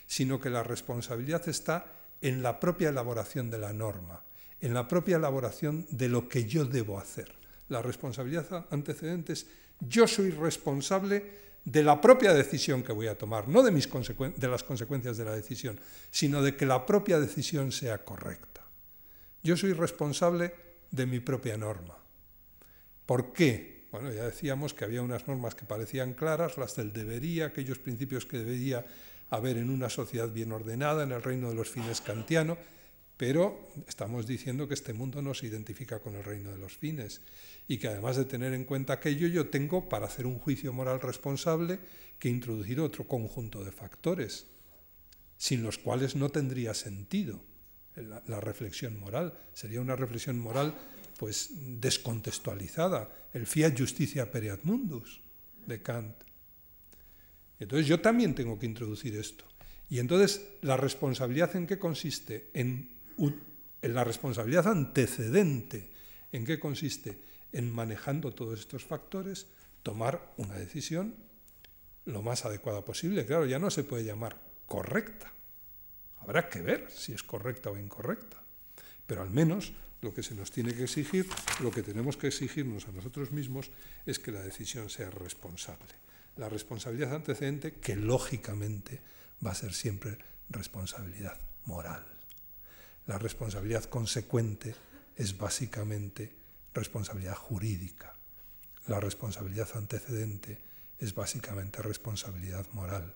sino 0.07 0.41
que 0.41 0.49
la 0.49 0.63
responsabilidad 0.63 1.49
está 1.49 1.87
en 2.23 2.41
la 2.41 2.61
propia 2.61 2.91
elaboración 2.91 3.51
de 3.51 3.59
la 3.59 3.73
norma, 3.73 4.23
en 4.61 4.75
la 4.75 4.87
propia 4.87 5.17
elaboración 5.17 5.87
de 5.91 6.09
lo 6.09 6.29
que 6.29 6.45
yo 6.45 6.65
debo 6.65 7.01
hacer. 7.01 7.35
La 7.69 7.83
responsabilidad 7.83 8.67
antecedente 8.71 9.33
es 9.33 9.47
yo 9.81 10.07
soy 10.07 10.31
responsable 10.31 11.48
de 11.65 11.83
la 11.83 12.01
propia 12.01 12.33
decisión 12.33 12.83
que 12.83 12.93
voy 12.93 13.09
a 13.09 13.19
tomar, 13.19 13.49
no 13.49 13.63
de, 13.63 13.71
mis 13.71 13.89
de 13.89 14.49
las 14.49 14.65
consecuencias 14.65 15.17
de 15.17 15.25
la 15.25 15.35
decisión, 15.35 15.79
sino 16.11 16.43
de 16.43 16.57
que 16.57 16.67
la 16.67 16.87
propia 16.87 17.21
decisión 17.21 17.73
sea 17.73 18.05
correcta. 18.05 18.63
Yo 19.43 19.57
soy 19.57 19.73
responsable 19.73 20.55
de 20.91 21.07
mi 21.07 21.21
propia 21.21 21.57
norma. 21.57 21.97
¿Por 23.07 23.33
qué? 23.33 23.87
Bueno, 23.91 24.13
ya 24.13 24.25
decíamos 24.25 24.75
que 24.75 24.85
había 24.85 25.03
unas 25.03 25.27
normas 25.29 25.55
que 25.55 25.65
parecían 25.65 26.13
claras, 26.13 26.59
las 26.59 26.77
del 26.77 26.93
debería, 26.93 27.47
aquellos 27.47 27.79
principios 27.79 28.27
que 28.27 28.39
debería 28.39 28.85
haber 29.31 29.57
en 29.57 29.71
una 29.71 29.89
sociedad 29.89 30.29
bien 30.29 30.53
ordenada, 30.53 31.03
en 31.03 31.13
el 31.13 31.23
reino 31.23 31.49
de 31.49 31.55
los 31.55 31.71
fines 31.71 32.01
kantiano, 32.01 32.57
pero 33.19 33.69
estamos 33.89 34.29
diciendo 34.29 34.69
que 34.69 34.75
este 34.75 34.95
mundo 34.95 35.21
no 35.21 35.35
se 35.35 35.49
identifica 35.49 35.99
con 35.99 36.15
el 36.15 36.23
reino 36.23 36.53
de 36.53 36.59
los 36.59 36.79
fines 36.79 37.21
y 37.67 37.77
que 37.77 37.89
además 37.89 38.17
de 38.17 38.25
tener 38.25 38.55
en 38.55 38.65
cuenta 38.65 38.93
aquello, 38.93 39.27
yo 39.27 39.51
tengo 39.51 39.89
para 39.89 40.07
hacer 40.07 40.25
un 40.25 40.39
juicio 40.39 40.73
moral 40.73 41.01
responsable 41.01 41.81
que 42.21 42.29
introducir 42.29 42.79
otro 42.81 43.09
conjunto 43.09 43.65
de 43.65 43.73
factores, 43.73 44.47
sin 45.37 45.65
los 45.65 45.79
cuales 45.79 46.15
no 46.15 46.31
tendría 46.31 46.75
sentido 46.75 47.43
la, 47.97 48.41
reflexión 48.41 48.97
moral. 49.01 49.37
Sería 49.53 49.81
una 49.81 49.97
reflexión 49.97 50.39
moral 50.39 50.75
pues 51.19 51.51
descontextualizada, 51.81 53.11
el 53.33 53.49
fiat 53.49 53.77
justicia 53.77 54.31
pereat 54.31 54.63
mundus 54.63 55.21
de 55.67 55.83
Kant. 55.83 56.15
Entonces 57.59 57.89
yo 57.89 58.01
también 58.01 58.37
tengo 58.37 58.57
que 58.61 58.67
introducir 58.67 59.17
esto. 59.17 59.45
Y 59.91 59.99
entonces 59.99 60.47
la 60.63 60.77
responsabilidad 60.77 61.57
en 61.57 61.67
qué 61.67 61.81
consiste? 61.81 62.51
En 62.55 62.98
la 63.83 64.05
responsabilidad 64.05 64.69
antecedente, 64.69 65.91
¿en 66.33 66.45
qué 66.45 66.59
consiste? 66.59 67.21
En 67.53 67.73
manejando 67.73 68.33
todos 68.33 68.59
estos 68.61 68.85
factores, 68.85 69.47
tomar 69.83 70.35
una 70.37 70.55
decisión 70.55 71.15
lo 72.05 72.23
más 72.23 72.45
adecuada 72.45 72.85
posible. 72.85 73.27
Claro, 73.27 73.47
ya 73.47 73.59
no 73.59 73.71
se 73.71 73.85
puede 73.85 74.05
llamar 74.05 74.41
correcta. 74.67 75.33
Habrá 76.21 76.49
que 76.49 76.61
ver 76.61 76.91
si 76.91 77.13
es 77.13 77.23
correcta 77.23 77.71
o 77.71 77.79
incorrecta. 77.79 78.43
Pero 79.07 79.23
al 79.23 79.31
menos 79.31 79.73
lo 80.01 80.15
que 80.15 80.23
se 80.23 80.35
nos 80.35 80.51
tiene 80.51 80.75
que 80.75 80.85
exigir, 80.85 81.27
lo 81.61 81.71
que 81.71 81.83
tenemos 81.83 82.17
que 82.17 82.29
exigirnos 82.29 82.87
a 82.87 82.93
nosotros 82.93 83.33
mismos 83.33 83.71
es 84.07 84.19
que 84.19 84.33
la 84.33 84.43
decisión 84.43 84.91
sea 84.91 85.11
responsable. 85.11 85.95
La 86.37 86.49
responsabilidad 86.49 87.15
antecedente, 87.15 87.75
que 87.75 87.97
lógicamente 87.97 89.01
va 89.45 89.53
a 89.53 89.57
ser 89.57 89.73
siempre 89.73 90.19
responsabilidad 90.51 91.39
moral. 91.65 92.18
La 93.09 93.17
responsabilidad 93.17 93.85
consecuente 93.85 94.75
es 95.17 95.39
básicamente 95.39 96.31
responsabilidad 96.75 97.37
jurídica. 97.37 98.15
La 98.87 99.01
responsabilidad 99.01 99.69
antecedente 99.77 100.59
es 100.99 101.15
básicamente 101.15 101.81
responsabilidad 101.81 102.67
moral. 102.73 103.15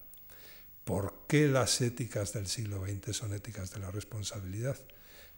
¿Por 0.85 1.27
qué 1.29 1.47
las 1.47 1.79
éticas 1.83 2.33
del 2.33 2.47
siglo 2.47 2.87
XX 2.87 3.15
son 3.15 3.35
éticas 3.35 3.71
de 3.75 3.81
la 3.81 3.91
responsabilidad? 3.91 4.79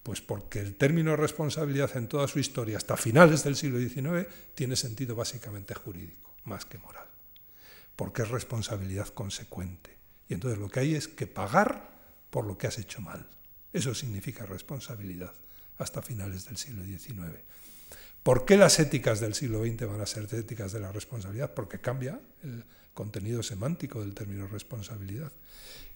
Pues 0.04 0.20
porque 0.20 0.60
el 0.60 0.76
término 0.76 1.16
responsabilidad 1.16 1.96
en 1.96 2.06
toda 2.06 2.28
su 2.28 2.38
historia, 2.38 2.76
hasta 2.76 2.96
finales 2.96 3.42
del 3.42 3.56
siglo 3.56 3.80
XIX, 3.80 4.32
tiene 4.54 4.76
sentido 4.76 5.16
básicamente 5.16 5.74
jurídico, 5.74 6.32
más 6.44 6.64
que 6.64 6.78
moral. 6.78 7.08
Porque 7.96 8.22
es 8.22 8.28
responsabilidad 8.28 9.08
consecuente. 9.08 9.98
Y 10.28 10.34
entonces 10.34 10.60
lo 10.60 10.68
que 10.68 10.78
hay 10.78 10.94
es 10.94 11.08
que 11.08 11.26
pagar 11.26 11.90
por 12.30 12.46
lo 12.46 12.56
que 12.56 12.68
has 12.68 12.78
hecho 12.78 13.00
mal. 13.00 13.28
Eso 13.74 13.92
significa 13.92 14.46
responsabilidad 14.46 15.32
hasta 15.78 16.00
finales 16.00 16.44
del 16.46 16.56
siglo 16.56 16.84
XIX. 16.84 17.40
¿Por 18.22 18.46
qué 18.46 18.56
las 18.56 18.78
éticas 18.78 19.18
del 19.18 19.34
siglo 19.34 19.64
XX 19.64 19.86
van 19.86 20.00
a 20.00 20.06
ser 20.06 20.32
éticas 20.32 20.72
de 20.72 20.78
la 20.78 20.92
responsabilidad? 20.92 21.52
Porque 21.52 21.80
cambia 21.80 22.20
el 22.44 22.64
contenido 22.94 23.42
semántico 23.42 24.00
del 24.00 24.14
término 24.14 24.46
responsabilidad. 24.46 25.32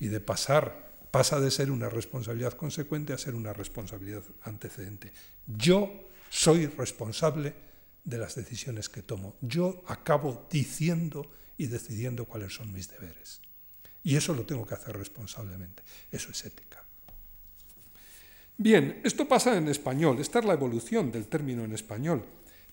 Y 0.01 0.09
de 0.09 0.19
pasar 0.19 0.91
pasa 1.13 1.39
de 1.39 1.53
ser 1.53 1.71
una 1.71 1.89
responsabilidad 1.89 2.55
consecuente 2.55 3.13
a 3.13 3.19
ser 3.19 3.37
una 3.37 3.53
responsabilidad 3.53 4.25
antecedente. 4.43 5.13
Yo 5.47 6.11
soy 6.31 6.67
responsable 6.67 7.55
de 8.05 8.19
las 8.19 8.35
decisiones 8.35 8.89
que 8.89 9.03
tomo. 9.03 9.37
Yo 9.41 9.85
acabo 9.87 10.49
diciendo 10.51 11.31
y 11.57 11.69
decidiendo 11.69 12.25
cuáles 12.25 12.55
son 12.55 12.73
mis 12.73 12.91
deberes. 12.91 13.41
Y 14.03 14.17
eso 14.17 14.35
lo 14.35 14.45
tengo 14.45 14.67
que 14.67 14.75
hacer 14.75 14.97
responsablemente. 14.99 15.85
Eso 16.11 16.33
es 16.33 16.45
ética. 16.45 16.88
Bien, 18.59 19.01
esto 19.05 19.27
pasa 19.27 19.57
en 19.57 19.69
español. 19.69 20.19
Esta 20.19 20.41
es 20.41 20.45
la 20.45 20.53
evolución 20.53 21.11
del 21.11 21.29
término 21.29 21.65
en 21.65 21.73
español. 21.73 22.25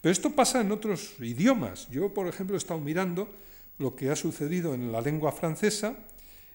Pero 0.01 0.11
esto 0.11 0.31
pasa 0.31 0.59
en 0.59 0.71
otros 0.71 1.15
idiomas. 1.21 1.88
Yo, 1.89 2.13
por 2.13 2.27
ejemplo, 2.27 2.55
he 2.55 2.57
estado 2.57 2.79
mirando 2.79 3.29
lo 3.77 3.95
que 3.95 4.09
ha 4.09 4.15
sucedido 4.15 4.73
en 4.73 4.91
la 4.91 4.99
lengua 4.99 5.31
francesa. 5.31 5.95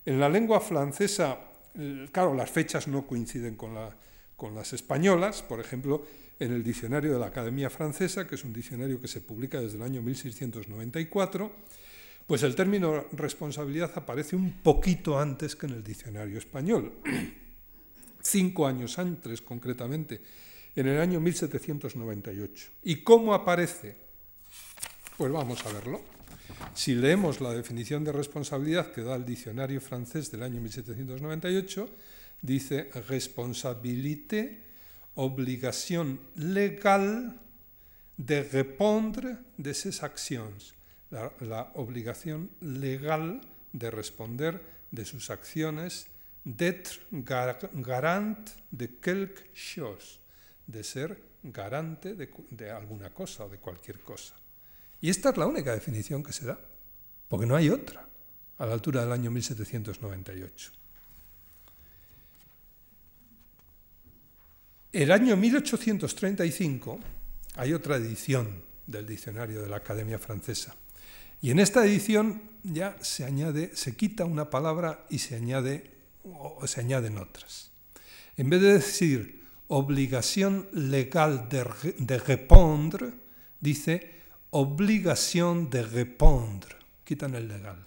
En 0.04 0.20
la 0.20 0.28
lengua 0.28 0.60
francesa 0.60 1.38
Claro, 2.12 2.34
las 2.34 2.50
fechas 2.50 2.88
no 2.88 3.06
coinciden 3.06 3.54
con, 3.54 3.74
las 4.54 4.72
españolas, 4.72 5.42
por 5.42 5.60
ejemplo, 5.60 6.04
en 6.38 6.52
el 6.52 6.64
diccionario 6.64 7.12
de 7.12 7.18
la 7.18 7.26
Academia 7.26 7.70
Francesa, 7.70 8.26
que 8.26 8.34
es 8.34 8.44
un 8.44 8.52
diccionario 8.52 9.00
que 9.00 9.06
se 9.06 9.20
publica 9.20 9.60
desde 9.60 9.76
el 9.76 9.82
año 9.82 10.02
1694, 10.02 11.52
pues 12.26 12.42
el 12.42 12.56
término 12.56 13.06
responsabilidad 13.12 13.92
aparece 13.94 14.34
un 14.34 14.62
poquito 14.62 15.18
antes 15.18 15.54
que 15.54 15.66
en 15.66 15.74
el 15.74 15.84
diccionario 15.84 16.38
español, 16.38 16.92
cinco 18.22 18.66
años 18.66 18.98
antes 18.98 19.40
concretamente, 19.42 20.20
en 20.76 20.86
el 20.86 21.00
año 21.00 21.20
1798. 21.20 22.70
¿Y 22.84 22.96
cómo 22.96 23.34
aparece? 23.34 23.96
Pues 25.16 25.32
vamos 25.32 25.64
a 25.66 25.72
verlo. 25.72 26.00
Si 26.74 26.94
leemos 26.94 27.40
la 27.40 27.52
definición 27.52 28.04
de 28.04 28.12
responsabilidad 28.12 28.92
que 28.92 29.02
da 29.02 29.16
el 29.16 29.24
diccionario 29.24 29.80
francés 29.80 30.30
del 30.30 30.42
año 30.42 30.60
1798, 30.60 31.88
dice 32.42 32.90
responsabilité, 33.08 34.62
obligación 35.14 36.20
legal 36.36 37.40
de 38.16 38.42
répondre 38.44 39.38
de 39.56 39.74
ses 39.74 40.02
actions, 40.02 40.74
la, 41.10 41.32
la 41.40 41.72
obligación 41.74 42.50
legal 42.60 43.40
de 43.72 43.90
responder 43.90 44.60
de 44.90 45.04
sus 45.04 45.30
acciones, 45.30 46.06
d'être 46.44 47.00
garant 47.10 48.44
de 48.70 48.86
quelque 49.00 49.50
chose, 49.54 50.20
de 50.66 50.82
ser 50.82 51.16
garante 51.42 52.14
de, 52.14 52.28
de 52.50 52.70
alguna 52.70 53.10
cosa 53.10 53.44
o 53.44 53.48
de 53.48 53.58
cualquier 53.58 54.00
cosa. 54.00 54.34
Y 55.00 55.10
esta 55.10 55.30
es 55.30 55.36
la 55.36 55.46
única 55.46 55.72
definición 55.72 56.22
que 56.22 56.32
se 56.32 56.46
da, 56.46 56.58
porque 57.28 57.46
no 57.46 57.56
hay 57.56 57.70
otra 57.70 58.06
a 58.58 58.66
la 58.66 58.74
altura 58.74 59.02
del 59.02 59.12
año 59.12 59.30
1798. 59.30 60.72
El 64.92 65.12
año 65.12 65.36
1835 65.36 66.98
hay 67.56 67.72
otra 67.72 67.96
edición 67.96 68.62
del 68.86 69.06
diccionario 69.06 69.62
de 69.62 69.68
la 69.68 69.76
Academia 69.76 70.18
Francesa. 70.18 70.74
Y 71.40 71.50
en 71.52 71.60
esta 71.60 71.86
edición 71.86 72.42
ya 72.64 72.96
se 73.00 73.24
añade, 73.24 73.70
se 73.74 73.96
quita 73.96 74.24
una 74.24 74.50
palabra 74.50 75.06
y 75.08 75.18
se 75.18 75.36
añade 75.36 75.99
o 76.38 76.66
se 76.66 76.80
añaden 76.80 77.18
otras. 77.18 77.70
En 78.36 78.50
vez 78.50 78.60
de 78.60 78.72
decir 78.74 79.44
obligación 79.68 80.68
legal 80.72 81.48
de, 81.48 81.94
de 81.98 82.18
répondre, 82.18 83.12
dice 83.60 84.20
obligación 84.50 85.70
de 85.70 85.82
répondre, 85.82 86.76
quitan 87.04 87.34
el 87.34 87.48
legal. 87.48 87.86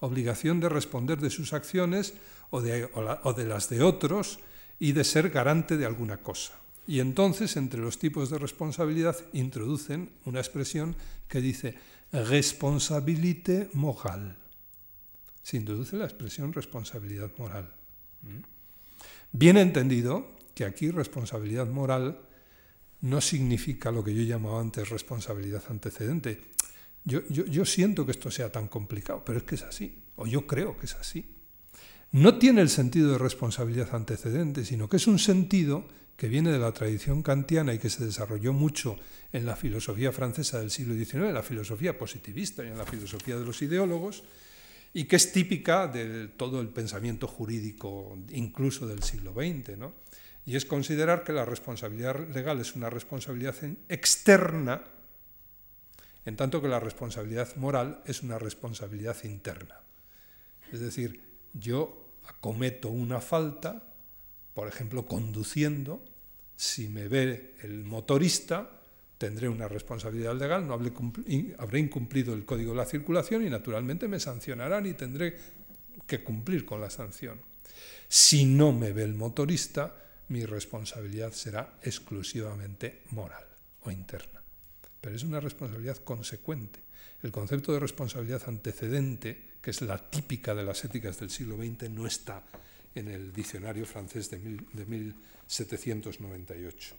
Obligación 0.00 0.60
de 0.60 0.68
responder 0.68 1.18
de 1.20 1.30
sus 1.30 1.52
acciones 1.52 2.14
o 2.50 2.60
de, 2.60 2.88
o 2.94 3.32
de 3.32 3.44
las 3.46 3.68
de 3.68 3.82
otros 3.82 4.38
y 4.78 4.92
de 4.92 5.04
ser 5.04 5.30
garante 5.30 5.76
de 5.76 5.86
alguna 5.86 6.18
cosa. 6.18 6.54
Y 6.86 7.00
entonces, 7.00 7.56
entre 7.56 7.80
los 7.80 7.98
tipos 7.98 8.28
de 8.30 8.38
responsabilidad, 8.38 9.16
introducen 9.32 10.10
una 10.26 10.40
expresión 10.40 10.94
que 11.28 11.40
dice 11.40 11.74
responsabilité 12.12 13.70
morale. 13.72 14.34
Se 15.44 15.58
introduce 15.58 15.96
la 15.96 16.06
expresión 16.06 16.54
responsabilidad 16.54 17.30
moral. 17.36 17.70
Bien 19.30 19.58
entendido 19.58 20.32
que 20.54 20.64
aquí 20.64 20.90
responsabilidad 20.90 21.66
moral 21.66 22.18
no 23.02 23.20
significa 23.20 23.90
lo 23.90 24.02
que 24.02 24.14
yo 24.14 24.22
llamaba 24.22 24.60
antes 24.60 24.88
responsabilidad 24.88 25.62
antecedente. 25.68 26.40
Yo, 27.04 27.20
yo, 27.28 27.66
siento 27.66 28.06
que 28.06 28.12
esto 28.12 28.30
sea 28.30 28.50
tan 28.50 28.68
complicado, 28.68 29.22
pero 29.22 29.38
es 29.38 29.44
que 29.44 29.56
es 29.56 29.62
así, 29.62 30.02
o 30.16 30.26
yo 30.26 30.46
creo 30.46 30.78
que 30.78 30.86
es 30.86 30.94
así. 30.94 31.36
no 32.12 32.38
tiene 32.38 32.62
el 32.62 32.70
sentido 32.70 33.12
de 33.12 33.18
responsabilidad 33.18 33.94
antecedente, 33.94 34.64
sino 34.64 34.88
que 34.88 34.96
es 34.96 35.06
un 35.06 35.18
sentido 35.18 35.86
que 36.16 36.28
viene 36.28 36.50
de 36.50 36.58
la 36.58 36.72
tradición 36.72 37.22
kantiana 37.22 37.74
y 37.74 37.78
que 37.78 37.90
se 37.90 38.06
desarrolló 38.06 38.54
mucho 38.54 38.96
en 39.32 39.44
la 39.44 39.56
filosofía 39.56 40.12
francesa 40.12 40.60
del 40.60 40.70
siglo 40.70 40.94
XIX, 40.94 41.26
en 41.26 41.34
la 41.34 41.42
filosofía 41.42 41.98
positivista 41.98 42.64
y 42.64 42.68
en 42.68 42.78
la 42.78 42.86
filosofía 42.86 43.36
de 43.36 43.44
los 43.44 43.60
ideólogos, 43.60 44.24
y 44.96 45.04
que 45.04 45.16
es 45.16 45.32
típica 45.32 45.88
de 45.88 46.28
todo 46.28 46.60
el 46.60 46.68
pensamiento 46.68 47.26
jurídico, 47.26 48.16
incluso 48.30 48.86
del 48.86 49.02
siglo 49.02 49.32
XX. 49.32 49.76
¿no? 49.76 49.92
Y 50.46 50.54
es 50.54 50.64
considerar 50.64 51.24
que 51.24 51.32
la 51.32 51.44
responsabilidad 51.44 52.28
legal 52.28 52.60
es 52.60 52.76
una 52.76 52.88
responsabilidad 52.88 53.56
externa, 53.88 54.84
en 56.24 56.36
tanto 56.36 56.62
que 56.62 56.68
la 56.68 56.78
responsabilidad 56.78 57.56
moral 57.56 58.02
es 58.06 58.22
una 58.22 58.38
responsabilidad 58.38 59.16
interna. 59.24 59.80
Es 60.72 60.78
decir, 60.78 61.20
yo 61.52 62.14
cometo 62.40 62.88
una 62.88 63.20
falta, 63.20 63.92
por 64.54 64.68
ejemplo, 64.68 65.06
conduciendo, 65.06 66.04
si 66.54 66.88
me 66.88 67.08
ve 67.08 67.56
el 67.62 67.82
motorista, 67.82 68.70
tendré 69.24 69.48
una 69.48 69.68
responsabilidad 69.68 70.36
legal, 70.36 70.68
no 70.68 70.74
habré 70.74 71.78
incumplido 71.78 72.34
el 72.34 72.44
código 72.44 72.72
de 72.72 72.76
la 72.76 72.84
circulación 72.84 73.46
y 73.46 73.48
naturalmente 73.48 74.06
me 74.06 74.20
sancionarán 74.20 74.84
y 74.84 74.92
tendré 74.92 75.34
que 76.06 76.22
cumplir 76.22 76.66
con 76.66 76.78
la 76.78 76.90
sanción. 76.90 77.40
Si 78.06 78.44
no 78.44 78.72
me 78.72 78.92
ve 78.92 79.04
el 79.04 79.14
motorista, 79.14 79.94
mi 80.28 80.44
responsabilidad 80.44 81.32
será 81.32 81.78
exclusivamente 81.82 83.00
moral 83.12 83.46
o 83.84 83.90
interna. 83.90 84.42
Pero 85.00 85.16
es 85.16 85.22
una 85.22 85.40
responsabilidad 85.40 85.96
consecuente. 86.04 86.80
El 87.22 87.32
concepto 87.32 87.72
de 87.72 87.80
responsabilidad 87.80 88.42
antecedente, 88.46 89.52
que 89.62 89.70
es 89.70 89.80
la 89.80 90.10
típica 90.10 90.54
de 90.54 90.64
las 90.64 90.84
éticas 90.84 91.18
del 91.18 91.30
siglo 91.30 91.56
XX, 91.56 91.88
no 91.88 92.06
está 92.06 92.42
en 92.94 93.08
el 93.08 93.32
diccionario 93.32 93.86
francés 93.86 94.30
de, 94.30 94.38
1798. 94.38 96.94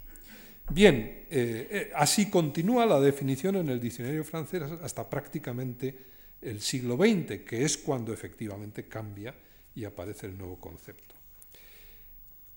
Bien, 0.70 1.26
eh, 1.30 1.68
eh, 1.70 1.92
así 1.96 2.30
continúa 2.30 2.86
la 2.86 3.00
definición 3.00 3.56
en 3.58 3.70
el 3.70 3.80
diccionario 3.80 4.24
francés 4.24 4.64
hasta 4.82 5.08
prácticamente 5.08 5.98
el 6.42 6.62
siglo 6.62 6.96
XX, 6.96 7.42
que 7.46 7.64
es 7.64 7.78
cuando 7.78 8.14
efectivamente 8.14 8.88
cambia 8.88 9.34
y 9.76 9.86
aparece 9.86 10.28
el 10.28 10.38
nuevo 10.38 10.60
concepto. 10.60 11.16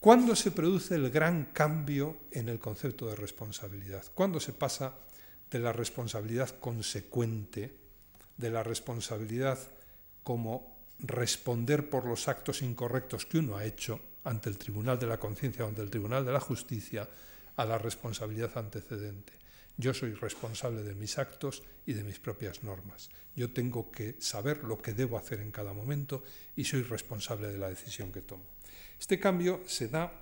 ¿Cuándo 0.00 0.36
se 0.36 0.52
produce 0.52 0.94
el 0.94 1.10
gran 1.10 1.46
cambio 1.52 2.18
en 2.30 2.48
el 2.48 2.58
concepto 2.58 3.08
de 3.08 3.16
responsabilidad? 3.16 4.04
¿Cuándo 4.14 4.38
se 4.38 4.52
pasa 4.52 4.94
de 5.50 5.58
la 5.58 5.72
responsabilidad 5.72 6.50
consecuente, 6.60 7.74
de 8.36 8.50
la 8.50 8.62
responsabilidad 8.62 9.58
como 10.22 10.78
responder 11.00 11.88
por 11.88 12.04
los 12.06 12.28
actos 12.28 12.62
incorrectos 12.62 13.26
que 13.26 13.38
uno 13.38 13.56
ha 13.56 13.64
hecho 13.64 14.00
ante 14.24 14.50
el 14.50 14.58
Tribunal 14.58 14.98
de 14.98 15.06
la 15.06 15.18
Conciencia 15.18 15.64
o 15.64 15.68
ante 15.68 15.82
el 15.82 15.90
Tribunal 15.90 16.24
de 16.24 16.32
la 16.32 16.40
Justicia, 16.40 17.08
a 17.58 17.66
la 17.66 17.76
responsabilidad 17.76 18.56
antecedente? 18.56 19.32
Yo 19.76 19.92
soy 19.92 20.14
responsable 20.14 20.82
de 20.82 20.94
mis 20.94 21.18
actos 21.18 21.62
y 21.86 21.92
de 21.92 22.04
mis 22.04 22.18
propias 22.18 22.64
normas. 22.64 23.10
Yo 23.36 23.52
tengo 23.52 23.90
que 23.90 24.16
saber 24.18 24.64
lo 24.64 24.80
que 24.80 24.94
debo 24.94 25.18
hacer 25.18 25.40
en 25.40 25.50
cada 25.50 25.72
momento 25.72 26.22
y 26.56 26.64
soy 26.64 26.82
responsable 26.82 27.48
de 27.48 27.58
la 27.58 27.68
decisión 27.68 28.10
que 28.10 28.22
tomo. 28.22 28.44
Este 28.98 29.20
cambio 29.20 29.62
se 29.66 29.88
da 29.88 30.12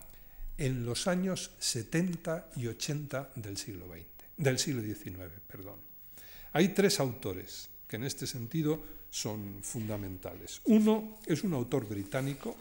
en 0.58 0.84
los 0.84 1.06
años 1.06 1.50
70 1.58 2.50
y 2.56 2.66
80 2.66 3.32
del 3.36 3.56
siglo 3.56 3.86
XX, 3.86 4.04
del 4.36 4.58
siglo 4.58 4.82
XIX, 4.82 5.32
perdón. 5.46 5.80
Hay 6.52 6.70
tres 6.70 7.00
autores 7.00 7.68
que 7.86 7.96
en 7.96 8.04
este 8.04 8.26
sentido 8.26 8.82
son 9.10 9.62
fundamentales. 9.62 10.60
Uno 10.64 11.18
es 11.26 11.44
un 11.44 11.54
autor 11.54 11.88
británico, 11.88 12.56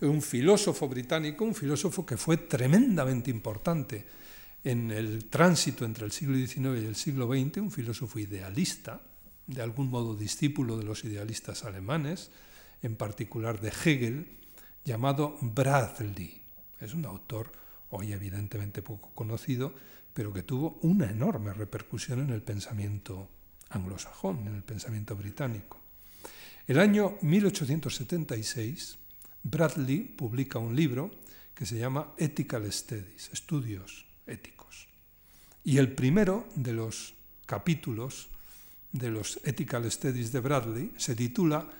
un 0.00 0.22
filósofo 0.22 0.88
británico, 0.88 1.44
un 1.44 1.54
filósofo 1.54 2.04
que 2.04 2.16
fue 2.16 2.36
tremendamente 2.36 3.30
importante 3.30 4.06
en 4.64 4.90
el 4.90 5.26
tránsito 5.26 5.84
entre 5.84 6.06
el 6.06 6.12
siglo 6.12 6.36
XIX 6.36 6.82
y 6.82 6.86
el 6.86 6.96
siglo 6.96 7.28
XX, 7.28 7.58
un 7.58 7.70
filósofo 7.70 8.18
idealista, 8.18 9.02
de 9.46 9.62
algún 9.62 9.90
modo 9.90 10.16
discípulo 10.16 10.78
de 10.78 10.84
los 10.84 11.04
idealistas 11.04 11.64
alemanes, 11.64 12.30
en 12.82 12.96
particular 12.96 13.60
de 13.60 13.68
Hegel, 13.68 14.38
llamado 14.84 15.36
Bradley. 15.40 16.42
Es 16.80 16.94
un 16.94 17.04
autor 17.04 17.52
hoy 17.90 18.12
evidentemente 18.12 18.82
poco 18.82 19.10
conocido, 19.14 19.74
pero 20.12 20.32
que 20.32 20.42
tuvo 20.42 20.78
una 20.82 21.10
enorme 21.10 21.52
repercusión 21.52 22.20
en 22.20 22.30
el 22.30 22.42
pensamiento 22.42 23.28
anglosajón, 23.70 24.46
en 24.46 24.54
el 24.54 24.62
pensamiento 24.62 25.16
británico. 25.16 25.78
El 26.66 26.78
año 26.78 27.18
1876, 27.20 28.98
Bradley 29.44 30.00
publica 30.00 30.58
un 30.58 30.74
libro 30.74 31.10
que 31.54 31.66
se 31.66 31.78
llama 31.78 32.14
Ethical 32.16 32.70
Studies, 32.72 33.30
Estudios 33.32 34.06
Éticos. 34.26 34.88
Y 35.62 35.78
el 35.78 35.92
primero 35.92 36.48
de 36.56 36.72
los 36.72 37.14
capítulos 37.46 38.28
de 38.92 39.10
los 39.10 39.38
Ethical 39.44 39.90
Studies 39.90 40.32
de 40.32 40.40
Bradley 40.40 40.92
se 40.96 41.14
titula 41.14 41.70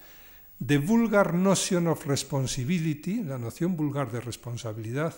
The 0.65 0.79
Vulgar 0.79 1.35
Notion 1.35 1.89
of 1.89 2.07
Responsibility, 2.07 3.25
la 3.25 3.39
noción 3.39 3.77
vulgar 3.77 4.13
de 4.13 4.21
responsabilidad, 4.21 5.15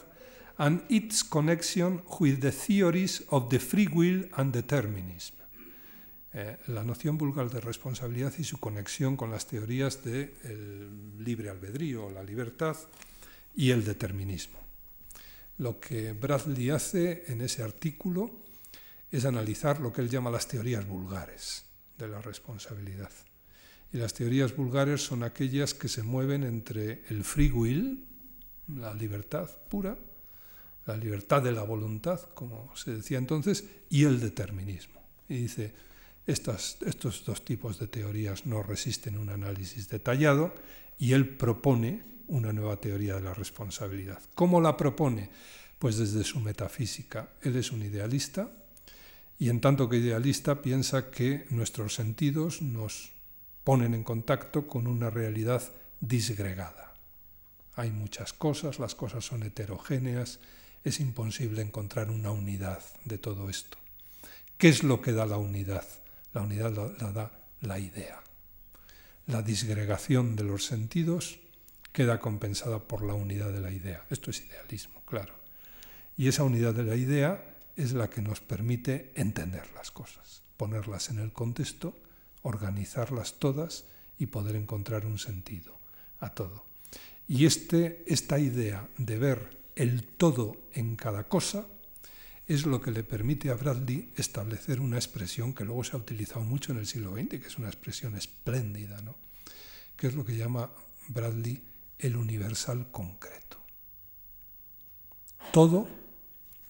and 0.57 0.83
its 0.89 1.23
connection 1.23 2.03
with 2.19 2.41
the 2.41 2.53
theories 2.53 3.25
of 3.29 3.49
the 3.51 3.59
free 3.59 3.89
will 3.93 4.29
and 4.37 4.53
determinism. 4.53 5.37
Eh, 6.39 6.59
la 6.67 6.85
noción 6.85 7.17
vulgar 7.17 7.49
de 7.49 7.63
responsabilidad 7.63 8.35
y 8.37 8.45
su 8.45 8.61
conexión 8.61 9.17
con 9.17 9.31
las 9.31 9.47
teorías 9.47 10.05
del 10.05 11.25
libre 11.25 11.49
albedrío, 11.49 12.11
la 12.11 12.23
libertad 12.23 12.77
y 13.55 13.71
el 13.71 13.87
determinismo. 13.87 14.59
Lo 15.57 15.81
que 15.81 16.13
Bradley 16.13 16.69
hace 16.69 17.25
en 17.29 17.41
ese 17.41 17.63
artículo 17.63 18.31
es 19.11 19.25
analizar 19.25 19.81
lo 19.81 19.95
que 19.95 20.03
él 20.03 20.11
llama 20.11 20.31
las 20.31 20.47
teorías 20.47 20.87
vulgares 20.87 21.65
de 21.97 22.07
la 22.07 22.21
responsabilidad. 22.21 23.11
Y 23.91 23.97
las 23.97 24.13
teorías 24.13 24.55
vulgares 24.55 25.01
son 25.01 25.23
aquellas 25.23 25.73
que 25.73 25.89
se 25.89 26.03
mueven 26.03 26.45
entre 26.45 27.03
el 27.09 27.25
free 27.25 27.51
will, 27.51 28.05
la 28.69 28.93
libertad 28.93 29.49
pura, 29.71 29.97
la 30.85 30.99
libertad 30.99 31.43
de 31.43 31.53
la 31.53 31.63
voluntad, 31.63 32.21
como 32.35 32.77
se 32.77 32.91
decía 32.91 33.17
entonces, 33.17 33.65
y 33.89 34.05
el 34.05 34.21
determinismo. 34.21 35.01
Y 35.31 35.39
dice, 35.39 35.86
estos 36.27 37.25
dos 37.25 37.45
tipos 37.45 37.79
de 37.79 37.87
teorías 37.87 38.47
no 38.47 38.63
resisten 38.63 39.19
un 39.19 39.29
análisis 39.29 39.89
detallado 39.89 40.55
y 40.99 41.13
él 41.13 41.37
propone 41.37 42.03
una 42.29 42.53
nueva 42.53 42.81
teoría 42.81 43.15
de 43.15 43.23
la 43.23 43.35
responsabilidad. 43.35 44.21
¿Cómo 44.35 44.61
la 44.61 44.77
propone? 44.77 45.31
Pues 45.79 45.99
desde 45.99 46.25
su 46.25 46.41
metafísica. 46.41 47.31
Él 47.43 47.57
es 47.57 47.71
un 47.71 47.83
idealista 47.83 48.51
y 49.39 49.51
en 49.51 49.61
tanto 49.61 49.89
que 49.89 49.99
idealista 49.99 50.63
piensa 50.63 51.11
que 51.11 51.47
nuestros 51.51 51.95
sentidos 51.95 52.63
nos 52.63 53.13
ponen 53.63 53.95
en 53.95 54.03
contacto 54.03 54.67
con 54.67 54.87
una 54.87 55.11
realidad 55.11 55.63
disgregada. 56.01 56.95
Hay 57.75 57.91
muchas 57.91 58.33
cosas, 58.33 58.79
las 58.79 58.95
cosas 58.95 59.25
son 59.25 59.43
heterogéneas, 59.43 60.41
es 60.83 61.01
imposible 61.01 61.63
encontrar 61.63 62.11
una 62.11 62.31
unidad 62.31 62.83
de 63.05 63.19
todo 63.19 63.51
esto. 63.51 63.77
¿Qué 64.57 64.69
es 64.69 64.83
lo 64.83 65.03
que 65.03 65.13
da 65.13 65.27
la 65.27 65.37
unidad? 65.37 65.85
La 66.37 66.43
unidad 66.43 66.71
la, 67.01 67.13
da 67.13 67.33
la 67.63 67.79
idea. 67.79 68.21
La 69.27 69.41
disgregación 69.41 70.37
de 70.37 70.45
los 70.45 70.67
sentidos 70.67 71.39
queda 71.95 72.21
compensada 72.21 72.79
por 72.79 73.03
la 73.03 73.15
unidad 73.15 73.51
de 73.51 73.61
la 73.63 73.71
idea. 73.71 74.05
Esto 74.11 74.31
es 74.31 74.45
idealismo, 74.45 75.01
claro. 75.07 75.33
Y 76.15 76.29
esa 76.29 76.45
unidad 76.45 76.75
de 76.75 76.85
la 76.85 76.95
idea 76.95 77.57
es 77.75 77.95
la 77.95 78.11
que 78.11 78.21
nos 78.21 78.41
permite 78.41 79.13
entender 79.15 79.65
las 79.75 79.91
cosas, 79.91 80.43
ponerlas 80.59 81.09
en 81.09 81.21
el 81.21 81.33
contexto 81.33 81.95
organizarlas 82.43 83.39
todas 83.39 83.87
y 84.19 84.27
poder 84.27 84.57
encontrar 84.57 85.07
un 85.07 85.19
sentido 85.19 85.75
a 86.21 86.35
todo. 86.35 86.67
Y 87.27 87.47
este, 87.47 88.05
esta 88.07 88.39
idea 88.39 88.87
de 88.99 89.19
ver 89.19 89.57
el 89.75 90.05
todo 90.05 90.59
en 90.75 90.97
cada 90.97 91.25
cosa 91.25 91.67
es 92.47 92.65
lo 92.65 92.81
que 92.81 92.93
le 92.93 93.03
permite 93.03 93.51
a 93.51 93.55
Bradley 93.55 94.13
establecer 94.17 94.81
una 94.81 94.97
expresión 94.97 95.53
que 95.53 95.65
luego 95.65 95.83
se 95.83 95.97
ha 95.97 95.99
utilizado 95.99 96.43
mucho 96.43 96.73
en 96.73 96.79
el 96.79 96.87
siglo 96.87 97.15
XX, 97.15 97.29
que 97.29 97.47
es 97.47 97.59
una 97.59 97.69
expresión 97.69 98.17
espléndida, 98.17 99.01
¿no? 99.03 99.17
que 99.97 100.07
es 100.07 100.15
lo 100.15 100.25
que 100.25 100.37
llama 100.37 100.71
Bradley 101.09 101.63
el 101.99 102.17
universal 102.17 102.91
concreto. 102.93 103.59
Todo 105.53 105.89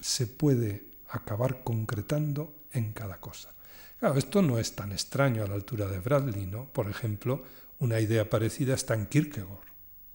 se 0.01 0.27
puede 0.27 0.85
acabar 1.11 1.63
concretando 1.63 2.55
en 2.73 2.93
cada 2.93 3.21
cosa. 3.21 3.53
Claro, 3.99 4.19
esto 4.19 4.43
no 4.43 4.59
es 4.59 4.75
tan 4.75 4.93
extraño 4.93 5.43
a 5.43 5.47
la 5.47 5.55
altura 5.55 5.89
de 5.89 6.01
Bradley, 6.01 6.47
¿no? 6.47 6.67
Por 6.67 6.89
ejemplo, 6.89 7.43
una 7.81 8.01
idea 8.01 8.29
parecida 8.31 8.75
está 8.75 8.95
en 8.95 9.07
Kierkegaard, 9.07 9.67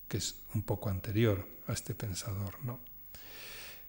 que 0.08 0.18
es 0.18 0.36
un 0.54 0.64
poco 0.64 0.90
anterior 0.90 1.48
a 1.68 1.74
este 1.74 1.96
pensador, 1.96 2.64
¿no? 2.64 2.80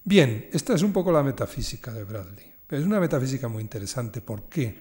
Bien, 0.05 0.49
esta 0.53 0.75
es 0.75 0.83
un 0.83 0.93
poco 0.93 1.13
la 1.13 1.23
metafísica 1.23 1.93
de 1.93 2.05
Bradley. 2.05 2.53
Es 2.71 2.85
una 2.85 3.01
metafísica 3.01 3.49
muy 3.49 3.63
interesante. 3.63 4.21
¿Por 4.21 4.45
qué? 4.45 4.75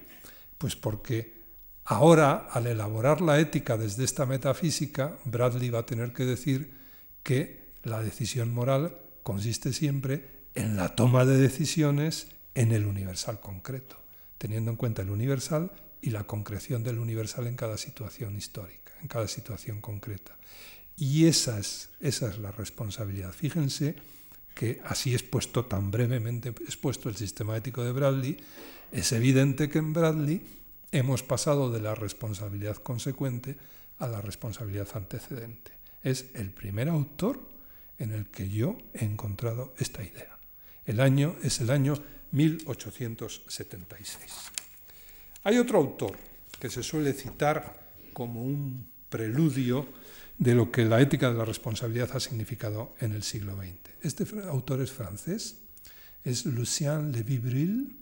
Pues 0.58 0.76
porque 0.76 1.42
Ahora, 1.86 2.48
al 2.52 2.68
elaborar 2.68 3.22
la 3.22 3.40
ética 3.40 3.76
desde 3.76 4.04
esta 4.04 4.26
metafísica, 4.26 5.18
Bradley 5.26 5.70
va 5.70 5.80
a 5.80 5.86
tener 5.86 6.14
que 6.14 6.24
decir 6.24 6.72
que 7.24 7.74
la 7.84 8.02
decisión 8.02 8.54
moral 8.54 8.96
consiste 9.24 9.74
siempre 9.74 10.30
en 10.56 10.78
la 10.78 10.96
toma 10.96 11.26
de 11.26 11.38
decisiones 11.38 12.28
en 12.54 12.72
el 12.72 12.86
universal 12.86 13.40
concreto, 13.40 13.98
teniendo 14.38 14.72
en 14.72 14.78
cuenta 14.78 15.02
el 15.02 15.10
universal 15.10 15.72
y 16.02 16.12
la 16.12 16.24
concreción 16.24 16.84
del 16.84 17.00
universal 17.00 17.48
en 17.48 17.56
cada 17.56 17.78
situación 17.78 18.38
histórica, 18.38 18.94
en 19.02 19.08
cada 19.08 19.28
situación 19.28 19.82
concreta. 19.82 20.38
Y 20.96 21.26
esa 21.26 21.58
es, 21.58 21.90
esa 22.00 22.30
es 22.30 22.38
la 22.38 22.52
responsabilidad. 22.52 23.34
Fíjense 23.34 23.96
que 24.54 24.82
así 24.86 25.14
expuesto, 25.14 25.66
tan 25.66 25.92
brevemente 25.92 26.50
expuesto 26.50 27.10
el 27.10 27.16
sistema 27.16 27.58
ético 27.58 27.84
de 27.84 27.92
Bradley, 27.92 28.38
es 28.92 29.12
evidente 29.12 29.70
que 29.70 29.80
en 29.80 29.94
Bradley 29.94 30.42
hemos 30.92 31.24
pasado 31.24 31.72
de 31.72 31.82
la 31.82 31.96
responsabilidad 31.96 32.78
consecuente 32.78 33.58
a 34.00 34.08
la 34.08 34.22
responsabilidad 34.22 34.88
antecedente. 34.94 35.72
Es 36.04 36.28
el 36.34 36.52
primer 36.52 36.90
autor 36.90 37.40
en 38.00 38.12
el 38.12 38.26
que 38.28 38.50
yo 38.50 38.78
he 38.94 39.06
encontrado 39.06 39.74
esta 39.78 40.04
idea. 40.04 40.38
El 40.86 41.00
año 41.00 41.38
es 41.44 41.62
el 41.62 41.70
año 41.70 41.94
1876. 42.32 44.52
Hay 45.44 45.58
otro 45.58 45.80
autor 45.80 46.18
que 46.60 46.70
se 46.70 46.84
suele 46.84 47.14
citar 47.14 47.80
como 48.14 48.44
un 48.44 48.88
preludio 49.10 49.88
de 50.38 50.54
lo 50.56 50.72
que 50.72 50.86
la 50.86 51.02
ética 51.02 51.32
de 51.32 51.38
la 51.38 51.46
responsabilidad 51.46 52.12
ha 52.14 52.20
significado 52.20 52.94
en 53.00 53.14
el 53.14 53.24
siglo 53.24 53.56
XX. 53.56 53.81
Este 54.02 54.26
autor 54.50 54.82
es 54.82 54.92
francés, 54.92 55.58
es 56.24 56.46
Lucien 56.46 57.12
Lévy-Brill, 57.12 57.96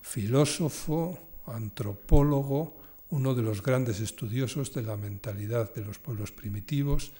filósofo, 0.00 1.18
antropólogo, 1.46 2.80
uno 3.10 3.34
de 3.34 3.42
los 3.42 3.62
grandes 3.62 4.00
estudiosos 4.00 4.72
de 4.72 4.82
la 4.82 4.96
mentalidad 4.96 5.74
de 5.74 5.84
los 5.84 5.98
pueblos 5.98 6.32
primitivos, 6.32 7.12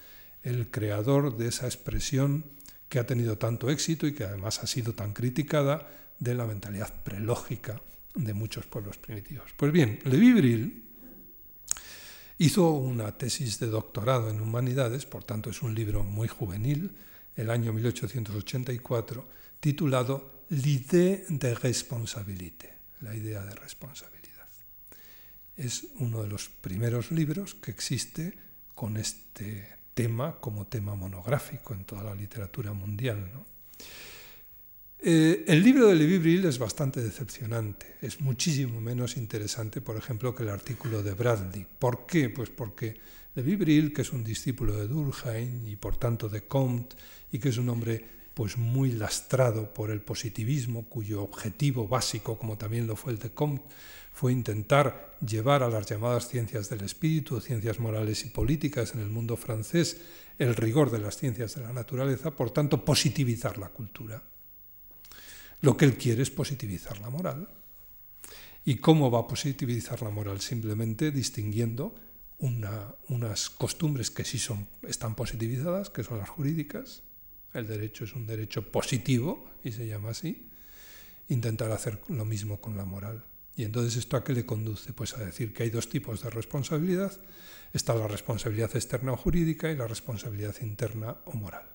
el 0.43 0.71
creador 0.71 1.37
de 1.37 1.49
esa 1.49 1.67
expresión 1.67 2.45
que 2.89 2.99
ha 2.99 3.07
tenido 3.07 3.37
tanto 3.37 3.69
éxito 3.69 4.07
y 4.07 4.15
que 4.15 4.25
además 4.25 4.63
ha 4.63 4.67
sido 4.67 4.95
tan 4.95 5.13
criticada 5.13 5.87
de 6.19 6.35
la 6.35 6.47
mentalidad 6.47 6.93
prelógica 7.03 7.83
de 8.15 8.33
muchos 8.33 8.65
pueblos 8.65 8.97
primitivos. 8.97 9.51
Pues 9.55 9.71
bien, 9.71 9.99
Lévy-Brill 10.05 10.83
hizo 12.39 12.71
una 12.71 13.17
tesis 13.19 13.59
de 13.61 13.67
doctorado 13.67 14.31
en 14.31 14.41
humanidades, 14.41 15.05
por 15.05 15.25
tanto 15.25 15.51
es 15.51 15.63
un 15.63 15.75
libro 15.75 16.05
muy 16.05 16.29
juvenil, 16.29 16.93
el 17.37 17.51
año 17.51 17.73
1884, 17.73 19.29
titulado 19.61 20.45
L'idée 20.51 21.25
de 21.29 21.55
responsabilité, 21.55 22.73
la 23.01 23.15
idea 23.15 23.45
de 23.45 23.55
responsabilidad. 23.55 24.47
Es 25.57 25.87
uno 25.99 26.23
de 26.23 26.29
los 26.29 26.49
primeros 26.49 27.11
libros 27.11 27.55
que 27.55 27.73
existe 27.73 28.33
con 28.75 28.97
este 28.97 29.77
tema 29.95 30.37
como 30.41 30.67
tema 30.67 30.95
monográfico 30.95 31.75
en 31.75 31.85
toda 31.85 32.05
la 32.05 32.15
literatura 32.15 32.73
mundial. 32.75 33.29
Eh, 34.99 35.45
el 35.49 35.63
libro 35.63 35.89
de 35.89 35.95
Levi 35.95 36.47
es 36.47 36.59
bastante 36.59 37.03
decepcionante, 37.03 37.97
es 38.03 38.21
muchísimo 38.21 38.81
menos 38.81 39.17
interesante, 39.17 39.81
por 39.81 39.97
ejemplo, 39.97 40.35
que 40.35 40.43
el 40.43 40.51
artículo 40.51 41.03
de 41.03 41.15
Bradley. 41.15 41.67
¿Por 41.79 42.07
qué? 42.07 42.29
Pues 42.29 42.51
porque 42.51 42.97
Levi 43.37 43.93
que 43.93 44.01
es 44.01 44.13
un 44.13 44.25
discípulo 44.25 44.75
de 44.75 44.89
Durkheim 44.89 45.69
y 45.69 45.77
por 45.77 45.99
tanto 45.99 46.29
de 46.29 46.47
Comte, 46.47 46.97
y 47.31 47.39
que 47.39 47.51
es 47.51 47.59
un 47.59 47.69
hombre 47.69 48.17
pues 48.33 48.57
muy 48.57 48.93
lastrado 48.93 49.73
por 49.73 49.91
el 49.91 50.01
positivismo, 50.01 50.89
cuyo 50.89 51.23
objetivo 51.23 51.87
básico, 51.87 52.39
como 52.39 52.57
también 52.57 52.87
lo 52.87 52.97
fue 52.97 53.13
el 53.13 53.19
de 53.19 53.31
Comte, 53.31 53.65
fue 54.13 54.33
intentar 54.33 55.19
llevar 55.27 55.63
a 55.63 55.69
las 55.69 55.87
llamadas 55.87 56.29
ciencias 56.29 56.71
del 56.71 56.83
espíritu, 56.83 57.39
ciencias 57.41 57.79
morales 57.79 58.25
y 58.25 58.31
políticas 58.31 58.95
en 58.95 59.01
el 59.01 59.11
mundo 59.11 59.37
francés, 59.37 60.01
el 60.39 60.55
rigor 60.55 60.91
de 60.91 60.99
las 60.99 61.19
ciencias 61.19 61.55
de 61.55 61.63
la 61.63 61.75
naturaleza, 61.75 62.31
por 62.31 62.51
tanto, 62.51 62.83
positivizar 62.87 63.59
la 63.59 63.69
cultura. 63.69 64.23
Lo 65.61 65.77
que 65.77 65.85
él 65.85 65.99
quiere 65.99 66.23
es 66.23 66.31
positivizar 66.31 66.99
la 67.01 67.11
moral. 67.11 67.49
¿Y 68.65 68.77
cómo 68.77 69.11
va 69.11 69.21
a 69.21 69.27
positivizar 69.27 70.01
la 70.01 70.11
moral? 70.11 70.41
Simplemente 70.41 71.11
distinguiendo 71.11 71.95
unas 72.39 73.51
costumbres 73.51 74.11
que 74.11 74.25
sí 74.25 74.39
son, 74.39 74.69
están 74.83 75.15
positivizadas, 75.15 75.91
que 75.91 76.05
son 76.05 76.19
las 76.19 76.29
jurídicas. 76.29 77.03
El 77.55 77.67
derecho 77.67 78.05
es 78.05 78.15
un 78.15 78.27
derecho 78.27 78.71
positivo 78.71 79.51
y 79.65 79.73
se 79.73 79.87
llama 79.87 80.11
así. 80.11 80.51
Intentar 81.29 81.71
hacer 81.73 81.99
lo 82.09 82.25
mismo 82.25 82.61
con 82.61 82.77
la 82.77 82.85
moral. 82.85 83.25
Y 83.57 83.65
entonces 83.65 83.97
esto 83.97 84.17
a 84.17 84.25
qué 84.25 84.35
le 84.35 84.45
conduce? 84.45 84.93
Pues 84.93 85.15
a 85.17 85.25
decir 85.25 85.55
que 85.55 85.63
hay 85.63 85.71
dos 85.71 85.89
tipos 85.89 86.23
de 86.23 86.31
responsabilidad. 86.31 87.13
Está 87.73 87.95
la 87.95 88.07
responsabilidad 88.07 88.77
externa 88.77 89.13
o 89.13 89.17
jurídica 89.17 89.71
y 89.71 89.77
la 89.77 89.87
responsabilidad 89.87 90.55
interna 90.61 91.17
o 91.25 91.33
moral. 91.33 91.67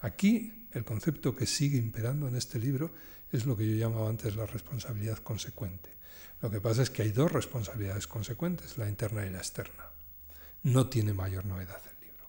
Aquí 0.00 0.68
el 0.72 0.84
concepto 0.84 1.34
que 1.34 1.46
sigue 1.46 1.76
imperando 1.76 2.28
en 2.28 2.36
este 2.36 2.60
libro 2.60 2.92
es 3.32 3.46
lo 3.46 3.56
que 3.56 3.68
yo 3.68 3.74
llamaba 3.74 4.08
antes 4.08 4.36
la 4.36 4.46
responsabilidad 4.46 5.18
consecuente. 5.18 5.90
Lo 6.40 6.50
que 6.50 6.60
pasa 6.60 6.82
es 6.82 6.90
que 6.90 7.02
hay 7.02 7.10
dos 7.10 7.32
responsabilidades 7.32 8.06
consecuentes, 8.06 8.78
la 8.78 8.88
interna 8.88 9.26
y 9.26 9.30
la 9.30 9.38
externa. 9.38 9.87
No 10.62 10.88
tiene 10.88 11.12
mayor 11.12 11.44
novedad 11.46 11.82
el 11.84 11.98
libro. 12.06 12.24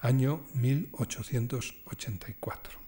Año 0.00 0.46
1884. 0.54 2.78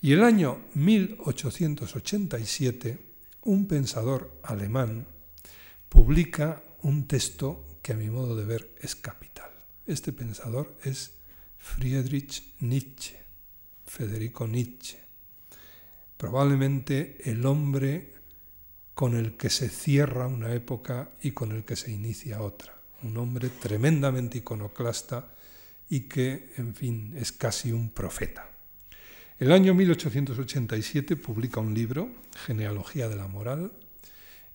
Y 0.00 0.12
el 0.12 0.24
año 0.24 0.64
1887, 0.74 2.98
un 3.42 3.68
pensador 3.68 4.40
alemán 4.42 5.06
publica 5.88 6.64
un 6.82 7.06
texto 7.06 7.78
que 7.82 7.92
a 7.92 7.96
mi 7.96 8.10
modo 8.10 8.34
de 8.36 8.44
ver 8.44 8.74
es 8.80 8.96
capital. 8.96 9.50
Este 9.86 10.12
pensador 10.12 10.76
es 10.84 11.12
Friedrich 11.58 12.42
Nietzsche, 12.60 13.16
Federico 13.86 14.48
Nietzsche, 14.48 14.98
probablemente 16.16 17.18
el 17.24 17.46
hombre 17.46 18.12
con 18.94 19.16
el 19.16 19.36
que 19.36 19.50
se 19.50 19.68
cierra 19.68 20.26
una 20.26 20.52
época 20.52 21.10
y 21.22 21.30
con 21.30 21.52
el 21.52 21.64
que 21.64 21.76
se 21.76 21.90
inicia 21.90 22.42
otra, 22.42 22.74
un 23.02 23.16
hombre 23.16 23.48
tremendamente 23.48 24.38
iconoclasta 24.38 25.28
y 25.88 26.00
que, 26.00 26.52
en 26.56 26.74
fin, 26.74 27.14
es 27.16 27.32
casi 27.32 27.72
un 27.72 27.90
profeta. 27.90 28.48
El 29.38 29.52
año 29.52 29.74
1887 29.74 31.16
publica 31.16 31.60
un 31.60 31.74
libro, 31.74 32.08
Genealogía 32.46 33.08
de 33.08 33.16
la 33.16 33.26
Moral, 33.26 33.72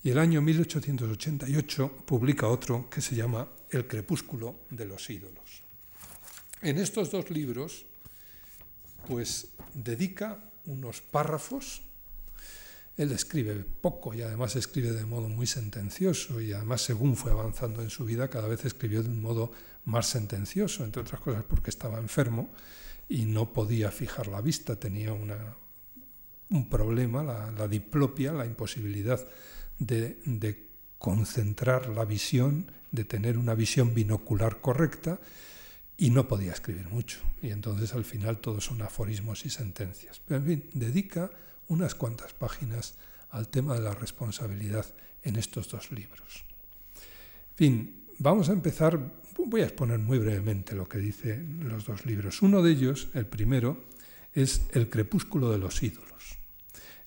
y 0.04 0.12
el 0.12 0.20
año 0.20 0.42
1888 0.42 2.04
publica 2.06 2.48
otro 2.48 2.90
que 2.90 3.02
se 3.02 3.16
llama 3.16 3.48
El 3.70 3.88
crepúsculo 3.88 4.62
de 4.70 4.86
los 4.86 5.10
ídolos. 5.10 5.64
En 6.62 6.78
estos 6.78 7.12
dos 7.12 7.30
libros, 7.30 7.86
pues 9.08 9.50
dedica 9.74 10.40
unos 10.66 11.02
párrafos. 11.02 11.82
Él 12.98 13.12
escribe 13.12 13.54
poco 13.64 14.14
y 14.16 14.24
además 14.24 14.56
escribe 14.56 14.92
de 14.92 15.06
modo 15.06 15.30
muy 15.30 15.46
sentencioso 15.46 16.42
y 16.42 16.52
además 16.52 16.82
según 16.82 17.16
fue 17.16 17.32
avanzando 17.32 17.84
en 17.84 17.92
su 17.92 18.06
vida 18.06 18.28
cada 18.30 18.48
vez 18.48 18.66
escribió 18.66 19.04
de 19.04 19.10
un 19.10 19.22
modo 19.22 19.52
más 19.86 20.08
sentencioso, 20.08 20.84
entre 20.84 21.04
otras 21.04 21.22
cosas 21.22 21.44
porque 21.48 21.70
estaba 21.70 22.00
enfermo 22.00 22.50
y 23.08 23.26
no 23.26 23.54
podía 23.54 23.92
fijar 23.92 24.28
la 24.28 24.42
vista, 24.42 24.78
tenía 24.78 25.14
una, 25.14 25.56
un 26.50 26.70
problema, 26.70 27.24
la, 27.24 27.68
diplopia, 27.68 28.34
la 28.34 28.46
imposibilidad 28.46 29.26
de, 29.78 30.20
de 30.26 30.68
concentrar 30.98 31.90
la 31.90 32.04
visión, 32.04 32.72
de 32.92 33.06
tener 33.06 33.38
una 33.38 33.54
visión 33.54 33.94
binocular 33.94 34.60
correcta 34.60 35.20
y 35.98 36.10
no 36.10 36.28
podía 36.28 36.52
escribir 36.52 36.88
mucho. 36.90 37.20
Y 37.42 37.52
entonces 37.52 37.94
al 37.94 38.06
final 38.06 38.40
todos 38.40 38.66
son 38.66 38.82
aforismos 38.82 39.46
y 39.46 39.50
sentencias. 39.50 40.20
Pero 40.26 40.40
en 40.40 40.46
fin, 40.46 40.70
dedica 40.74 41.30
unas 41.68 41.96
cuantas 41.96 42.34
páginas 42.34 42.96
al 43.30 43.48
tema 43.50 43.76
de 43.76 43.82
la 43.82 43.94
responsabilidad 43.94 44.86
en 45.24 45.36
estos 45.36 45.70
dos 45.70 45.92
libros. 45.92 46.46
En 47.52 47.56
fin, 47.56 48.06
vamos 48.20 48.50
a 48.50 48.54
empezar, 48.54 49.00
voy 49.38 49.62
a 49.62 49.66
exponer 49.66 50.00
muy 50.00 50.20
brevemente 50.20 50.76
lo 50.76 50.88
que 50.88 51.00
dicen 51.00 51.68
los 51.68 51.86
dos 51.86 52.06
libros. 52.06 52.42
Uno 52.42 52.62
de 52.62 52.72
ellos, 52.72 53.10
el 53.14 53.26
primero, 53.26 53.86
es 54.34 54.68
El 54.74 54.90
crepúsculo 54.90 55.52
de 55.52 55.58
los 55.58 55.82
ídolos. 55.82 56.38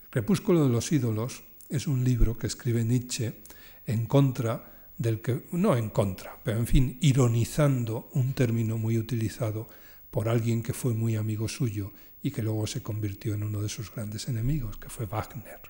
El 0.02 0.10
crepúsculo 0.10 0.64
de 0.64 0.70
los 0.70 0.90
ídolos 0.90 1.44
es 1.68 1.86
un 1.86 2.02
libro 2.02 2.36
que 2.36 2.48
escribe 2.48 2.84
Nietzsche 2.84 3.42
en 3.86 4.06
contra 4.06 4.88
del 4.98 5.22
que, 5.22 5.44
no 5.52 5.76
en 5.76 5.90
contra, 5.90 6.36
pero 6.42 6.58
en 6.58 6.66
fin, 6.66 6.98
ironizando 7.00 8.10
un 8.12 8.34
término 8.34 8.78
muy 8.78 8.98
utilizado 8.98 9.68
por 10.10 10.28
alguien 10.28 10.62
que 10.62 10.74
fue 10.74 10.92
muy 10.92 11.16
amigo 11.16 11.48
suyo 11.48 11.92
y 12.22 12.30
que 12.30 12.42
luego 12.42 12.66
se 12.66 12.82
convirtió 12.82 13.34
en 13.34 13.42
uno 13.42 13.62
de 13.62 13.68
sus 13.68 13.92
grandes 13.92 14.28
enemigos, 14.28 14.76
que 14.76 14.88
fue 14.88 15.06
Wagner. 15.06 15.60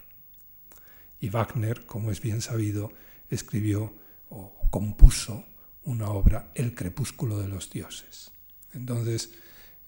Y 1.20 1.28
Wagner, 1.28 1.86
como 1.86 2.11
es 2.11 2.20
bien 2.20 2.40
sabido, 2.40 2.92
escribió 3.28 3.92
o 4.30 4.57
compuso 4.70 5.44
una 5.84 6.11
obra, 6.11 6.51
El 6.55 6.74
crepúsculo 6.74 7.38
de 7.38 7.48
los 7.48 7.70
dioses. 7.70 8.30
Entonces, 8.72 9.32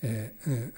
eh, 0.01 0.35
eh, 0.47 0.73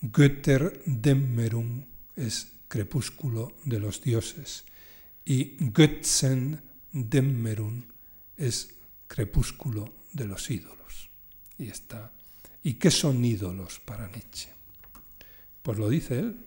Götterdämmerung 0.00 1.86
es 2.16 2.52
crepúsculo 2.68 3.52
de 3.64 3.78
los 3.78 4.00
dioses 4.00 4.64
y 5.24 5.56
Götzen 5.72 6.60
Demmerun 6.92 7.86
es 8.36 8.74
crepúsculo 9.06 9.92
de 10.12 10.26
los 10.26 10.50
ídolos. 10.50 11.10
Y 11.58 11.68
está. 11.68 12.12
¿Y 12.62 12.74
qué 12.74 12.90
son 12.90 13.24
ídolos 13.24 13.80
para 13.80 14.08
Nietzsche? 14.08 14.48
Pues 15.62 15.78
lo 15.78 15.88
dice 15.88 16.18
él. 16.18 16.44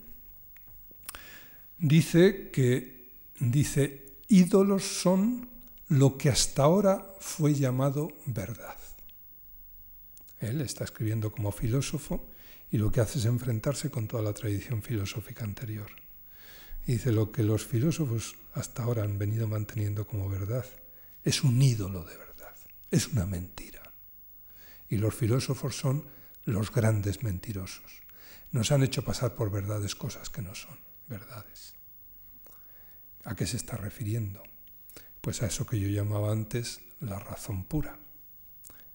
Dice 1.78 2.50
que 2.50 3.10
dice 3.38 4.06
ídolos 4.28 4.84
son 4.84 5.48
lo 5.88 6.16
que 6.16 6.30
hasta 6.30 6.62
ahora 6.62 7.14
fue 7.20 7.54
llamado 7.54 8.08
verdad. 8.26 8.76
Él 10.40 10.60
está 10.60 10.84
escribiendo 10.84 11.30
como 11.32 11.52
filósofo 11.52 12.28
y 12.70 12.78
lo 12.78 12.90
que 12.90 13.00
hace 13.00 13.18
es 13.18 13.24
enfrentarse 13.24 13.90
con 13.90 14.08
toda 14.08 14.22
la 14.22 14.32
tradición 14.32 14.82
filosófica 14.82 15.44
anterior. 15.44 15.90
dice, 16.86 17.10
lo 17.12 17.32
que 17.32 17.42
los 17.42 17.66
filósofos 17.66 18.36
hasta 18.54 18.82
ahora 18.84 19.02
han 19.02 19.18
venido 19.18 19.48
manteniendo 19.48 20.06
como 20.06 20.28
verdad 20.28 20.64
es 21.24 21.42
un 21.42 21.60
ídolo 21.60 22.04
de 22.04 22.16
verdad, 22.16 22.54
es 22.90 23.08
una 23.08 23.26
mentira. 23.26 23.92
Y 24.88 24.98
los 24.98 25.14
filósofos 25.14 25.76
son 25.76 26.04
los 26.44 26.70
grandes 26.70 27.22
mentirosos. 27.22 28.05
Nos 28.56 28.72
han 28.72 28.82
hecho 28.82 29.04
pasar 29.04 29.34
por 29.34 29.50
verdades 29.50 29.94
cosas 29.94 30.30
que 30.30 30.40
no 30.40 30.54
son 30.54 30.78
verdades. 31.08 31.74
¿A 33.24 33.36
qué 33.36 33.46
se 33.46 33.58
está 33.58 33.76
refiriendo? 33.76 34.42
Pues 35.20 35.42
a 35.42 35.46
eso 35.46 35.66
que 35.66 35.78
yo 35.78 35.88
llamaba 35.88 36.32
antes 36.32 36.80
la 37.00 37.18
razón 37.18 37.64
pura. 37.64 37.98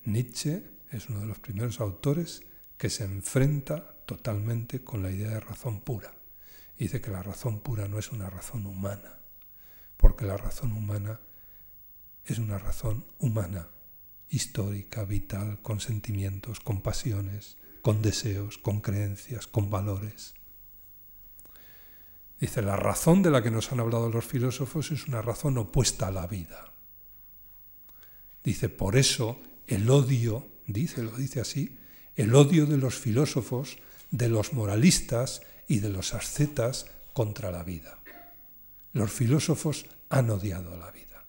Nietzsche 0.04 0.64
es 0.90 1.10
uno 1.10 1.20
de 1.20 1.28
los 1.28 1.38
primeros 1.38 1.80
autores 1.80 2.42
que 2.80 2.90
se 2.90 3.04
enfrenta 3.04 3.98
totalmente 4.08 4.84
con 4.84 5.04
la 5.04 5.12
idea 5.12 5.30
de 5.30 5.42
razón 5.42 5.82
pura. 5.82 6.12
Dice 6.76 7.00
que 7.00 7.12
la 7.12 7.22
razón 7.22 7.60
pura 7.60 7.88
no 7.88 8.00
es 8.00 8.12
una 8.12 8.32
razón 8.32 8.66
humana, 8.66 9.20
porque 9.96 10.26
la 10.26 10.38
razón 10.38 10.72
humana 10.72 11.20
es 12.26 12.40
una 12.40 12.58
razón 12.58 13.06
humana, 13.20 13.68
histórica, 14.28 15.06
vital, 15.06 15.62
con 15.62 15.80
sentimientos, 15.80 16.62
con 16.62 16.82
pasiones, 16.82 17.58
con 17.82 18.02
deseos, 18.02 18.58
con 18.58 18.82
creencias, 18.82 19.48
con 19.48 19.70
valores. 19.70 20.34
Dice, 22.40 22.62
la 22.62 22.76
razón 22.76 23.22
de 23.22 23.30
la 23.30 23.44
que 23.44 23.52
nos 23.52 23.72
han 23.72 23.80
hablado 23.80 24.10
los 24.10 24.26
filósofos 24.26 24.92
es 24.92 25.08
una 25.08 25.22
razón 25.22 25.58
opuesta 25.58 26.08
a 26.08 26.12
la 26.12 26.28
vida. 26.28 26.72
Dice, 28.44 28.70
por 28.70 28.96
eso 28.98 29.38
el 29.68 29.90
odio, 29.90 30.48
dice, 30.66 31.04
lo 31.04 31.12
dice 31.12 31.42
así, 31.42 31.78
el 32.16 32.34
odio 32.36 32.66
de 32.66 32.78
los 32.78 32.96
filósofos, 32.96 33.78
de 34.10 34.28
los 34.28 34.54
moralistas 34.54 35.42
y 35.68 35.80
de 35.80 35.90
los 35.90 36.14
ascetas 36.14 36.88
contra 37.14 37.52
la 37.52 37.64
vida. 37.64 38.00
Los 38.94 39.12
filósofos 39.12 39.86
han 40.10 40.30
odiado 40.30 40.74
a 40.74 40.78
la 40.78 40.92
vida. 40.92 41.24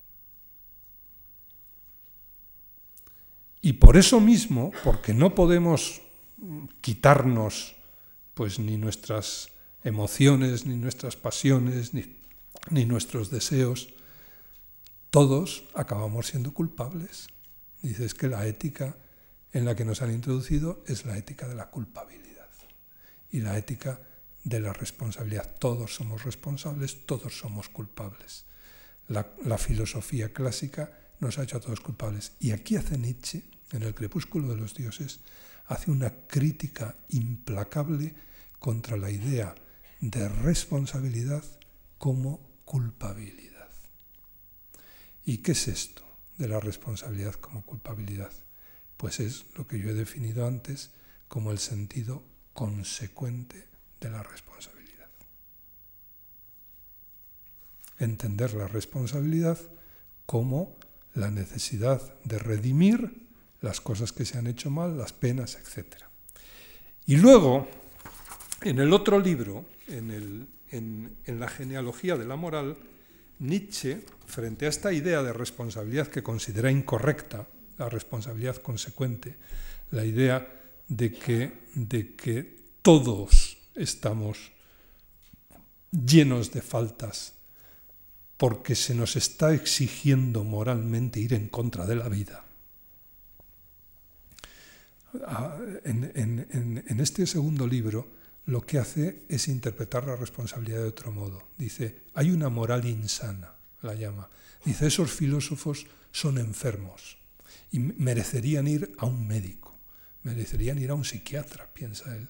Y 3.61 3.75
por 3.75 3.97
eso 3.97 4.21
mismo, 4.21 4.73
porque 4.83 5.15
no 5.15 5.35
podemos 5.35 6.02
quitarnos 6.81 7.77
pues 8.35 8.59
ni 8.59 8.77
nuestras 8.77 9.51
emociones, 9.85 10.67
ni 10.67 10.77
nuestras 10.77 11.17
pasiones, 11.17 11.95
ni, 11.95 12.17
ni 12.71 12.85
nuestros 12.85 13.31
deseos, 13.31 13.89
todos 15.11 15.65
acabamos 15.75 16.29
siendo 16.29 16.55
culpables. 16.55 17.29
Dices 17.83 18.15
que 18.15 18.29
la 18.29 18.47
ética 18.47 18.97
en 19.53 19.65
la 19.65 19.75
que 19.75 19.85
nos 19.85 20.03
han 20.03 20.13
introducido 20.13 20.83
es 20.87 21.05
la 21.05 21.19
ética 21.19 21.49
de 21.49 21.55
la 21.55 21.71
culpabilidad 21.71 22.49
y 23.31 23.41
la 23.41 23.59
ética 23.59 24.01
de 24.45 24.61
la 24.61 24.73
responsabilidad. 24.73 25.57
Todos 25.59 25.95
somos 25.95 26.25
responsables, 26.25 27.05
todos 27.07 27.39
somos 27.39 27.69
culpables. 27.69 28.45
La, 29.09 29.29
la, 29.45 29.59
filosofía 29.59 30.33
clásica 30.33 30.99
nos 31.21 31.39
ha 31.39 31.43
hecho 31.43 31.59
a 31.59 31.61
todos 31.61 31.81
culpables. 31.81 32.33
Y 32.41 32.53
aquí 32.53 32.77
hace 32.77 32.97
Nietzsche, 32.97 33.43
en 33.73 33.83
el 33.83 33.95
crepúsculo 33.95 34.49
de 34.49 34.57
los 34.57 34.75
dioses, 34.75 35.21
hace 35.67 35.91
una 35.91 36.11
crítica 36.27 36.97
implacable 37.09 38.15
contra 38.59 38.97
la 38.97 39.11
idea 39.11 39.55
de 40.01 40.29
responsabilidad 40.29 41.45
como 41.99 42.41
culpabilidad. 42.65 43.69
¿Y 45.25 45.39
qué 45.39 45.53
es 45.53 45.69
esto 45.69 46.03
de 46.39 46.49
la 46.49 46.61
responsabilidad 46.61 47.35
como 47.35 47.65
culpabilidad? 47.65 48.33
Pues 48.97 49.21
es 49.21 49.47
lo 49.57 49.67
que 49.67 49.79
yo 49.79 49.91
he 49.91 49.95
definido 49.95 50.47
antes 50.47 50.91
como 51.29 51.53
el 51.53 51.59
sentido 51.59 52.25
consecuente 52.53 53.69
de 54.01 54.11
la 54.11 54.23
responsabilidad. 54.23 55.09
Entender 57.99 58.55
la 58.55 58.69
responsabilidad 58.69 59.59
como 60.27 60.77
la 61.15 61.31
necesidad 61.31 62.21
de 62.25 62.39
redimir 62.39 63.22
las 63.63 63.81
cosas 63.81 64.13
que 64.13 64.25
se 64.25 64.39
han 64.39 64.47
hecho 64.47 64.71
mal, 64.71 64.99
las 64.99 65.13
penas, 65.13 65.57
etc. 65.57 65.95
Y 67.07 67.17
luego, 67.17 67.69
en 68.63 68.79
el 68.79 68.93
otro 68.93 69.19
libro, 69.19 69.65
en, 69.89 70.49
la 71.27 71.49
genealogía 71.49 72.17
de 72.17 72.25
la 72.25 72.37
moral, 72.37 72.77
Nietzsche, 73.39 74.05
frente 74.27 74.67
a 74.67 74.69
esta 74.69 74.93
idea 74.93 75.23
de 75.23 75.33
responsabilidad 75.33 76.09
que 76.09 76.23
considera 76.23 76.71
incorrecta, 76.71 77.47
la 77.79 77.89
responsabilidad 77.89 78.57
consecuente, 78.57 79.37
la 79.91 80.05
idea 80.05 80.47
de 80.89 81.13
que 81.13 82.57
todos 82.83 83.59
estamos 83.75 84.53
llenos 85.91 86.53
de 86.53 86.63
faltas 86.63 87.35
porque 88.37 88.75
se 88.75 88.95
nos 88.95 89.15
está 89.15 89.55
exigiendo 89.55 90.43
moralmente 90.43 91.21
ir 91.21 91.35
en 91.35 91.49
contra 91.49 91.87
de 91.87 91.95
la 91.95 92.09
vida. 92.09 92.45
Ah, 95.27 95.59
en, 95.85 96.85
en 96.87 97.01
este 97.01 97.27
segundo 97.27 97.67
libro 97.67 98.07
lo 98.47 98.63
que 98.63 98.79
hace 98.79 99.25
es 99.29 99.49
interpretar 99.49 100.07
la 100.07 100.17
responsabilidad 100.17 100.79
de 100.79 100.89
otro 100.89 101.13
modo. 101.13 101.43
Dice, 101.57 102.03
hay 102.15 102.31
una 102.31 102.49
moral 102.49 102.87
insana, 102.87 103.55
la 103.83 103.95
llama. 103.95 104.29
Dice, 104.65 104.87
esos 104.87 105.13
filósofos 105.13 105.87
son 106.11 106.39
enfermos 106.39 107.19
y 107.71 107.79
merecerían 107.79 108.67
ir 108.67 108.95
a 108.99 109.07
un 109.07 109.27
médico, 109.27 109.79
merecerían 110.23 110.79
ir 110.79 110.91
a 110.91 110.95
un 110.95 111.05
psiquiatra, 111.05 111.69
piensa 111.73 112.17
él. 112.17 112.29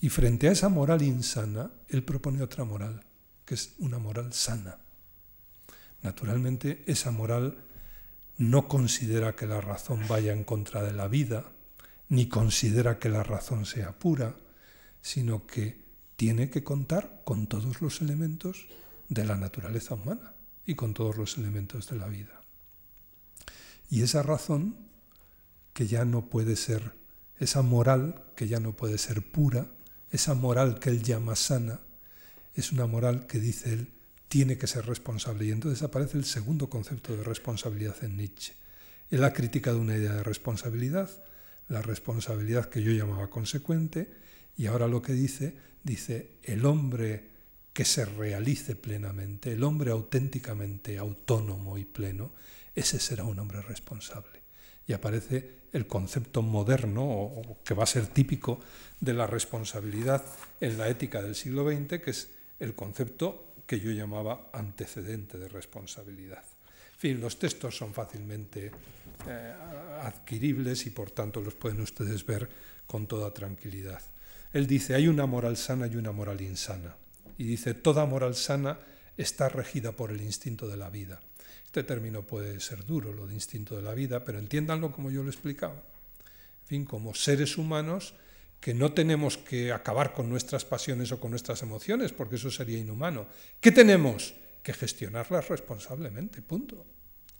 Y 0.00 0.08
frente 0.10 0.48
a 0.48 0.52
esa 0.52 0.68
moral 0.68 1.02
insana, 1.02 1.70
él 1.88 2.04
propone 2.04 2.42
otra 2.42 2.64
moral, 2.64 3.04
que 3.44 3.54
es 3.54 3.72
una 3.78 3.98
moral 3.98 4.32
sana. 4.32 4.78
Naturalmente, 6.02 6.84
esa 6.86 7.10
moral 7.10 7.56
no 8.36 8.68
considera 8.68 9.34
que 9.34 9.46
la 9.46 9.60
razón 9.60 10.02
vaya 10.08 10.32
en 10.32 10.44
contra 10.44 10.82
de 10.82 10.92
la 10.92 11.08
vida, 11.08 11.50
ni 12.08 12.28
considera 12.28 12.98
que 12.98 13.08
la 13.08 13.22
razón 13.22 13.66
sea 13.66 13.98
pura, 13.98 14.36
sino 15.00 15.46
que 15.46 15.82
tiene 16.16 16.50
que 16.50 16.64
contar 16.64 17.22
con 17.24 17.46
todos 17.46 17.80
los 17.80 18.00
elementos 18.00 18.66
de 19.08 19.24
la 19.24 19.36
naturaleza 19.36 19.94
humana 19.94 20.34
y 20.66 20.74
con 20.74 20.94
todos 20.94 21.16
los 21.16 21.38
elementos 21.38 21.88
de 21.88 21.96
la 21.96 22.08
vida. 22.08 22.42
Y 23.90 24.02
esa 24.02 24.22
razón, 24.22 24.76
que 25.72 25.86
ya 25.86 26.04
no 26.04 26.28
puede 26.28 26.56
ser, 26.56 26.92
esa 27.38 27.62
moral 27.62 28.24
que 28.36 28.48
ya 28.48 28.60
no 28.60 28.72
puede 28.72 28.98
ser 28.98 29.22
pura, 29.22 29.68
esa 30.10 30.34
moral 30.34 30.78
que 30.78 30.90
él 30.90 31.02
llama 31.02 31.36
sana, 31.36 31.80
es 32.54 32.72
una 32.72 32.86
moral 32.86 33.26
que 33.26 33.38
dice 33.38 33.72
él 33.72 33.92
tiene 34.28 34.58
que 34.58 34.66
ser 34.66 34.86
responsable. 34.86 35.46
Y 35.46 35.52
entonces 35.52 35.82
aparece 35.82 36.18
el 36.18 36.24
segundo 36.24 36.68
concepto 36.68 37.16
de 37.16 37.24
responsabilidad 37.24 37.96
en 38.02 38.16
Nietzsche. 38.16 38.54
Él 39.10 39.24
ha 39.24 39.32
criticado 39.32 39.78
una 39.78 39.96
idea 39.96 40.14
de 40.14 40.22
responsabilidad, 40.22 41.10
la 41.68 41.82
responsabilidad 41.82 42.68
que 42.68 42.82
yo 42.82 42.92
llamaba 42.92 43.30
consecuente, 43.30 44.10
y 44.56 44.66
ahora 44.66 44.88
lo 44.88 45.02
que 45.02 45.12
dice, 45.12 45.54
dice, 45.82 46.38
el 46.42 46.64
hombre 46.64 47.28
que 47.72 47.84
se 47.84 48.04
realice 48.04 48.74
plenamente, 48.74 49.52
el 49.52 49.62
hombre 49.62 49.92
auténticamente 49.92 50.98
autónomo 50.98 51.78
y 51.78 51.84
pleno, 51.84 52.32
ese 52.74 52.98
será 52.98 53.24
un 53.24 53.38
hombre 53.38 53.62
responsable. 53.62 54.42
Y 54.86 54.94
aparece 54.94 55.58
el 55.72 55.86
concepto 55.86 56.42
moderno, 56.42 57.04
o, 57.04 57.58
que 57.62 57.74
va 57.74 57.84
a 57.84 57.86
ser 57.86 58.06
típico 58.06 58.60
de 59.00 59.14
la 59.14 59.26
responsabilidad 59.26 60.24
en 60.60 60.78
la 60.78 60.88
ética 60.88 61.22
del 61.22 61.34
siglo 61.34 61.70
XX, 61.70 62.00
que 62.02 62.10
es 62.10 62.30
el 62.58 62.74
concepto 62.74 63.54
que 63.66 63.80
yo 63.80 63.90
llamaba 63.90 64.50
antecedente 64.52 65.38
de 65.38 65.48
responsabilidad. 65.48 66.42
En 66.98 67.00
fin, 67.00 67.20
los 67.20 67.38
textos 67.38 67.76
son 67.76 67.94
fácilmente 67.94 68.72
eh, 69.28 69.54
adquiribles 70.02 70.84
y 70.84 70.90
por 70.90 71.12
tanto 71.12 71.40
los 71.40 71.54
pueden 71.54 71.80
ustedes 71.80 72.26
ver 72.26 72.48
con 72.88 73.06
toda 73.06 73.32
tranquilidad. 73.32 74.02
Él 74.52 74.66
dice, 74.66 74.96
hay 74.96 75.06
una 75.06 75.24
moral 75.24 75.56
sana 75.56 75.86
y 75.86 75.94
una 75.94 76.10
moral 76.10 76.40
insana. 76.40 76.96
Y 77.36 77.44
dice, 77.44 77.74
toda 77.74 78.04
moral 78.04 78.34
sana 78.34 78.80
está 79.16 79.48
regida 79.48 79.92
por 79.92 80.10
el 80.10 80.20
instinto 80.20 80.66
de 80.66 80.76
la 80.76 80.90
vida. 80.90 81.20
Este 81.64 81.84
término 81.84 82.22
puede 82.22 82.58
ser 82.58 82.84
duro, 82.84 83.12
lo 83.12 83.28
de 83.28 83.34
instinto 83.34 83.76
de 83.76 83.82
la 83.82 83.94
vida, 83.94 84.24
pero 84.24 84.40
entiéndanlo 84.40 84.90
como 84.90 85.12
yo 85.12 85.22
lo 85.22 85.28
he 85.28 85.32
explicado. 85.32 85.74
En 86.62 86.66
fin, 86.66 86.84
como 86.84 87.14
seres 87.14 87.58
humanos 87.58 88.14
que 88.60 88.74
no 88.74 88.92
tenemos 88.92 89.38
que 89.38 89.70
acabar 89.70 90.12
con 90.12 90.28
nuestras 90.28 90.64
pasiones 90.64 91.12
o 91.12 91.20
con 91.20 91.30
nuestras 91.30 91.62
emociones, 91.62 92.10
porque 92.10 92.34
eso 92.34 92.50
sería 92.50 92.76
inhumano. 92.76 93.28
¿Qué 93.60 93.70
tenemos? 93.70 94.34
Que 94.62 94.72
gestionarlas 94.72 95.48
responsablemente, 95.48 96.42
punto. 96.42 96.84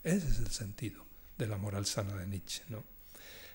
Ese 0.03 0.27
es 0.27 0.39
el 0.39 0.51
sentido 0.51 1.05
de 1.37 1.47
la 1.47 1.57
moral 1.57 1.85
sana 1.85 2.15
de 2.15 2.27
Nietzsche. 2.27 2.63
¿no? 2.69 2.83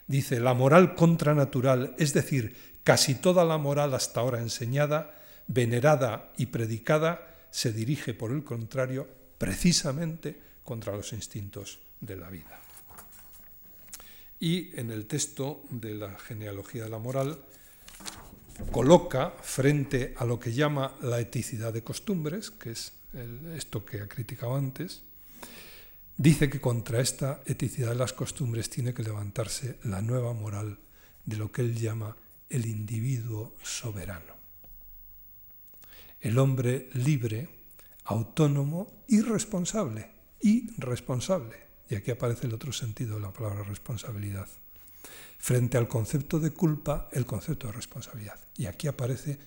Dice, 0.06 0.40
la 0.40 0.54
moral 0.54 0.94
contranatural, 0.94 1.94
es 1.98 2.12
decir, 2.12 2.56
casi 2.84 3.14
toda 3.14 3.44
la 3.44 3.58
moral 3.58 3.94
hasta 3.94 4.20
ahora 4.20 4.40
enseñada, 4.40 5.14
venerada 5.46 6.32
y 6.36 6.46
predicada, 6.46 7.34
se 7.50 7.72
dirige, 7.72 8.14
por 8.14 8.32
el 8.32 8.44
contrario, 8.44 9.08
precisamente 9.38 10.40
contra 10.64 10.96
los 10.96 11.12
instintos 11.12 11.78
de 12.00 12.16
la 12.16 12.28
vida. 12.28 12.60
Y 14.40 14.78
en 14.78 14.90
el 14.90 15.06
texto 15.06 15.62
de 15.70 15.94
la 15.94 16.18
genealogía 16.18 16.84
de 16.84 16.90
la 16.90 16.98
moral 16.98 17.38
coloca 18.70 19.30
frente 19.42 20.14
a 20.18 20.24
lo 20.24 20.38
que 20.38 20.52
llama 20.52 20.94
la 21.00 21.20
eticidad 21.20 21.72
de 21.72 21.82
costumbres, 21.82 22.50
que 22.50 22.72
es 22.72 22.92
esto 23.54 23.84
que 23.84 24.00
ha 24.00 24.08
criticado 24.08 24.56
antes, 24.56 25.02
dice 26.16 26.48
que 26.48 26.60
contra 26.60 27.00
esta 27.00 27.42
eticidad 27.46 27.90
de 27.90 27.96
las 27.96 28.12
costumbres 28.12 28.70
tiene 28.70 28.94
que 28.94 29.02
levantarse 29.02 29.78
la 29.84 30.02
nueva 30.02 30.32
moral 30.32 30.78
de 31.24 31.36
lo 31.36 31.50
que 31.50 31.62
él 31.62 31.76
llama 31.78 32.16
el 32.48 32.66
individuo 32.66 33.54
soberano. 33.62 34.34
El 36.20 36.38
hombre 36.38 36.88
libre, 36.94 37.48
autónomo 38.04 39.04
y 39.08 39.20
responsable. 39.20 40.10
Y 40.40 40.70
responsable. 40.78 41.56
Y 41.88 41.94
aquí 41.96 42.10
aparece 42.10 42.46
el 42.46 42.54
otro 42.54 42.72
sentido 42.72 43.16
de 43.16 43.22
la 43.22 43.32
palabra 43.32 43.62
responsabilidad. 43.62 44.48
Frente 45.38 45.76
al 45.76 45.88
concepto 45.88 46.40
de 46.40 46.52
culpa, 46.52 47.08
el 47.12 47.26
concepto 47.26 47.66
de 47.66 47.74
responsabilidad. 47.74 48.38
Y 48.56 48.66
aquí 48.66 48.88
aparece 48.88 49.38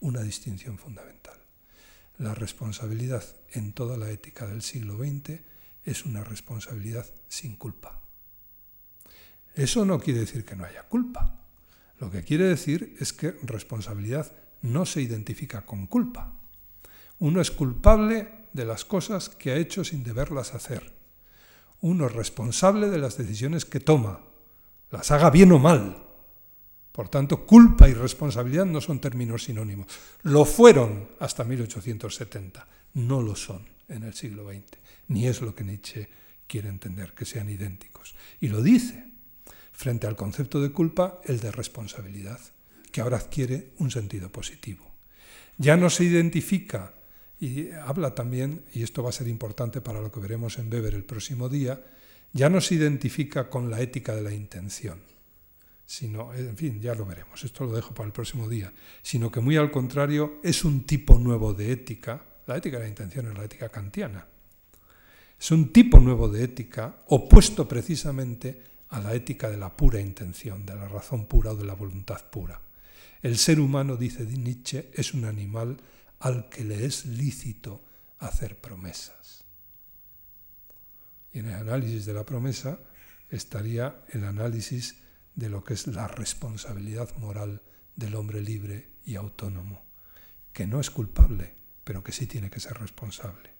una 0.00 0.22
distinción 0.22 0.78
fundamental. 0.78 1.45
La 2.18 2.34
responsabilidad 2.34 3.24
en 3.52 3.72
toda 3.72 3.98
la 3.98 4.10
ética 4.10 4.46
del 4.46 4.62
siglo 4.62 4.96
XX 4.96 5.40
es 5.84 6.06
una 6.06 6.24
responsabilidad 6.24 7.06
sin 7.28 7.56
culpa. 7.56 8.00
Eso 9.54 9.84
no 9.84 10.00
quiere 10.00 10.20
decir 10.20 10.44
que 10.44 10.56
no 10.56 10.64
haya 10.64 10.84
culpa. 10.84 11.40
Lo 11.98 12.10
que 12.10 12.24
quiere 12.24 12.44
decir 12.44 12.96
es 13.00 13.12
que 13.12 13.36
responsabilidad 13.42 14.32
no 14.62 14.86
se 14.86 15.02
identifica 15.02 15.66
con 15.66 15.86
culpa. 15.86 16.32
Uno 17.18 17.40
es 17.40 17.50
culpable 17.50 18.46
de 18.52 18.64
las 18.64 18.84
cosas 18.84 19.28
que 19.28 19.52
ha 19.52 19.56
hecho 19.56 19.84
sin 19.84 20.02
deberlas 20.02 20.54
hacer. 20.54 20.92
Uno 21.80 22.06
es 22.06 22.12
responsable 22.12 22.88
de 22.88 22.98
las 22.98 23.16
decisiones 23.16 23.64
que 23.64 23.80
toma, 23.80 24.20
las 24.90 25.10
haga 25.10 25.30
bien 25.30 25.52
o 25.52 25.58
mal. 25.58 26.05
Por 26.96 27.10
tanto, 27.10 27.44
culpa 27.44 27.90
y 27.90 27.92
responsabilidad 27.92 28.64
no 28.64 28.80
son 28.80 29.00
términos 29.00 29.44
sinónimos. 29.44 29.86
Lo 30.22 30.46
fueron 30.46 31.10
hasta 31.20 31.44
1870, 31.44 32.66
no 32.94 33.20
lo 33.20 33.36
son 33.36 33.66
en 33.90 34.02
el 34.04 34.14
siglo 34.14 34.50
XX, 34.50 34.78
ni 35.08 35.26
es 35.26 35.42
lo 35.42 35.54
que 35.54 35.62
Nietzsche 35.62 36.08
quiere 36.46 36.70
entender, 36.70 37.12
que 37.12 37.26
sean 37.26 37.50
idénticos. 37.50 38.14
Y 38.40 38.48
lo 38.48 38.62
dice, 38.62 39.04
frente 39.72 40.06
al 40.06 40.16
concepto 40.16 40.62
de 40.62 40.72
culpa, 40.72 41.20
el 41.24 41.38
de 41.38 41.52
responsabilidad, 41.52 42.40
que 42.90 43.02
ahora 43.02 43.18
adquiere 43.18 43.72
un 43.76 43.90
sentido 43.90 44.32
positivo. 44.32 44.90
Ya 45.58 45.76
no 45.76 45.90
se 45.90 46.04
identifica, 46.04 46.94
y 47.38 47.72
habla 47.72 48.14
también, 48.14 48.64
y 48.72 48.82
esto 48.82 49.02
va 49.02 49.10
a 49.10 49.12
ser 49.12 49.28
importante 49.28 49.82
para 49.82 50.00
lo 50.00 50.10
que 50.10 50.20
veremos 50.20 50.56
en 50.56 50.72
Weber 50.72 50.94
el 50.94 51.04
próximo 51.04 51.50
día, 51.50 51.78
ya 52.32 52.48
no 52.48 52.62
se 52.62 52.76
identifica 52.76 53.50
con 53.50 53.70
la 53.70 53.82
ética 53.82 54.14
de 54.14 54.22
la 54.22 54.32
intención, 54.32 54.98
sino, 55.86 56.34
en 56.34 56.56
fin, 56.56 56.80
ya 56.80 56.94
lo 56.94 57.06
veremos, 57.06 57.42
esto 57.44 57.64
lo 57.64 57.72
dejo 57.72 57.94
para 57.94 58.08
el 58.08 58.12
próximo 58.12 58.48
día, 58.48 58.72
sino 59.02 59.30
que 59.30 59.40
muy 59.40 59.56
al 59.56 59.70
contrario 59.70 60.40
es 60.42 60.64
un 60.64 60.84
tipo 60.84 61.18
nuevo 61.18 61.54
de 61.54 61.70
ética, 61.70 62.22
la 62.46 62.56
ética 62.56 62.78
de 62.78 62.82
la 62.84 62.88
intención 62.88 63.28
es 63.28 63.38
la 63.38 63.44
ética 63.44 63.68
kantiana, 63.68 64.26
es 65.38 65.50
un 65.52 65.72
tipo 65.72 66.00
nuevo 66.00 66.28
de 66.28 66.42
ética 66.42 67.02
opuesto 67.06 67.68
precisamente 67.68 68.62
a 68.88 69.00
la 69.00 69.14
ética 69.14 69.48
de 69.48 69.58
la 69.58 69.76
pura 69.76 70.00
intención, 70.00 70.66
de 70.66 70.74
la 70.74 70.88
razón 70.88 71.26
pura 71.26 71.52
o 71.52 71.56
de 71.56 71.64
la 71.64 71.74
voluntad 71.74 72.30
pura. 72.30 72.60
El 73.22 73.38
ser 73.38 73.60
humano, 73.60 73.96
dice 73.96 74.24
Nietzsche, 74.24 74.90
es 74.92 75.14
un 75.14 75.24
animal 75.24 75.76
al 76.20 76.48
que 76.48 76.64
le 76.64 76.84
es 76.84 77.06
lícito 77.06 77.82
hacer 78.18 78.56
promesas. 78.60 79.44
Y 81.32 81.40
en 81.40 81.46
el 81.46 81.54
análisis 81.54 82.06
de 82.06 82.14
la 82.14 82.24
promesa 82.24 82.78
estaría 83.30 84.02
el 84.12 84.24
análisis 84.24 84.96
de 85.36 85.50
lo 85.50 85.62
que 85.62 85.74
es 85.74 85.86
la 85.86 86.08
responsabilidad 86.08 87.14
moral 87.18 87.62
del 87.94 88.16
hombre 88.16 88.40
libre 88.40 88.88
y 89.04 89.14
autónomo, 89.14 89.84
que 90.52 90.66
no 90.66 90.80
es 90.80 90.90
culpable, 90.90 91.54
pero 91.84 92.02
que 92.02 92.12
sí 92.12 92.26
tiene 92.26 92.50
que 92.50 92.58
ser 92.58 92.78
responsable. 92.78 93.50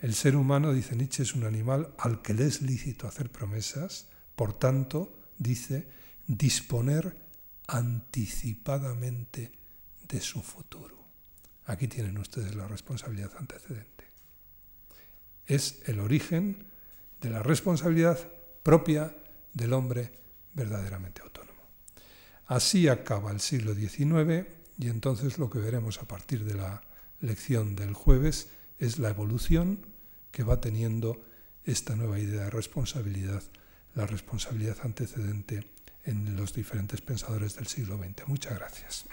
El 0.00 0.14
ser 0.14 0.36
humano, 0.36 0.72
dice 0.72 0.96
Nietzsche, 0.96 1.22
es 1.22 1.34
un 1.34 1.44
animal 1.44 1.94
al 1.98 2.22
que 2.22 2.34
le 2.34 2.46
es 2.46 2.62
lícito 2.62 3.06
hacer 3.06 3.30
promesas, 3.30 4.08
por 4.34 4.52
tanto, 4.52 5.18
dice, 5.38 5.88
disponer 6.26 7.16
anticipadamente 7.66 9.52
de 10.08 10.20
su 10.20 10.42
futuro. 10.42 10.96
Aquí 11.66 11.88
tienen 11.88 12.18
ustedes 12.18 12.54
la 12.54 12.68
responsabilidad 12.68 13.32
antecedente. 13.38 14.04
Es 15.46 15.82
el 15.86 16.00
origen 16.00 16.66
de 17.20 17.30
la 17.30 17.42
responsabilidad 17.42 18.18
propia 18.62 19.16
del 19.54 19.72
hombre 19.72 20.23
verdaderamente 20.54 21.22
autónomo. 21.22 21.62
Así 22.46 22.88
acaba 22.88 23.30
el 23.30 23.40
siglo 23.40 23.74
XIX 23.74 24.46
y 24.78 24.88
entonces 24.88 25.38
lo 25.38 25.50
que 25.50 25.58
veremos 25.58 26.00
a 26.00 26.08
partir 26.08 26.44
de 26.44 26.54
la 26.54 26.82
lección 27.20 27.76
del 27.76 27.94
jueves 27.94 28.48
es 28.78 28.98
la 28.98 29.10
evolución 29.10 29.86
que 30.30 30.42
va 30.42 30.60
teniendo 30.60 31.22
esta 31.64 31.96
nueva 31.96 32.18
idea 32.18 32.44
de 32.44 32.50
responsabilidad, 32.50 33.42
la 33.94 34.06
responsabilidad 34.06 34.76
antecedente 34.82 35.70
en 36.04 36.36
los 36.36 36.52
diferentes 36.52 37.00
pensadores 37.00 37.56
del 37.56 37.66
siglo 37.66 37.96
XX. 37.96 38.28
Muchas 38.28 38.54
gracias. 38.58 39.06